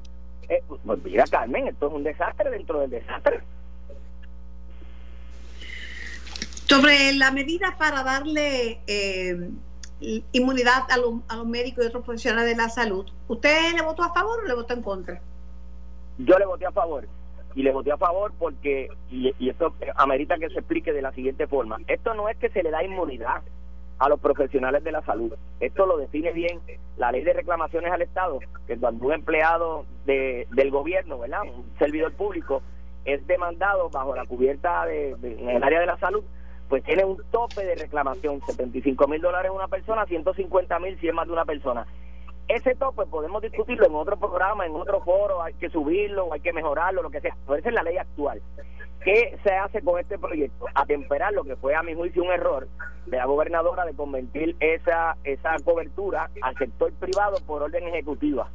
eh, 0.48 0.62
pues 0.68 1.02
mira, 1.02 1.26
Carmen, 1.26 1.68
esto 1.68 1.88
es 1.88 1.92
un 1.92 2.04
desastre 2.04 2.50
dentro 2.50 2.80
del 2.80 2.90
desastre. 2.90 3.40
Sobre 6.68 7.12
la 7.14 7.30
medida 7.30 7.76
para 7.78 8.02
darle 8.02 8.80
eh, 8.86 9.48
inmunidad 10.32 10.82
a 10.90 10.96
los, 10.98 11.14
a 11.28 11.36
los 11.36 11.46
médicos 11.46 11.84
y 11.84 11.88
otros 11.88 12.04
profesionales 12.04 12.50
de 12.56 12.62
la 12.62 12.68
salud, 12.68 13.06
¿usted 13.26 13.72
le 13.74 13.82
votó 13.82 14.02
a 14.02 14.12
favor 14.12 14.40
o 14.44 14.46
le 14.46 14.54
votó 14.54 14.74
en 14.74 14.82
contra? 14.82 15.20
Yo 16.18 16.38
le 16.38 16.46
voté 16.46 16.66
a 16.66 16.72
favor. 16.72 17.06
Y 17.54 17.62
le 17.62 17.72
voté 17.72 17.90
a 17.90 17.96
favor 17.96 18.32
porque, 18.38 18.88
y, 19.10 19.34
y 19.38 19.48
esto 19.48 19.74
amerita 19.96 20.36
que 20.38 20.50
se 20.50 20.58
explique 20.58 20.92
de 20.92 21.02
la 21.02 21.12
siguiente 21.12 21.46
forma, 21.46 21.78
esto 21.88 22.12
no 22.14 22.28
es 22.28 22.36
que 22.36 22.50
se 22.50 22.62
le 22.62 22.70
da 22.70 22.84
inmunidad 22.84 23.42
a 23.98 24.08
los 24.08 24.20
profesionales 24.20 24.84
de 24.84 24.92
la 24.92 25.02
salud. 25.02 25.32
Esto 25.58 25.86
lo 25.86 25.96
define 25.96 26.32
bien 26.32 26.60
la 26.98 27.10
ley 27.10 27.24
de 27.24 27.32
reclamaciones 27.32 27.90
al 27.90 28.02
Estado, 28.02 28.38
que 28.66 28.76
cuando 28.76 29.06
un 29.06 29.12
empleado 29.14 29.86
de, 30.04 30.46
del 30.52 30.70
gobierno, 30.70 31.18
¿verdad? 31.18 31.42
un 31.42 31.64
servidor 31.78 32.12
público, 32.12 32.62
es 33.04 33.26
demandado 33.26 33.88
bajo 33.88 34.14
la 34.14 34.26
cubierta 34.26 34.84
de- 34.84 35.16
en 35.22 35.48
el 35.48 35.64
área 35.64 35.80
de 35.80 35.86
la 35.86 35.98
salud, 35.98 36.22
pues 36.68 36.84
tiene 36.84 37.04
un 37.04 37.16
tope 37.30 37.64
de 37.64 37.74
reclamación, 37.74 38.40
75 38.46 39.08
mil 39.08 39.20
dólares 39.20 39.50
una 39.54 39.68
persona, 39.68 40.04
150 40.06 40.78
mil 40.80 40.98
si 41.00 41.08
es 41.08 41.14
más 41.14 41.26
de 41.26 41.32
una 41.32 41.44
persona. 41.44 41.86
Ese 42.48 42.74
tope 42.74 43.04
podemos 43.06 43.42
discutirlo 43.42 43.86
en 43.86 43.94
otro 43.94 44.16
programa, 44.18 44.64
en 44.64 44.74
otro 44.74 45.00
foro, 45.02 45.42
hay 45.42 45.54
que 45.54 45.68
subirlo, 45.68 46.32
hay 46.32 46.40
que 46.40 46.52
mejorarlo, 46.52 47.02
lo 47.02 47.10
que 47.10 47.20
sea, 47.20 47.36
pero 47.46 47.58
esa 47.58 47.68
es 47.68 47.74
la 47.74 47.82
ley 47.82 47.98
actual. 47.98 48.40
¿Qué 49.04 49.38
se 49.42 49.52
hace 49.52 49.82
con 49.82 50.00
este 50.00 50.18
proyecto? 50.18 50.66
Atemperar 50.74 51.32
lo 51.32 51.44
que 51.44 51.56
fue 51.56 51.74
a 51.74 51.82
mi 51.82 51.94
juicio 51.94 52.22
un 52.22 52.32
error 52.32 52.68
de 53.06 53.16
la 53.16 53.26
gobernadora 53.26 53.84
de 53.84 53.94
convertir 53.94 54.56
esa, 54.60 55.16
esa 55.24 55.56
cobertura 55.64 56.30
al 56.42 56.56
sector 56.56 56.92
privado 56.94 57.36
por 57.46 57.62
orden 57.62 57.86
ejecutiva. 57.88 58.50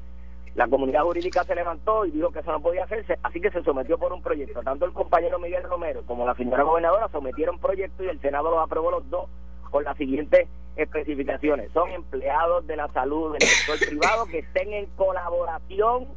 La 0.56 0.68
comunidad 0.68 1.02
jurídica 1.02 1.44
se 1.44 1.56
levantó 1.56 2.06
y 2.06 2.12
dijo 2.12 2.32
que 2.32 2.40
eso 2.40 2.52
no 2.52 2.62
podía 2.62 2.84
hacerse, 2.84 3.18
así 3.24 3.42
que 3.42 3.50
se 3.50 3.64
sometió 3.64 3.98
por 3.98 4.14
un 4.14 4.22
proyecto. 4.22 4.62
Tanto 4.62 4.86
el 4.86 4.94
compañero 4.94 5.40
Miguel 5.40 5.64
Romero 5.64 6.04
como 6.06 6.28
la 6.28 6.36
señora 6.36 6.64
gobernadora 6.64 7.10
sometieron 7.10 7.58
proyectos 7.58 8.06
y 8.06 8.10
el 8.10 8.22
Senado 8.22 8.52
los 8.52 8.64
aprobó 8.64 8.92
los 8.92 9.10
dos 9.10 9.30
con 9.72 9.84
las 9.84 9.98
siguientes 9.98 10.48
especificaciones. 10.76 11.72
Son 11.72 11.90
empleados 11.90 12.68
de 12.68 12.78
la 12.78 12.88
salud 12.90 13.34
del 13.34 13.42
sector 13.42 13.80
privado 13.88 14.26
que 14.28 14.40
estén 14.40 14.74
en 14.74 14.86
colaboración 14.96 16.08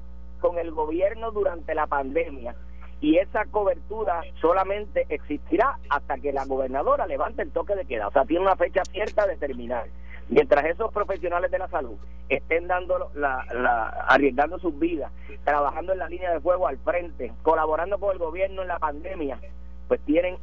con 0.41 0.59
el 0.59 0.71
gobierno 0.71 1.31
durante 1.31 1.75
la 1.75 1.87
pandemia. 1.87 2.55
Y 3.01 3.17
esa 3.19 3.45
cobertura 3.47 4.23
solamente 4.41 5.07
existirá 5.09 5.79
hasta 5.89 6.19
que 6.19 6.33
la 6.33 6.45
gobernadora 6.45 7.07
levante 7.07 7.43
el 7.43 7.53
toque 7.53 7.75
de 7.75 7.87
queda. 7.87 8.09
O 8.09 8.13
sea, 8.13 8.25
tiene 8.25 8.43
una 8.43 8.57
fecha 8.57 8.83
cierta 8.91 9.27
de 9.27 9.37
terminar. 9.37 9.87
Mientras 10.29 10.65
esos 10.65 10.93
profesionales 10.93 11.51
de 11.51 11.59
la 11.59 11.69
salud 11.69 11.97
estén 12.29 12.67
dando 12.67 13.11
la, 13.15 13.45
la, 13.55 13.87
arriesgando 14.09 14.59
sus 14.59 14.77
vidas, 14.79 15.13
trabajando 15.45 15.93
en 15.93 16.01
la 16.01 16.09
línea 16.09 16.33
de 16.33 16.41
fuego 16.41 16.67
al 16.67 16.79
frente, 16.79 17.33
colaborando 17.43 17.99
con 17.99 18.11
el 18.13 18.19
gobierno 18.19 18.63
en 18.63 18.69
la 18.69 18.79
pandemia, 18.81 19.39
pues 19.87 20.01
tienen 20.01 20.37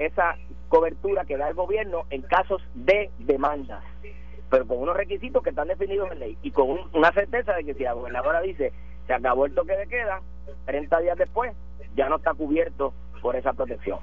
esa 0.00 0.36
cobertura 0.68 1.24
que 1.24 1.36
da 1.36 1.48
el 1.48 1.54
gobierno 1.54 2.04
en 2.10 2.22
casos 2.22 2.62
de 2.74 3.10
demandas, 3.18 3.84
pero 4.50 4.66
con 4.66 4.78
unos 4.78 4.96
requisitos 4.96 5.42
que 5.42 5.50
están 5.50 5.68
definidos 5.68 6.10
en 6.10 6.18
ley 6.18 6.38
y 6.42 6.50
con 6.50 6.70
un- 6.70 6.90
una 6.92 7.12
certeza 7.12 7.52
de 7.54 7.64
que 7.64 7.74
si 7.74 7.84
la 7.84 7.92
gobernadora 7.92 8.40
dice 8.40 8.72
se 9.06 9.14
acabó 9.14 9.46
el 9.46 9.54
toque 9.54 9.76
de 9.76 9.86
queda, 9.86 10.20
30 10.64 10.98
días 11.00 11.16
después 11.18 11.52
ya 11.94 12.08
no 12.08 12.16
está 12.16 12.34
cubierto 12.34 12.92
por 13.20 13.36
esa 13.36 13.52
protección. 13.52 13.98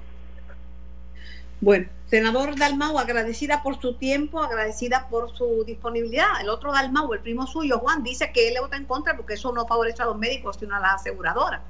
Bueno, 1.60 1.88
senador 2.06 2.56
Dalmau, 2.58 2.98
agradecida 2.98 3.62
por 3.62 3.78
su 3.80 3.94
tiempo, 3.94 4.42
agradecida 4.42 5.08
por 5.10 5.30
su 5.36 5.64
disponibilidad. 5.64 6.40
El 6.40 6.48
otro 6.48 6.72
Dalmau, 6.72 7.12
el 7.12 7.20
primo 7.20 7.46
suyo, 7.46 7.78
Juan, 7.78 8.02
dice 8.02 8.32
que 8.32 8.48
él 8.48 8.54
vota 8.60 8.76
en 8.78 8.86
contra 8.86 9.14
porque 9.16 9.34
eso 9.34 9.52
no 9.52 9.66
favorece 9.66 10.02
a 10.02 10.06
los 10.06 10.16
médicos, 10.16 10.56
sino 10.56 10.74
a 10.74 10.80
las 10.80 10.94
aseguradoras. 10.94 11.60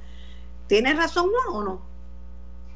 ¿Tiene 0.69 0.95
razón 0.95 1.29
Juan 1.31 1.57
o 1.57 1.65
no? 1.65 1.83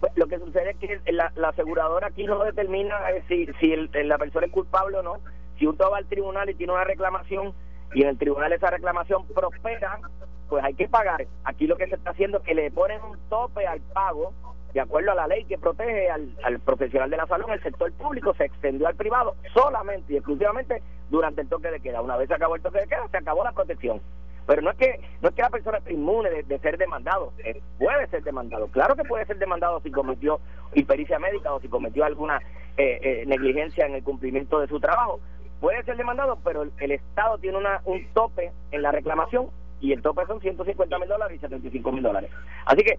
Pues, 0.01 0.13
lo 0.17 0.27
que 0.27 0.39
sucede 0.41 0.71
es 0.71 0.77
que 0.79 1.13
la, 1.13 1.33
la 1.37 1.51
aseguradora 1.51 2.09
aquí 2.09 2.25
no 2.25 2.43
determina 2.43 2.97
eh, 3.13 3.23
si, 3.29 3.47
si 3.61 3.73
el- 3.73 3.91
la 4.09 4.19
persona 4.19 4.47
es 4.47 4.53
culpable 4.53 4.99
o 4.99 5.03
no. 5.05 5.21
Si 5.59 5.67
uno 5.67 5.91
va 5.91 5.99
al 5.99 6.07
tribunal 6.07 6.51
y 6.51 6.55
tiene 6.55 6.73
una 6.73 6.83
reclamación 6.83 7.55
y 7.95 8.03
en 8.03 8.09
el 8.09 8.19
tribunal 8.19 8.53
esa 8.53 8.71
reclamación 8.71 9.25
prospera, 9.29 10.01
pues 10.49 10.65
hay 10.65 10.75
que 10.75 10.89
pagar. 10.89 11.29
Aquí 11.45 11.69
lo 11.69 11.77
que 11.77 11.87
se 11.87 11.95
está 11.95 12.11
haciendo 12.11 12.39
es 12.39 12.45
que 12.45 12.57
le 12.57 12.73
ponen 12.73 13.01
un 13.03 13.17
tope 13.31 13.65
al 13.69 13.81
pago 13.81 14.33
de 14.75 14.81
acuerdo 14.81 15.13
a 15.13 15.15
la 15.15 15.29
ley 15.29 15.45
que 15.45 15.57
protege 15.57 16.11
al, 16.11 16.37
al 16.43 16.59
profesional 16.59 17.09
de 17.09 17.17
la 17.17 17.27
salud 17.27 17.47
en 17.47 17.55
el 17.55 17.63
sector 17.63 17.93
público, 17.93 18.35
se 18.35 18.45
extendió 18.45 18.89
al 18.89 18.97
privado 18.97 19.37
solamente 19.55 20.13
y 20.13 20.17
exclusivamente 20.17 20.83
durante 21.09 21.43
el 21.43 21.49
toque 21.49 21.71
de 21.71 21.81
queda. 21.81 22.03
Una 22.03 22.17
vez 22.17 22.29
se 22.29 22.35
acabó 22.35 22.57
el 22.57 22.63
toque 22.63 22.81
de 22.81 22.89
queda, 22.89 23.09
se 23.09 23.17
acabó 23.19 23.45
la 23.45 23.53
protección. 23.53 24.01
Pero 24.47 24.63
no 24.63 24.71
es 24.71 24.77
que 24.77 25.01
no 25.23 25.29
es 25.29 25.35
que 25.35 25.43
la 25.43 25.49
persona 25.49 25.79
esté 25.79 25.95
inmune 25.95 26.29
de, 26.31 26.59
ser 26.59 26.77
demandado, 26.77 27.33
eh, 27.39 27.63
puede 27.79 28.07
ser 28.09 28.23
demandado. 28.25 28.67
Claro 28.69 28.95
que 28.95 29.05
puede 29.05 29.25
ser 29.25 29.39
demandado 29.39 29.81
si 29.81 29.91
cometió 29.91 30.41
impericia 30.75 31.19
médica 31.19 31.55
o 31.55 31.61
si 31.61 31.69
cometió 31.69 32.05
alguna 32.05 32.41
eh, 32.77 32.99
eh, 33.03 33.25
negligencia 33.27 33.87
en 33.87 33.95
el 33.95 34.03
cumplimiento 34.03 34.61
de 34.61 34.67
su 34.67 34.81
trabajo. 34.81 35.21
Puede 35.61 35.83
ser 35.85 35.97
demandado, 35.97 36.39
pero 36.45 36.65
el, 36.79 36.93
Estado 36.93 37.39
tiene 37.39 37.57
una, 37.57 37.81
un 37.85 38.07
tope 38.13 38.53
en 38.71 38.83
la 38.83 38.91
reclamación 38.91 39.49
y 39.85 39.93
el 39.93 40.01
tope 40.01 40.25
son 40.27 40.41
150 40.41 40.99
mil 40.99 41.09
dólares 41.09 41.37
y 41.37 41.41
75 41.41 41.93
mil 41.93 42.03
dólares. 42.03 42.31
Así 42.65 42.83
que 42.83 42.99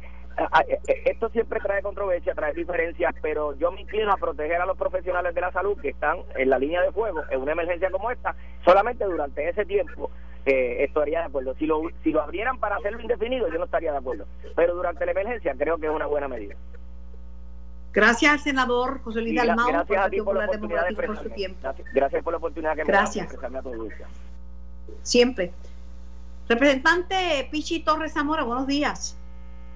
esto 1.05 1.29
siempre 1.29 1.59
trae 1.59 1.81
controversia, 1.81 2.36
trae 2.36 2.53
diferencias, 2.53 3.15
pero 3.23 3.55
yo 3.57 3.71
me 3.71 3.81
inclino 3.81 4.11
a 4.11 4.17
proteger 4.17 4.61
a 4.61 4.67
los 4.67 4.77
profesionales 4.77 5.33
de 5.33 5.41
la 5.41 5.51
salud 5.51 5.75
que 5.81 5.89
están 5.89 6.19
en 6.36 6.49
la 6.49 6.59
línea 6.59 6.81
de 6.83 6.91
fuego 6.91 7.23
en 7.31 7.41
una 7.41 7.53
emergencia 7.53 7.89
como 7.89 8.11
esta, 8.11 8.36
solamente 8.63 9.03
durante 9.05 9.49
ese 9.49 9.65
tiempo 9.65 10.11
eh, 10.45 10.83
estaría 10.83 11.21
de 11.21 11.25
acuerdo. 11.25 11.55
Si 11.55 11.65
lo, 11.65 11.81
si 12.03 12.11
lo 12.11 12.21
abrieran 12.21 12.59
para 12.59 12.75
hacerlo 12.75 13.01
indefinido, 13.01 13.47
yo 13.49 13.57
no 13.57 13.65
estaría 13.65 13.91
de 13.91 13.97
acuerdo. 13.97 14.27
Pero 14.55 14.75
durante 14.75 15.07
la 15.07 15.11
emergencia 15.13 15.55
creo 15.57 15.79
que 15.79 15.88
es 15.88 15.91
una 15.91 16.05
buena 16.05 16.27
medida. 16.27 16.55
Gracias 17.93 18.31
al 18.31 18.39
senador 18.39 19.01
José 19.01 19.21
Luis 19.21 19.36
Dalmau 19.36 19.69
gracias 19.69 20.05
a 20.05 20.09
ti 20.09 20.21
por 20.21 20.36
la 20.36 20.45
oportunidad 20.45 20.88
de 20.88 20.95
por 20.95 21.17
su 21.17 21.29
tiempo. 21.31 21.57
Gracias, 21.93 22.23
por 22.23 22.33
la 22.33 22.38
oportunidad 22.38 22.75
que 22.75 22.83
me 22.83 22.89
gracias. 22.89 23.36
Siempre. 25.01 25.51
Representante 26.48 27.48
Pichi 27.52 27.80
Torres 27.80 28.14
Zamora, 28.14 28.43
buenos 28.43 28.68
días. 28.68 29.18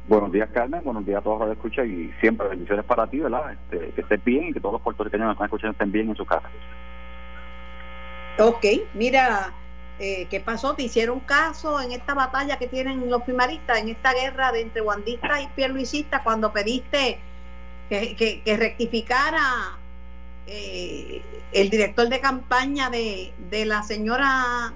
Buenos 0.08 0.32
días, 0.32 0.50
Carmen. 0.54 0.82
Buenos 0.84 1.06
días 1.06 1.20
a 1.20 1.22
todos 1.22 1.40
los 1.40 1.48
que 1.50 1.54
escuchan 1.54 1.88
y 1.88 2.12
siempre 2.20 2.48
bendiciones 2.48 2.86
para 2.86 3.08
ti, 3.08 3.20
¿verdad? 3.20 3.54
Este, 3.54 3.92
que 3.92 4.02
estés 4.02 4.24
bien 4.24 4.50
y 4.50 4.54
que 4.54 4.60
todos 4.60 4.74
los 4.74 4.82
puertorriqueños 4.82 5.28
que 5.28 5.32
están 5.34 5.46
escuchando 5.46 5.72
estén 5.72 5.92
bien 5.92 6.10
en 6.10 6.16
su 6.16 6.26
casa. 6.26 6.50
Ok, 8.40 8.66
mira, 8.94 9.54
eh, 10.00 10.28
¿qué 10.30 10.40
pasó? 10.40 10.76
¿Te 10.76 10.84
hicieron 10.84 11.20
caso 11.20 11.82
en 11.82 11.92
esta 11.92 12.14
batalla 12.14 12.58
que 12.58 12.68
tienen 12.68 13.10
los 13.10 13.24
primaristas, 13.24 13.80
en 13.80 13.90
esta 13.90 14.14
guerra 14.14 14.52
de 14.52 14.62
entre 14.62 14.82
guandistas 14.82 15.44
y 15.44 15.48
pierluisistas, 15.48 16.22
cuando 16.22 16.54
pediste 16.54 17.20
que, 17.90 18.42
que, 18.44 18.58
rectificara 18.58 19.78
eh, 20.48 21.22
el 21.52 21.70
director 21.70 22.08
de 22.08 22.20
campaña 22.20 22.90
de, 22.90 23.34
de 23.50 23.66
la 23.66 23.84
señora 23.84 24.74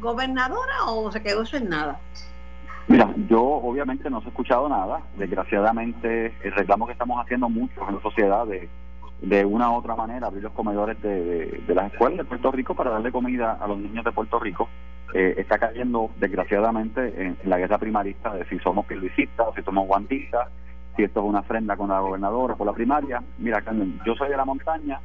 gobernadora 0.00 0.84
o 0.86 1.10
se 1.10 1.22
quedó 1.22 1.42
eso 1.42 1.56
en 1.56 1.68
nada? 1.68 2.00
Mira, 2.86 3.12
yo 3.28 3.42
obviamente 3.42 4.08
no 4.08 4.20
he 4.20 4.28
escuchado 4.28 4.68
nada. 4.68 5.02
Desgraciadamente, 5.16 6.34
el 6.42 6.52
reclamo 6.52 6.86
que 6.86 6.92
estamos 6.92 7.20
haciendo 7.20 7.48
mucho 7.48 7.86
en 7.86 7.96
la 7.96 8.00
sociedad 8.00 8.46
de, 8.46 8.68
de 9.20 9.44
una 9.44 9.70
u 9.70 9.74
otra 9.74 9.94
manera 9.94 10.28
abrir 10.28 10.42
los 10.42 10.52
comedores 10.52 11.00
de, 11.02 11.62
de, 11.66 11.74
las 11.74 11.92
escuelas 11.92 12.18
de 12.18 12.24
Puerto 12.24 12.50
Rico 12.50 12.74
para 12.74 12.90
darle 12.90 13.12
comida 13.12 13.58
a 13.60 13.66
los 13.66 13.78
niños 13.78 14.04
de 14.04 14.12
Puerto 14.12 14.38
Rico 14.38 14.68
eh, 15.14 15.34
está 15.38 15.58
cayendo 15.58 16.10
desgraciadamente 16.18 17.14
en, 17.16 17.38
la 17.44 17.56
guerra 17.56 17.78
primarista 17.78 18.34
de 18.34 18.44
si 18.46 18.58
somos 18.58 18.84
o 18.86 19.54
si 19.54 19.62
somos 19.62 19.86
guantistas, 19.86 20.48
si 20.96 21.02
esto 21.02 21.20
es 21.20 21.26
una 21.26 21.40
ofrenda 21.40 21.76
con 21.76 21.88
la 21.88 22.00
gobernadora 22.00 22.56
por 22.56 22.66
la 22.66 22.74
primaria. 22.74 23.22
Mira, 23.38 23.62
yo 24.04 24.14
soy 24.16 24.28
de 24.28 24.36
la 24.36 24.44
montaña, 24.44 25.00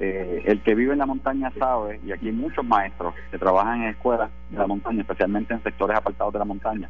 eh, 0.00 0.42
el 0.46 0.62
que 0.62 0.74
vive 0.74 0.92
en 0.92 0.98
la 0.98 1.06
montaña 1.06 1.52
sabe, 1.58 2.00
y 2.04 2.12
aquí 2.12 2.32
muchos 2.32 2.64
maestros 2.64 3.14
que 3.30 3.38
trabajan 3.38 3.82
en 3.82 3.90
escuelas 3.90 4.30
de 4.50 4.58
la 4.58 4.66
montaña, 4.66 5.02
especialmente 5.02 5.54
en 5.54 5.62
sectores 5.62 5.96
apartados 5.96 6.32
de 6.32 6.38
la 6.38 6.44
montaña, 6.44 6.88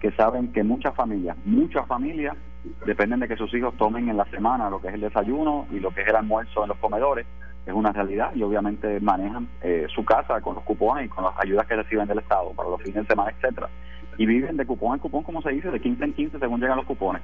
que 0.00 0.12
saben 0.12 0.52
que 0.52 0.62
muchas 0.62 0.94
familias, 0.94 1.36
muchas 1.44 1.86
familias 1.86 2.36
dependen 2.86 3.20
de 3.20 3.28
que 3.28 3.36
sus 3.36 3.52
hijos 3.54 3.74
tomen 3.76 4.08
en 4.08 4.16
la 4.16 4.24
semana 4.26 4.70
lo 4.70 4.80
que 4.80 4.88
es 4.88 4.94
el 4.94 5.00
desayuno 5.00 5.66
y 5.70 5.80
lo 5.80 5.90
que 5.90 6.02
es 6.02 6.08
el 6.08 6.16
almuerzo 6.16 6.62
en 6.62 6.68
los 6.68 6.78
comedores. 6.78 7.26
Es 7.66 7.72
una 7.72 7.92
realidad 7.92 8.30
y 8.34 8.42
obviamente 8.42 9.00
manejan 9.00 9.48
eh, 9.62 9.86
su 9.94 10.04
casa 10.04 10.40
con 10.42 10.54
los 10.54 10.64
cupones 10.64 11.06
y 11.06 11.08
con 11.08 11.24
las 11.24 11.32
ayudas 11.38 11.66
que 11.66 11.76
reciben 11.76 12.06
del 12.06 12.18
Estado 12.18 12.50
para 12.52 12.68
los 12.68 12.82
fines 12.82 13.02
de 13.02 13.06
semana, 13.06 13.30
etcétera 13.30 13.70
Y 14.18 14.26
viven 14.26 14.58
de 14.58 14.66
cupón 14.66 14.94
en 14.94 15.00
cupón, 15.00 15.22
como 15.22 15.40
se 15.40 15.50
dice, 15.50 15.70
de 15.70 15.80
15 15.80 16.04
en 16.04 16.12
15 16.12 16.38
según 16.38 16.60
llegan 16.60 16.76
los 16.76 16.86
cupones. 16.86 17.22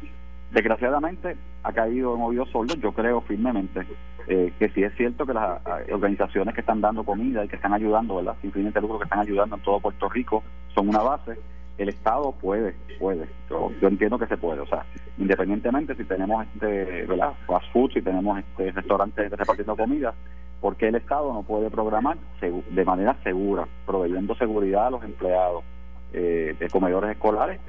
Desgraciadamente 0.53 1.36
ha 1.62 1.72
caído 1.72 2.16
en 2.16 2.22
oídos 2.22 2.51
sordos, 2.51 2.78
yo 2.80 2.92
creo 2.92 3.20
firmemente 3.20 3.86
eh, 4.26 4.53
que 4.59 4.68
sí 4.70 4.82
es 4.82 4.94
cierto 4.96 5.24
que 5.24 5.34
las 5.34 5.61
eh, 5.61 5.92
organizaciones 5.92 6.55
que 6.55 6.61
están 6.61 6.80
dando 6.80 7.05
comida 7.05 7.44
y 7.44 7.48
que 7.48 7.57
están 7.57 7.72
ayudando, 7.72 8.16
¿verdad? 8.16 8.36
Sin 8.40 8.53
fines 8.53 8.74
de 8.74 8.80
lucro, 8.80 8.98
que 8.98 9.05
están 9.05 9.20
ayudando 9.20 9.57
en 9.57 9.62
todo 9.62 9.80
Puerto 9.80 10.09
Rico, 10.09 10.42
son 10.74 10.88
una 10.88 11.03
base 11.03 11.38
el 11.78 11.88
Estado 11.88 12.32
puede, 12.32 12.74
puede. 12.98 13.26
Yo, 13.48 13.70
entiendo 13.80 14.18
que 14.18 14.26
se 14.26 14.36
puede, 14.36 14.61
o 14.61 14.66
sea, 14.66 14.84
independientemente 15.16 15.94
si 15.94 16.05
tenemos 16.05 16.46
este, 16.46 17.07
¿verdad? 17.07 17.32
Fast 17.46 17.72
food, 17.72 17.92
si 17.92 18.03
tenemos 18.03 18.38
este 18.38 18.70
restaurantes 18.72 19.30
repartiendo 19.30 19.76
comida, 19.76 20.12
porque 20.61 20.88
el 20.88 20.96
Estado 20.96 21.32
no 21.32 21.42
puede 21.42 21.70
programar 21.70 22.18
de 22.40 22.84
manera 22.84 23.16
segura, 23.22 23.66
proveyendo 23.86 24.34
seguridad 24.34 24.88
a 24.88 24.90
los 24.90 25.05
empleados 25.05 25.64
eh, 26.12 26.55
de 26.59 26.68
comedores 26.68 27.12
escolares 27.12 27.61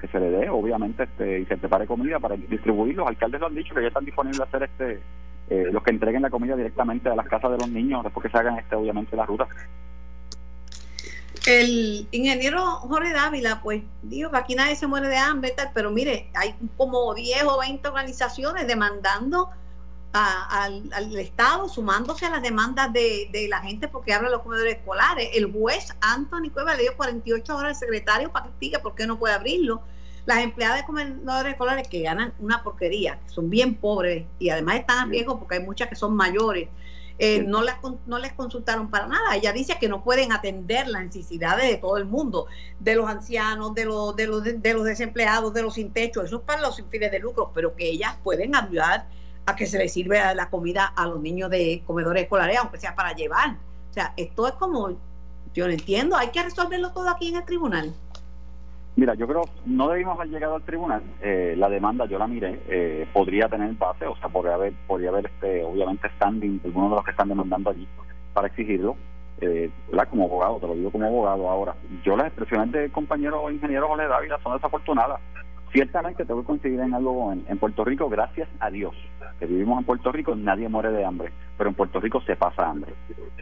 que 0.00 0.08
se 0.08 0.20
le 0.20 0.30
dé, 0.30 0.48
obviamente, 0.50 1.04
este, 1.04 1.40
y 1.40 1.46
se 1.46 1.56
prepare 1.56 1.86
comida 1.86 2.18
para 2.18 2.36
distribuir. 2.36 2.96
Los 2.96 3.08
alcaldes 3.08 3.40
lo 3.40 3.46
han 3.46 3.54
dicho 3.54 3.74
que 3.74 3.82
ya 3.82 3.88
están 3.88 4.04
disponibles 4.04 4.40
a 4.40 4.44
hacer 4.44 4.62
este, 4.64 5.02
eh, 5.50 5.68
los 5.72 5.82
que 5.82 5.90
entreguen 5.90 6.22
la 6.22 6.30
comida 6.30 6.56
directamente 6.56 7.08
a 7.08 7.14
las 7.14 7.26
casas 7.26 7.52
de 7.52 7.58
los 7.58 7.68
niños 7.68 8.02
después 8.02 8.24
que 8.24 8.30
se 8.30 8.38
hagan 8.38 8.58
este, 8.58 8.76
obviamente, 8.76 9.16
las 9.16 9.26
rutas. 9.26 9.48
El 11.46 12.08
ingeniero 12.10 12.60
Jorge 12.62 13.12
Dávila, 13.12 13.60
pues 13.62 13.82
dijo 14.02 14.30
que 14.30 14.36
aquí 14.38 14.54
nadie 14.54 14.76
se 14.76 14.86
muere 14.86 15.08
de 15.08 15.18
hambre, 15.18 15.54
pero 15.74 15.90
mire, 15.90 16.30
hay 16.34 16.54
como 16.76 17.12
10 17.12 17.44
o 17.44 17.58
20 17.60 17.86
organizaciones 17.86 18.66
demandando 18.66 19.50
al, 20.14 21.18
Estado, 21.18 21.68
sumándose 21.68 22.26
a 22.26 22.30
las 22.30 22.42
demandas 22.42 22.92
de, 22.92 23.46
la 23.48 23.60
gente 23.60 23.88
porque 23.88 24.12
abren 24.12 24.32
los 24.32 24.42
comedores 24.42 24.76
escolares. 24.76 25.30
El 25.34 25.52
juez 25.52 25.94
Anthony 26.00 26.50
Cueva 26.52 26.74
le 26.74 26.82
dio 26.82 26.96
48 26.96 27.56
horas 27.56 27.70
al 27.70 27.76
secretario 27.76 28.32
para 28.32 28.44
que 28.44 28.50
explique 28.50 28.78
por 28.78 28.94
qué 28.94 29.06
no 29.06 29.18
puede 29.18 29.34
abrirlo. 29.34 29.82
Las 30.26 30.38
empleadas 30.38 30.78
de 30.78 30.86
comedores 30.86 31.52
escolares 31.52 31.88
que 31.88 32.00
ganan 32.00 32.32
una 32.38 32.62
porquería, 32.62 33.18
son 33.26 33.50
bien 33.50 33.74
pobres 33.74 34.24
y 34.38 34.48
además 34.48 34.76
están 34.76 34.98
a 34.98 35.10
riesgo 35.10 35.38
porque 35.38 35.56
hay 35.56 35.62
muchas 35.62 35.88
que 35.88 35.96
son 35.96 36.16
mayores 36.16 36.68
eh, 37.16 37.44
no, 37.44 37.62
las, 37.62 37.76
no 38.06 38.18
les 38.18 38.32
consultaron 38.32 38.90
para 38.90 39.06
nada. 39.06 39.36
Ella 39.36 39.52
dice 39.52 39.76
que 39.78 39.88
no 39.88 40.02
pueden 40.02 40.32
atender 40.32 40.88
las 40.88 41.04
necesidades 41.04 41.70
de 41.70 41.76
todo 41.76 41.96
el 41.96 42.06
mundo, 42.06 42.46
de 42.80 42.96
los 42.96 43.08
ancianos, 43.08 43.74
de 43.74 43.84
los, 43.84 44.16
de 44.16 44.26
los, 44.26 44.42
de 44.42 44.74
los 44.74 44.84
desempleados, 44.84 45.54
de 45.54 45.62
los 45.62 45.74
sin 45.74 45.92
techo, 45.92 46.22
eso 46.22 46.36
es 46.38 46.42
para 46.42 46.60
los 46.60 46.76
sin 46.76 46.88
fines 46.88 47.10
de 47.12 47.20
lucro, 47.20 47.52
pero 47.54 47.74
que 47.76 47.88
ellas 47.88 48.16
pueden 48.24 48.56
ayudar 48.56 49.06
a 49.46 49.56
que 49.56 49.66
se 49.66 49.78
les 49.78 49.92
sirva 49.92 50.34
la 50.34 50.48
comida 50.48 50.86
a 50.96 51.06
los 51.06 51.20
niños 51.20 51.50
de 51.50 51.82
comedores 51.86 52.24
escolares, 52.24 52.58
aunque 52.58 52.78
sea 52.78 52.94
para 52.94 53.12
llevar. 53.12 53.56
O 53.90 53.92
sea, 53.92 54.12
esto 54.16 54.48
es 54.48 54.54
como, 54.54 54.90
yo 55.54 55.66
lo 55.66 55.72
entiendo, 55.72 56.16
hay 56.16 56.28
que 56.28 56.42
resolverlo 56.42 56.92
todo 56.92 57.08
aquí 57.08 57.28
en 57.28 57.36
el 57.36 57.44
tribunal. 57.44 57.94
Mira, 58.96 59.14
yo 59.14 59.26
creo 59.26 59.42
no 59.66 59.88
debimos 59.88 60.16
haber 60.16 60.28
llegado 60.28 60.54
al 60.54 60.62
tribunal. 60.62 61.02
Eh, 61.20 61.54
la 61.56 61.68
demanda 61.68 62.06
yo 62.06 62.18
la 62.18 62.28
miré, 62.28 62.62
eh, 62.68 63.08
podría 63.12 63.48
tener 63.48 63.72
base, 63.74 64.06
o 64.06 64.16
sea, 64.16 64.28
podría 64.28 64.54
haber, 64.54 64.72
podría 64.86 65.10
haber 65.10 65.26
este, 65.26 65.64
obviamente 65.64 66.08
standing 66.16 66.60
algunos 66.64 66.90
de 66.90 66.96
los 66.96 67.04
que 67.04 67.10
están 67.10 67.28
demandando 67.28 67.70
allí 67.70 67.88
para 68.32 68.46
exigirlo. 68.46 68.96
Eh, 69.40 69.70
como 70.08 70.26
abogado, 70.26 70.58
te 70.58 70.66
lo 70.68 70.74
digo 70.74 70.92
como 70.92 71.06
abogado 71.06 71.50
ahora. 71.50 71.74
Yo 72.04 72.16
las 72.16 72.28
expresiones 72.28 72.70
del 72.70 72.92
compañero 72.92 73.50
ingeniero 73.50 73.88
Jorge 73.88 74.06
Dávila 74.06 74.38
son 74.42 74.54
desafortunadas. 74.54 75.20
Ciertamente 75.74 76.24
tengo 76.24 76.42
que 76.42 76.46
coincidir 76.46 76.78
en 76.78 76.94
algo 76.94 77.32
en, 77.32 77.58
Puerto 77.58 77.84
Rico, 77.84 78.08
gracias 78.08 78.48
a 78.60 78.70
Dios, 78.70 78.94
que 79.40 79.46
vivimos 79.46 79.80
en 79.80 79.84
Puerto 79.84 80.12
Rico, 80.12 80.36
nadie 80.36 80.68
muere 80.68 80.92
de 80.92 81.04
hambre, 81.04 81.32
pero 81.58 81.68
en 81.68 81.74
Puerto 81.74 81.98
Rico 81.98 82.20
se 82.20 82.36
pasa 82.36 82.70
hambre. 82.70 82.92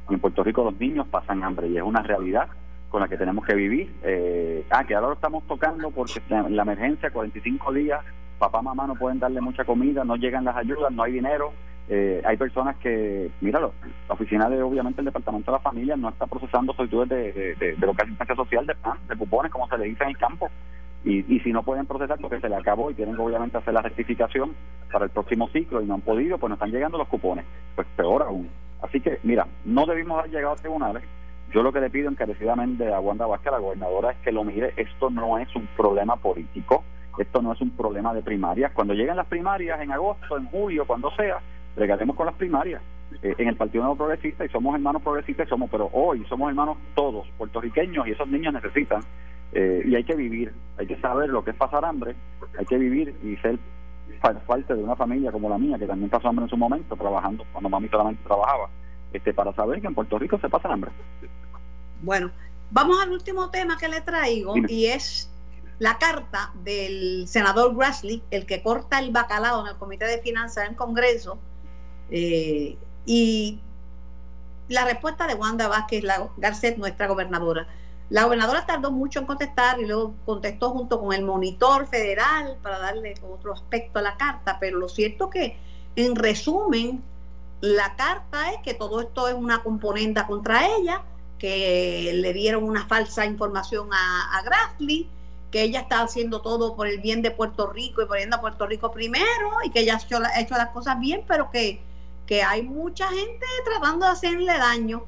Y 0.09 0.14
en 0.14 0.18
Puerto 0.18 0.43
Rico 0.43 0.64
los 0.64 0.80
niños 0.80 1.07
pasan 1.09 1.45
hambre 1.45 1.68
y 1.68 1.76
es 1.76 1.83
una 1.83 2.01
realidad 2.03 2.49
con 2.89 3.03
la 3.03 3.09
que 3.09 3.18
tenemos 3.18 3.45
que 3.45 3.55
vivir. 3.55 3.95
Eh, 4.03 4.64
ah, 4.70 4.83
que 4.85 4.95
ahora 4.95 5.09
lo 5.09 5.12
estamos 5.12 5.47
tocando 5.47 5.91
porque 5.91 6.22
en 6.30 6.57
la 6.57 6.62
emergencia, 6.62 7.11
45 7.11 7.70
días, 7.74 8.01
papá, 8.39 8.62
mamá 8.62 8.87
no 8.87 8.95
pueden 8.95 9.18
darle 9.18 9.43
mucha 9.43 9.66
comida, 9.66 10.03
no 10.03 10.16
llegan 10.16 10.47
las 10.47 10.57
ayudas, 10.57 10.91
no 10.91 11.03
hay 11.03 11.12
dinero. 11.12 11.53
Eh, 11.91 12.22
hay 12.24 12.39
personas 12.39 12.76
que, 12.78 13.30
míralo, 13.43 13.74
la 14.09 14.14
oficina 14.14 14.49
de, 14.49 14.62
obviamente, 14.62 15.03
el 15.03 15.05
Departamento 15.05 15.51
de 15.51 15.59
la 15.59 15.62
Familia 15.62 15.97
no 15.97 16.09
está 16.09 16.26
procesando 16.26 16.72
solicitudes 16.72 17.11
de, 17.11 17.33
de, 17.33 17.55
de, 17.57 17.76
de 17.76 17.87
lo 17.87 17.93
que 17.93 18.05
es 18.05 18.37
social, 18.37 18.66
de 18.66 18.74
pan, 18.74 18.97
de 19.07 19.16
cupones, 19.16 19.53
como 19.53 19.68
se 19.68 19.76
le 19.76 19.85
dice 19.85 20.05
en 20.05 20.11
el 20.11 20.16
campo. 20.16 20.49
Y, 21.05 21.35
y 21.35 21.41
si 21.41 21.53
no 21.53 21.63
pueden 21.63 21.87
procesar 21.87 22.19
porque 22.21 22.41
se 22.41 22.49
le 22.49 22.57
acabó 22.57 22.91
y 22.91 22.95
tienen 22.95 23.17
que 23.17 23.23
obviamente 23.23 23.59
hacer 23.59 23.75
la 23.75 23.83
rectificación 23.83 24.55
para 24.93 25.07
el 25.07 25.11
próximo 25.11 25.49
ciclo 25.49 25.83
y 25.83 25.87
no 25.87 25.95
han 25.95 26.01
podido, 26.01 26.39
pues 26.39 26.49
no 26.49 26.55
están 26.55 26.71
llegando 26.71 26.99
los 26.99 27.09
cupones. 27.09 27.45
Pues 27.75 27.87
peor 27.97 28.23
aún. 28.23 28.49
Así 28.83 29.01
que, 29.01 29.19
mira, 29.23 29.47
no 29.65 29.87
debimos 29.87 30.19
haber 30.19 30.31
llegado 30.31 30.55
a 30.55 30.57
tribunales 30.57 31.03
yo 31.53 31.63
lo 31.63 31.73
que 31.73 31.81
le 31.81 31.91
pido 31.91 32.09
encarecidamente 32.09 32.93
a 32.93 32.99
Wanda 32.99 33.27
Vázquez, 33.27 33.53
la 33.53 33.59
gobernadora, 33.59 34.13
es 34.13 34.19
que 34.19 34.33
lo 34.33 34.43
mire, 34.43 34.73
esto 34.77 35.11
no 35.11 35.37
es 35.39 35.55
un 35.55 35.67
problema 35.77 36.17
político, 36.17 36.83
esto 37.19 37.43
no 37.43 37.53
es 37.53 37.61
un 37.61 37.71
problema 37.71 38.15
de 38.15 38.23
primarias. 38.23 38.73
Cuando 38.73 38.95
lleguen 38.95 39.17
las 39.17 39.27
primarias, 39.27 39.79
en 39.81 39.93
agosto, 39.93 40.39
en 40.39 40.47
julio, 40.47 40.87
cuando 40.87 41.11
sea, 41.11 41.41
regalemos 41.77 42.17
con 42.17 42.27
las 42.27 42.37
primarias. 42.37 42.81
Eh, 43.23 43.35
en 43.37 43.49
el 43.49 43.57
Partido 43.57 43.83
Nuevo 43.83 43.99
Progresista, 43.99 44.47
y 44.47 44.49
somos 44.49 44.75
hermanos 44.75 45.03
progresistas, 45.03 45.47
somos, 45.47 45.69
pero 45.71 45.91
hoy 45.93 46.25
somos 46.27 46.49
hermanos 46.49 46.79
todos, 46.95 47.29
puertorriqueños, 47.37 48.07
y 48.09 48.13
esos 48.13 48.29
niños 48.29 48.55
necesitan, 48.55 49.03
eh, 49.53 49.83
y 49.87 49.95
hay 49.95 50.05
que 50.05 50.17
vivir, 50.17 50.53
hay 50.79 50.87
que 50.87 51.01
saber 51.01 51.29
lo 51.29 51.45
que 51.45 51.51
es 51.51 51.57
pasar 51.57 51.85
hambre, 51.85 52.15
hay 52.59 52.67
que 52.67 52.79
vivir 52.79 53.15
y 53.23 53.37
ser 53.37 53.59
parte 54.47 54.75
de 54.75 54.83
una 54.83 54.95
familia 54.95 55.33
como 55.33 55.49
la 55.49 55.59
mía, 55.59 55.79
que 55.79 55.87
también 55.87 56.11
pasó 56.11 56.29
hambre 56.29 56.45
en 56.45 56.51
su 56.51 56.57
momento, 56.57 56.97
trabajando, 56.97 57.45
cuando 57.53 57.69
mami 57.69 57.89
solamente 57.89 58.23
trabajaba, 58.25 58.69
este 59.13 59.35
para 59.35 59.53
saber 59.55 59.81
que 59.81 59.87
en 59.89 59.95
Puerto 59.95 60.19
Rico 60.19 60.39
se 60.39 60.49
pasa 60.49 60.73
hambre. 60.73 60.93
Bueno, 62.03 62.31
Vamos 62.73 63.03
al 63.03 63.13
último 63.13 63.51
tema 63.51 63.77
que 63.77 63.87
le 63.87 64.01
traigo 64.01 64.55
y 64.67 64.87
es 64.87 65.31
la 65.79 65.99
carta 65.99 66.53
del 66.65 67.29
senador 67.29 67.77
Grassley, 67.77 68.23
el 68.31 68.47
que 68.47 68.63
corta 68.63 68.99
el 68.99 69.11
bacalao 69.11 69.61
en 69.61 69.67
el 69.67 69.77
Comité 69.77 70.07
de 70.07 70.23
Finanzas 70.23 70.71
en 70.71 70.75
Congreso, 70.75 71.39
eh, 72.11 72.79
y 73.05 73.61
la 74.69 74.87
respuesta 74.87 75.27
de 75.27 75.35
Wanda 75.35 75.69
Vázquez 75.69 76.03
la, 76.03 76.31
Garcet, 76.39 76.79
nuestra 76.79 77.09
gobernadora. 77.09 77.67
La 78.11 78.25
gobernadora 78.25 78.67
tardó 78.67 78.91
mucho 78.91 79.21
en 79.21 79.27
contestar 79.27 79.81
y 79.81 79.87
luego 79.87 80.15
contestó 80.27 80.71
junto 80.71 81.01
con 81.01 81.13
el 81.13 81.25
monitor 81.25 81.87
federal 81.87 82.59
para 82.63 82.79
darle 82.79 83.15
otro 83.23 83.55
aspecto 83.55 83.99
a 83.99 84.03
la 84.03 84.17
carta, 84.17 84.59
pero 84.61 84.79
lo 84.79 84.89
cierto 84.89 85.31
que, 85.31 85.57
en 85.97 86.15
resumen, 86.17 87.03
la 87.61 87.97
carta 87.97 88.53
es 88.53 88.59
que 88.63 88.75
todo 88.75 89.01
esto 89.01 89.29
es 89.29 89.35
una 89.35 89.63
componente 89.63 90.23
contra 90.27 90.67
ella, 90.77 91.03
que 91.39 92.13
le 92.15 92.33
dieron 92.33 92.65
una 92.65 92.87
falsa 92.87 93.25
información 93.25 93.89
a, 93.93 94.39
a 94.39 94.43
Grassley, 94.43 95.09
que 95.53 95.63
ella 95.63 95.81
está 95.81 96.01
haciendo 96.01 96.41
todo 96.41 96.75
por 96.75 96.89
el 96.89 96.99
bien 96.99 97.23
de 97.23 97.31
Puerto 97.31 97.69
Rico 97.69 98.03
y 98.03 98.07
poniendo 98.07 98.37
a 98.37 98.41
Puerto 98.41 98.67
Rico 98.67 98.91
primero 98.91 99.51
y 99.63 99.71
que 99.71 99.81
ella 99.81 99.95
ha 99.97 100.41
hecho, 100.41 100.55
las 100.57 100.69
cosas 100.71 100.99
bien, 100.99 101.25
pero 101.29 101.51
que, 101.51 101.81
que 102.27 102.43
hay 102.43 102.63
mucha 102.63 103.07
gente 103.09 103.47
tratando 103.65 104.07
de 104.07 104.13
hacerle 104.13 104.59
daño. 104.59 105.05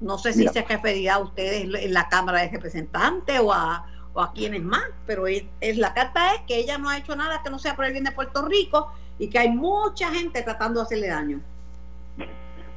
No 0.00 0.16
sé 0.18 0.32
si 0.32 0.48
se 0.48 0.62
referirá 0.62 1.14
a 1.14 1.18
ustedes 1.18 1.62
en 1.62 1.92
la 1.92 2.08
Cámara 2.08 2.40
de 2.40 2.48
Representantes 2.48 3.38
o 3.40 3.52
a, 3.52 3.86
o 4.14 4.20
a 4.20 4.32
quienes 4.32 4.62
más, 4.62 4.84
pero 5.06 5.26
es, 5.26 5.44
la 5.76 5.92
carta 5.92 6.34
es 6.34 6.40
que 6.42 6.56
ella 6.56 6.78
no 6.78 6.88
ha 6.88 6.98
hecho 6.98 7.14
nada 7.14 7.42
que 7.42 7.50
no 7.50 7.58
sea 7.58 7.76
por 7.76 7.84
el 7.84 7.92
bien 7.92 8.04
de 8.04 8.12
Puerto 8.12 8.46
Rico 8.46 8.92
y 9.18 9.28
que 9.28 9.38
hay 9.38 9.50
mucha 9.50 10.10
gente 10.10 10.42
tratando 10.42 10.80
de 10.80 10.84
hacerle 10.86 11.08
daño. 11.08 11.40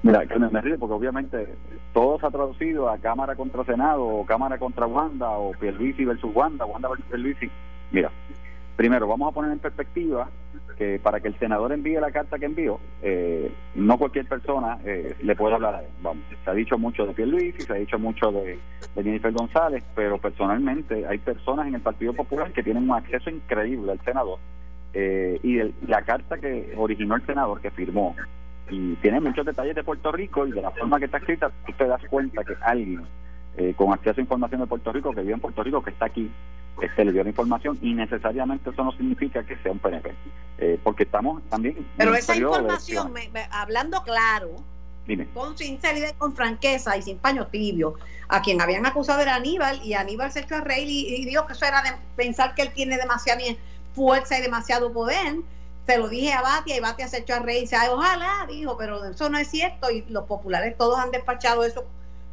Mira, 0.03 0.25
que 0.27 0.37
me 0.37 0.61
ríe 0.61 0.77
porque 0.77 0.93
obviamente 0.93 1.55
todo 1.93 2.19
se 2.19 2.25
ha 2.25 2.29
traducido 2.29 2.89
a 2.89 2.97
Cámara 2.97 3.35
contra 3.37 3.63
Senado 3.63 4.05
o 4.05 4.25
Cámara 4.25 4.57
contra 4.57 4.85
Wanda 4.85 5.29
o 5.29 5.53
Pierluisi 5.53 6.03
versus 6.03 6.29
Wanda, 6.35 6.65
Wanda 6.65 6.89
versus 6.89 7.05
Pierluisi. 7.05 7.49
Mira, 7.91 8.11
primero 8.75 9.07
vamos 9.07 9.29
a 9.29 9.33
poner 9.33 9.51
en 9.51 9.59
perspectiva 9.59 10.29
que 10.77 10.99
para 10.99 11.19
que 11.19 11.27
el 11.27 11.37
senador 11.37 11.71
envíe 11.71 11.99
la 11.99 12.11
carta 12.11 12.39
que 12.39 12.45
envió, 12.45 12.79
eh, 13.01 13.51
no 13.75 13.97
cualquier 13.97 14.27
persona 14.27 14.79
eh, 14.83 15.15
le 15.21 15.35
puede 15.35 15.55
hablar 15.55 15.75
a 15.75 15.81
él. 15.81 15.89
Vamos, 16.01 16.23
se 16.43 16.49
ha 16.49 16.53
dicho 16.53 16.77
mucho 16.77 17.05
de 17.05 17.13
Pierluisi, 17.13 17.61
se 17.61 17.73
ha 17.73 17.75
dicho 17.75 17.99
mucho 17.99 18.31
de, 18.31 18.59
Jennifer 18.95 19.31
González, 19.31 19.83
pero 19.95 20.17
personalmente 20.17 21.05
hay 21.07 21.17
personas 21.19 21.67
en 21.67 21.75
el 21.75 21.81
Partido 21.81 22.13
Popular 22.13 22.51
que 22.51 22.63
tienen 22.63 22.83
un 22.83 22.95
acceso 22.95 23.29
increíble 23.29 23.91
al 23.91 23.99
senador. 24.01 24.39
Eh, 24.93 25.39
y 25.41 25.59
la 25.87 26.03
carta 26.03 26.37
que 26.37 26.73
originó 26.77 27.15
el 27.15 27.25
senador, 27.25 27.59
que 27.61 27.71
firmó, 27.71 28.15
y 28.69 28.95
tiene 28.95 29.19
muchos 29.19 29.45
detalles 29.45 29.75
de 29.75 29.83
Puerto 29.83 30.11
Rico 30.11 30.47
y 30.47 30.51
de 30.51 30.61
la 30.61 30.71
forma 30.71 30.99
que 30.99 31.05
está 31.05 31.17
escrita, 31.17 31.51
tú 31.65 31.73
te 31.73 31.87
das 31.87 32.01
cuenta 32.09 32.43
que 32.43 32.53
alguien 32.61 33.03
eh, 33.57 33.73
con 33.75 33.93
acceso 33.93 34.19
a 34.19 34.21
información 34.21 34.61
de 34.61 34.67
Puerto 34.67 34.91
Rico, 34.91 35.13
que 35.13 35.21
vive 35.21 35.33
en 35.33 35.39
Puerto 35.39 35.63
Rico, 35.63 35.83
que 35.83 35.91
está 35.91 36.05
aquí, 36.05 36.31
este, 36.81 37.05
le 37.05 37.11
dio 37.11 37.23
la 37.23 37.29
información 37.29 37.77
y 37.81 37.93
necesariamente 37.93 38.69
eso 38.69 38.83
no 38.83 38.91
significa 38.93 39.43
que 39.43 39.57
sea 39.57 39.71
un 39.71 39.79
PNP, 39.79 40.13
eh, 40.57 40.79
porque 40.83 41.03
estamos 41.03 41.43
también... 41.49 41.85
Pero 41.97 42.15
esa 42.15 42.35
información, 42.35 43.13
hablando 43.51 44.01
claro, 44.03 44.55
con 45.33 45.57
sinceridad 45.57 46.09
y 46.11 46.13
con 46.13 46.33
franqueza 46.33 46.97
y 46.97 47.01
sin 47.01 47.17
paño 47.17 47.47
tibio, 47.47 47.95
a 48.29 48.41
quien 48.41 48.61
habían 48.61 48.85
acusado 48.85 49.21
era 49.21 49.35
Aníbal 49.35 49.81
y 49.83 49.93
Aníbal 49.93 50.31
se 50.31 50.41
echó 50.41 50.55
a 50.55 50.61
reír 50.61 50.89
y, 50.89 51.15
y 51.15 51.25
dijo 51.25 51.45
que 51.45 51.53
eso 51.53 51.65
era 51.65 51.81
de 51.81 51.91
pensar 52.15 52.55
que 52.55 52.63
él 52.63 52.71
tiene 52.73 52.97
demasiada 52.97 53.41
fuerza 53.93 54.37
y 54.37 54.41
demasiado 54.41 54.91
poder. 54.91 55.35
Se 55.85 55.97
lo 55.97 56.07
dije 56.07 56.33
a 56.33 56.41
Batia 56.41 56.77
y 56.77 56.79
Batia 56.79 57.07
se 57.07 57.19
echó 57.19 57.35
a 57.35 57.39
reír 57.39 57.59
y 57.59 57.61
dice, 57.61 57.77
ojalá, 57.91 58.47
dijo, 58.47 58.77
pero 58.77 59.03
eso 59.05 59.29
no 59.29 59.37
es 59.37 59.49
cierto 59.49 59.91
y 59.91 60.03
los 60.03 60.25
populares 60.25 60.77
todos 60.77 60.97
han 60.97 61.11
despachado 61.11 61.63
eso 61.63 61.85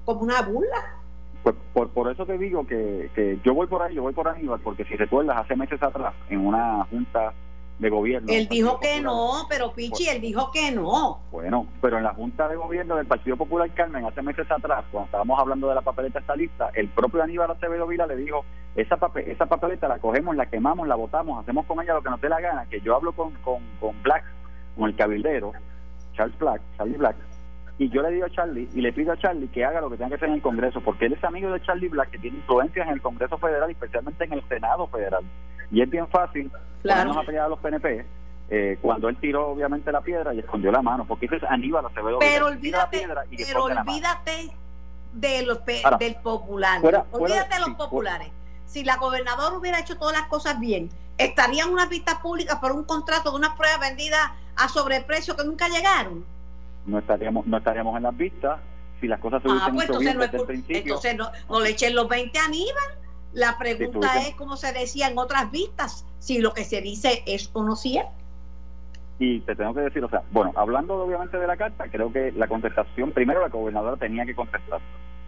como 0.04 0.20
una 0.20 0.40
burla. 0.42 0.99
Pues 1.42 1.56
por, 1.72 1.88
por 1.90 2.10
eso 2.10 2.26
te 2.26 2.36
digo 2.36 2.66
que, 2.66 3.10
que 3.14 3.38
yo 3.44 3.54
voy 3.54 3.66
por 3.66 3.82
ahí, 3.82 3.94
yo 3.94 4.02
voy 4.02 4.12
por 4.12 4.28
Aníbal, 4.28 4.60
porque 4.60 4.84
si 4.84 4.96
recuerdas, 4.96 5.38
hace 5.38 5.56
meses 5.56 5.82
atrás, 5.82 6.14
en 6.28 6.46
una 6.46 6.84
junta 6.90 7.32
de 7.80 7.88
gobierno. 7.88 8.28
Él 8.30 8.46
dijo 8.46 8.78
que 8.78 9.00
no, 9.00 9.46
pero 9.48 9.72
Pichi, 9.72 10.06
él 10.08 10.20
dijo 10.20 10.50
que 10.52 10.70
no. 10.70 11.20
Bueno, 11.32 11.66
pero 11.80 11.96
en 11.96 12.04
la 12.04 12.12
Junta 12.12 12.46
de 12.46 12.56
Gobierno 12.56 12.96
del 12.96 13.06
Partido 13.06 13.36
Popular 13.36 13.70
Carmen, 13.72 14.04
hace 14.04 14.20
meses 14.20 14.50
atrás, 14.50 14.84
cuando 14.92 15.06
estábamos 15.06 15.40
hablando 15.40 15.68
de 15.68 15.74
la 15.74 15.80
papeleta 15.80 16.18
esta 16.18 16.36
lista, 16.36 16.70
el 16.74 16.88
propio 16.88 17.22
Aníbal 17.22 17.50
Acevedo 17.50 17.86
Vila 17.86 18.06
le 18.06 18.16
dijo, 18.16 18.44
esa, 18.76 18.98
esa 19.26 19.46
papeleta 19.46 19.88
la 19.88 19.98
cogemos, 19.98 20.36
la 20.36 20.46
quemamos, 20.46 20.86
la 20.86 20.94
votamos, 20.94 21.42
hacemos 21.42 21.64
con 21.64 21.80
ella 21.82 21.94
lo 21.94 22.02
que 22.02 22.10
nos 22.10 22.20
dé 22.20 22.28
la 22.28 22.40
gana, 22.40 22.66
que 22.66 22.80
yo 22.82 22.94
hablo 22.94 23.12
con, 23.12 23.32
con, 23.36 23.62
con 23.80 24.00
Black, 24.02 24.24
con 24.76 24.90
el 24.90 24.94
cabildero, 24.94 25.52
Charles 26.12 26.38
Black, 26.38 26.60
Charlie 26.76 26.98
Black, 26.98 27.16
y 27.80 27.88
yo 27.88 28.02
le 28.02 28.10
digo 28.10 28.26
a 28.26 28.30
Charlie 28.30 28.68
y 28.74 28.82
le 28.82 28.92
pido 28.92 29.10
a 29.10 29.16
Charlie 29.16 29.48
que 29.48 29.64
haga 29.64 29.80
lo 29.80 29.88
que 29.88 29.96
tenga 29.96 30.10
que 30.10 30.16
hacer 30.16 30.28
en 30.28 30.34
el 30.34 30.42
Congreso, 30.42 30.82
porque 30.82 31.06
él 31.06 31.14
es 31.14 31.24
amigo 31.24 31.50
de 31.50 31.62
Charlie 31.62 31.88
Black, 31.88 32.10
que 32.10 32.18
tiene 32.18 32.36
influencias 32.36 32.86
en 32.86 32.92
el 32.92 33.00
Congreso 33.00 33.38
Federal, 33.38 33.70
especialmente 33.70 34.22
en 34.22 34.34
el 34.34 34.46
Senado 34.48 34.86
Federal. 34.88 35.24
Y 35.72 35.80
es 35.80 35.88
bien 35.88 36.06
fácil 36.08 36.52
claro. 36.82 37.18
a 37.18 37.24
pelear 37.24 37.46
a 37.46 37.48
los 37.48 37.58
PNP 37.58 38.04
eh, 38.50 38.78
cuando 38.82 39.08
él 39.08 39.16
tiró 39.16 39.48
obviamente 39.48 39.90
la 39.92 40.02
piedra 40.02 40.34
y 40.34 40.40
escondió 40.40 40.70
la 40.70 40.82
mano, 40.82 41.06
porque 41.06 41.24
eso 41.24 41.36
es 41.36 41.42
Aníbal 41.44 41.86
Acevedo. 41.86 42.18
Pero 42.18 42.48
olvídate, 42.48 43.08
pero 43.46 43.64
olvídate 43.64 44.50
de 45.14 45.42
los 45.46 45.64
del 45.64 46.16
popular, 46.16 46.82
olvídate 47.12 47.54
de 47.54 47.60
los 47.60 47.76
populares. 47.76 48.28
Si 48.66 48.84
la 48.84 48.98
gobernadora 48.98 49.56
hubiera 49.56 49.80
hecho 49.80 49.96
todas 49.96 50.14
las 50.14 50.28
cosas 50.28 50.60
bien, 50.60 50.90
estarían 51.16 51.70
unas 51.70 51.88
vistas 51.88 52.16
públicas 52.16 52.58
por 52.58 52.72
un 52.72 52.84
contrato 52.84 53.30
de 53.30 53.36
unas 53.36 53.56
pruebas 53.56 53.80
vendidas 53.80 54.32
a 54.56 54.68
sobreprecio 54.68 55.34
que 55.34 55.44
nunca 55.44 55.66
llegaron 55.68 56.26
no 56.90 56.98
estaríamos 56.98 57.46
no 57.46 57.56
estaríamos 57.56 57.96
en 57.96 58.02
las 58.02 58.16
vistas 58.16 58.60
si 59.00 59.08
las 59.08 59.20
cosas 59.20 59.42
se 59.42 59.48
ah, 59.48 59.52
hubiesen 59.52 59.70
ah, 59.70 59.74
pues 59.74 59.88
hecho 59.88 59.98
bien 59.98 60.18
desde 60.18 60.36
el 60.36 60.44
principio. 60.44 60.94
Entonces 60.94 61.16
no, 61.48 61.60
le 61.60 61.70
echen 61.70 61.94
los 61.94 62.08
20 62.08 62.38
a 62.38 62.44
Aníbal. 62.44 62.98
La 63.32 63.56
pregunta 63.58 64.20
es, 64.20 64.34
como 64.34 64.56
se 64.56 64.72
decía 64.72 65.08
en 65.08 65.16
otras 65.16 65.50
vistas, 65.50 66.04
si 66.18 66.40
lo 66.40 66.52
que 66.52 66.64
se 66.64 66.82
dice 66.82 67.22
es 67.26 67.48
o 67.52 67.62
no 67.62 67.76
cierto. 67.76 68.10
Y 69.18 69.40
te 69.40 69.54
tengo 69.54 69.72
que 69.74 69.80
decir, 69.80 70.02
o 70.02 70.08
sea, 70.08 70.22
bueno, 70.32 70.52
hablando 70.56 70.96
obviamente 70.96 71.38
de 71.38 71.46
la 71.46 71.56
carta, 71.56 71.88
creo 71.90 72.12
que 72.12 72.32
la 72.32 72.48
contestación, 72.48 73.12
primero 73.12 73.40
la 73.40 73.48
gobernadora 73.48 73.96
tenía 73.96 74.26
que 74.26 74.34
contestar 74.34 74.80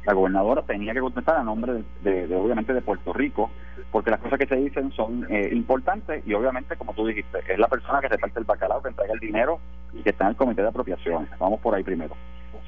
la 0.05 0.14
gobernadora 0.14 0.62
tenía 0.62 0.92
que 0.92 1.00
contestar 1.00 1.36
a 1.36 1.44
nombre 1.44 1.84
de, 2.03 2.36
obviamente 2.36 2.72
de 2.72 2.82
Puerto 2.82 3.12
Rico 3.12 3.50
porque 3.90 4.11
las 4.11 4.20
cosas 4.20 4.38
que 4.38 4.46
se 4.46 4.57
dicen 4.57 4.90
son 4.92 5.26
eh, 5.30 5.50
importantes 5.53 6.26
y 6.26 6.34
obviamente 6.34 6.76
como 6.76 6.92
tú 6.94 7.07
dijiste 7.07 7.38
es 7.48 7.59
la 7.59 7.68
persona 7.68 8.00
que 8.00 8.09
reparte 8.09 8.38
el 8.40 8.44
bacalao 8.44 8.82
que 8.82 8.88
entrega 8.88 9.12
el 9.12 9.20
dinero 9.20 9.61
y 9.92 10.03
que 10.03 10.11
está 10.11 10.24
en 10.24 10.30
el 10.30 10.36
comité 10.36 10.62
de 10.62 10.68
apropiaciones. 10.68 11.30
Vamos 11.38 11.61
por 11.61 11.74
ahí 11.74 11.82
primero. 11.82 12.16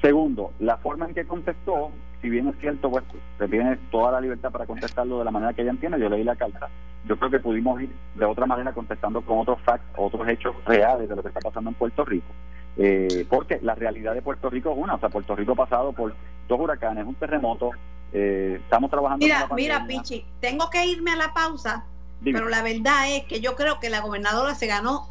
Segundo 0.01 0.51
la 0.59 0.77
forma 0.77 1.05
en 1.07 1.13
que 1.13 1.25
contestó 1.25 1.91
si 2.21 2.29
bien 2.29 2.47
es 2.47 2.55
cierto 2.59 2.89
pues 2.89 3.03
se 3.37 3.47
tiene 3.47 3.77
toda 3.91 4.11
la 4.11 4.21
libertad 4.21 4.51
para 4.51 4.65
contestarlo 4.65 5.19
de 5.19 5.25
la 5.25 5.31
manera 5.31 5.53
que 5.53 5.61
ella 5.61 5.71
entiende 5.71 5.99
yo 5.99 6.09
leí 6.09 6.23
la 6.23 6.35
carta 6.35 6.69
yo 7.05 7.17
creo 7.17 7.29
que 7.29 7.39
pudimos 7.39 7.81
ir 7.81 7.89
de 8.15 8.25
otra 8.25 8.45
manera 8.45 8.71
contestando 8.73 9.21
con 9.21 9.39
otros 9.39 9.61
facts 9.61 9.85
otros 9.95 10.27
hechos 10.27 10.55
reales 10.65 11.07
de 11.07 11.15
lo 11.15 11.21
que 11.21 11.27
está 11.27 11.39
pasando 11.39 11.69
en 11.69 11.75
Puerto 11.75 12.03
Rico 12.03 12.33
eh, 12.77 13.25
porque 13.29 13.59
la 13.61 13.75
realidad 13.75 14.13
de 14.13 14.21
Puerto 14.21 14.49
Rico 14.49 14.71
es 14.71 14.77
una, 14.77 14.95
o 14.95 14.99
sea, 14.99 15.09
Puerto 15.09 15.35
Rico 15.35 15.53
ha 15.53 15.55
pasado 15.55 15.93
por 15.93 16.15
dos 16.47 16.59
huracanes, 16.59 17.05
un 17.05 17.15
terremoto, 17.15 17.71
eh, 18.11 18.59
estamos 18.61 18.89
trabajando. 18.91 19.25
Mira, 19.25 19.47
mira, 19.55 19.87
Pichi, 19.87 20.25
tengo 20.41 20.69
que 20.69 20.85
irme 20.85 21.11
a 21.11 21.15
la 21.15 21.33
pausa, 21.33 21.85
pero 22.23 22.49
la 22.49 22.61
verdad 22.61 23.15
es 23.15 23.25
que 23.25 23.39
yo 23.39 23.55
creo 23.55 23.79
que 23.79 23.89
la 23.89 24.01
gobernadora 24.01 24.55
se 24.55 24.67
ganó 24.67 25.09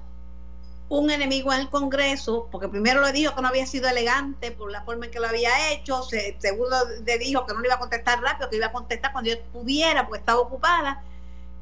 un 0.88 1.10
enemigo 1.10 1.52
en 1.52 1.60
el 1.60 1.70
Congreso, 1.70 2.48
porque 2.50 2.68
primero 2.68 3.02
le 3.02 3.12
dijo 3.12 3.34
que 3.34 3.40
no 3.40 3.48
había 3.48 3.66
sido 3.66 3.88
elegante 3.88 4.50
por 4.50 4.70
la 4.70 4.82
forma 4.82 5.06
en 5.06 5.10
que 5.10 5.20
lo 5.20 5.26
había 5.26 5.72
hecho, 5.72 6.02
se, 6.02 6.36
segundo 6.38 6.76
le 7.04 7.18
dijo 7.18 7.46
que 7.46 7.54
no 7.54 7.60
le 7.60 7.68
iba 7.68 7.76
a 7.76 7.78
contestar 7.78 8.20
rápido, 8.20 8.50
que 8.50 8.56
iba 8.56 8.66
a 8.66 8.72
contestar 8.72 9.12
cuando 9.12 9.30
yo 9.30 9.36
pudiera, 9.52 10.06
porque 10.06 10.20
estaba 10.20 10.40
ocupada 10.40 11.02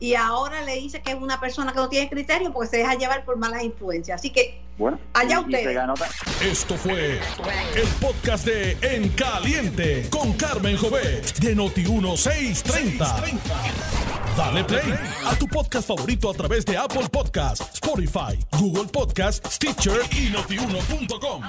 y 0.02 0.16
ahora 0.16 0.62
le 0.62 0.74
dice 0.74 1.00
que 1.00 1.12
es 1.12 1.16
una 1.16 1.38
persona 1.38 1.72
que 1.72 1.78
no 1.78 1.88
tiene 1.88 2.10
criterio 2.10 2.52
porque 2.52 2.70
se 2.70 2.78
deja 2.78 2.96
llevar 2.96 3.24
por 3.24 3.36
malas 3.36 3.62
influencias. 3.62 4.18
Así 4.18 4.30
que 4.30 4.60
bueno, 4.76 4.98
allá 5.14 5.38
ustedes. 5.38 5.78
Esto 6.40 6.76
fue 6.76 7.20
el 7.76 7.88
podcast 8.00 8.44
de 8.44 8.76
En 8.82 9.10
Caliente 9.10 10.08
con 10.10 10.32
Carmen 10.32 10.76
Jovet 10.76 11.38
de 11.38 11.54
Noti 11.54 11.82
1630. 11.82 13.22
Dale 14.36 14.64
play 14.64 14.92
a 15.24 15.36
tu 15.36 15.46
podcast 15.46 15.86
favorito 15.86 16.28
a 16.28 16.34
través 16.34 16.64
de 16.64 16.76
Apple 16.76 17.08
Podcasts, 17.08 17.64
Spotify, 17.74 18.36
Google 18.58 18.88
Podcasts, 18.90 19.54
Stitcher 19.54 20.00
y 20.10 20.30
notiuno.com. 20.30 21.42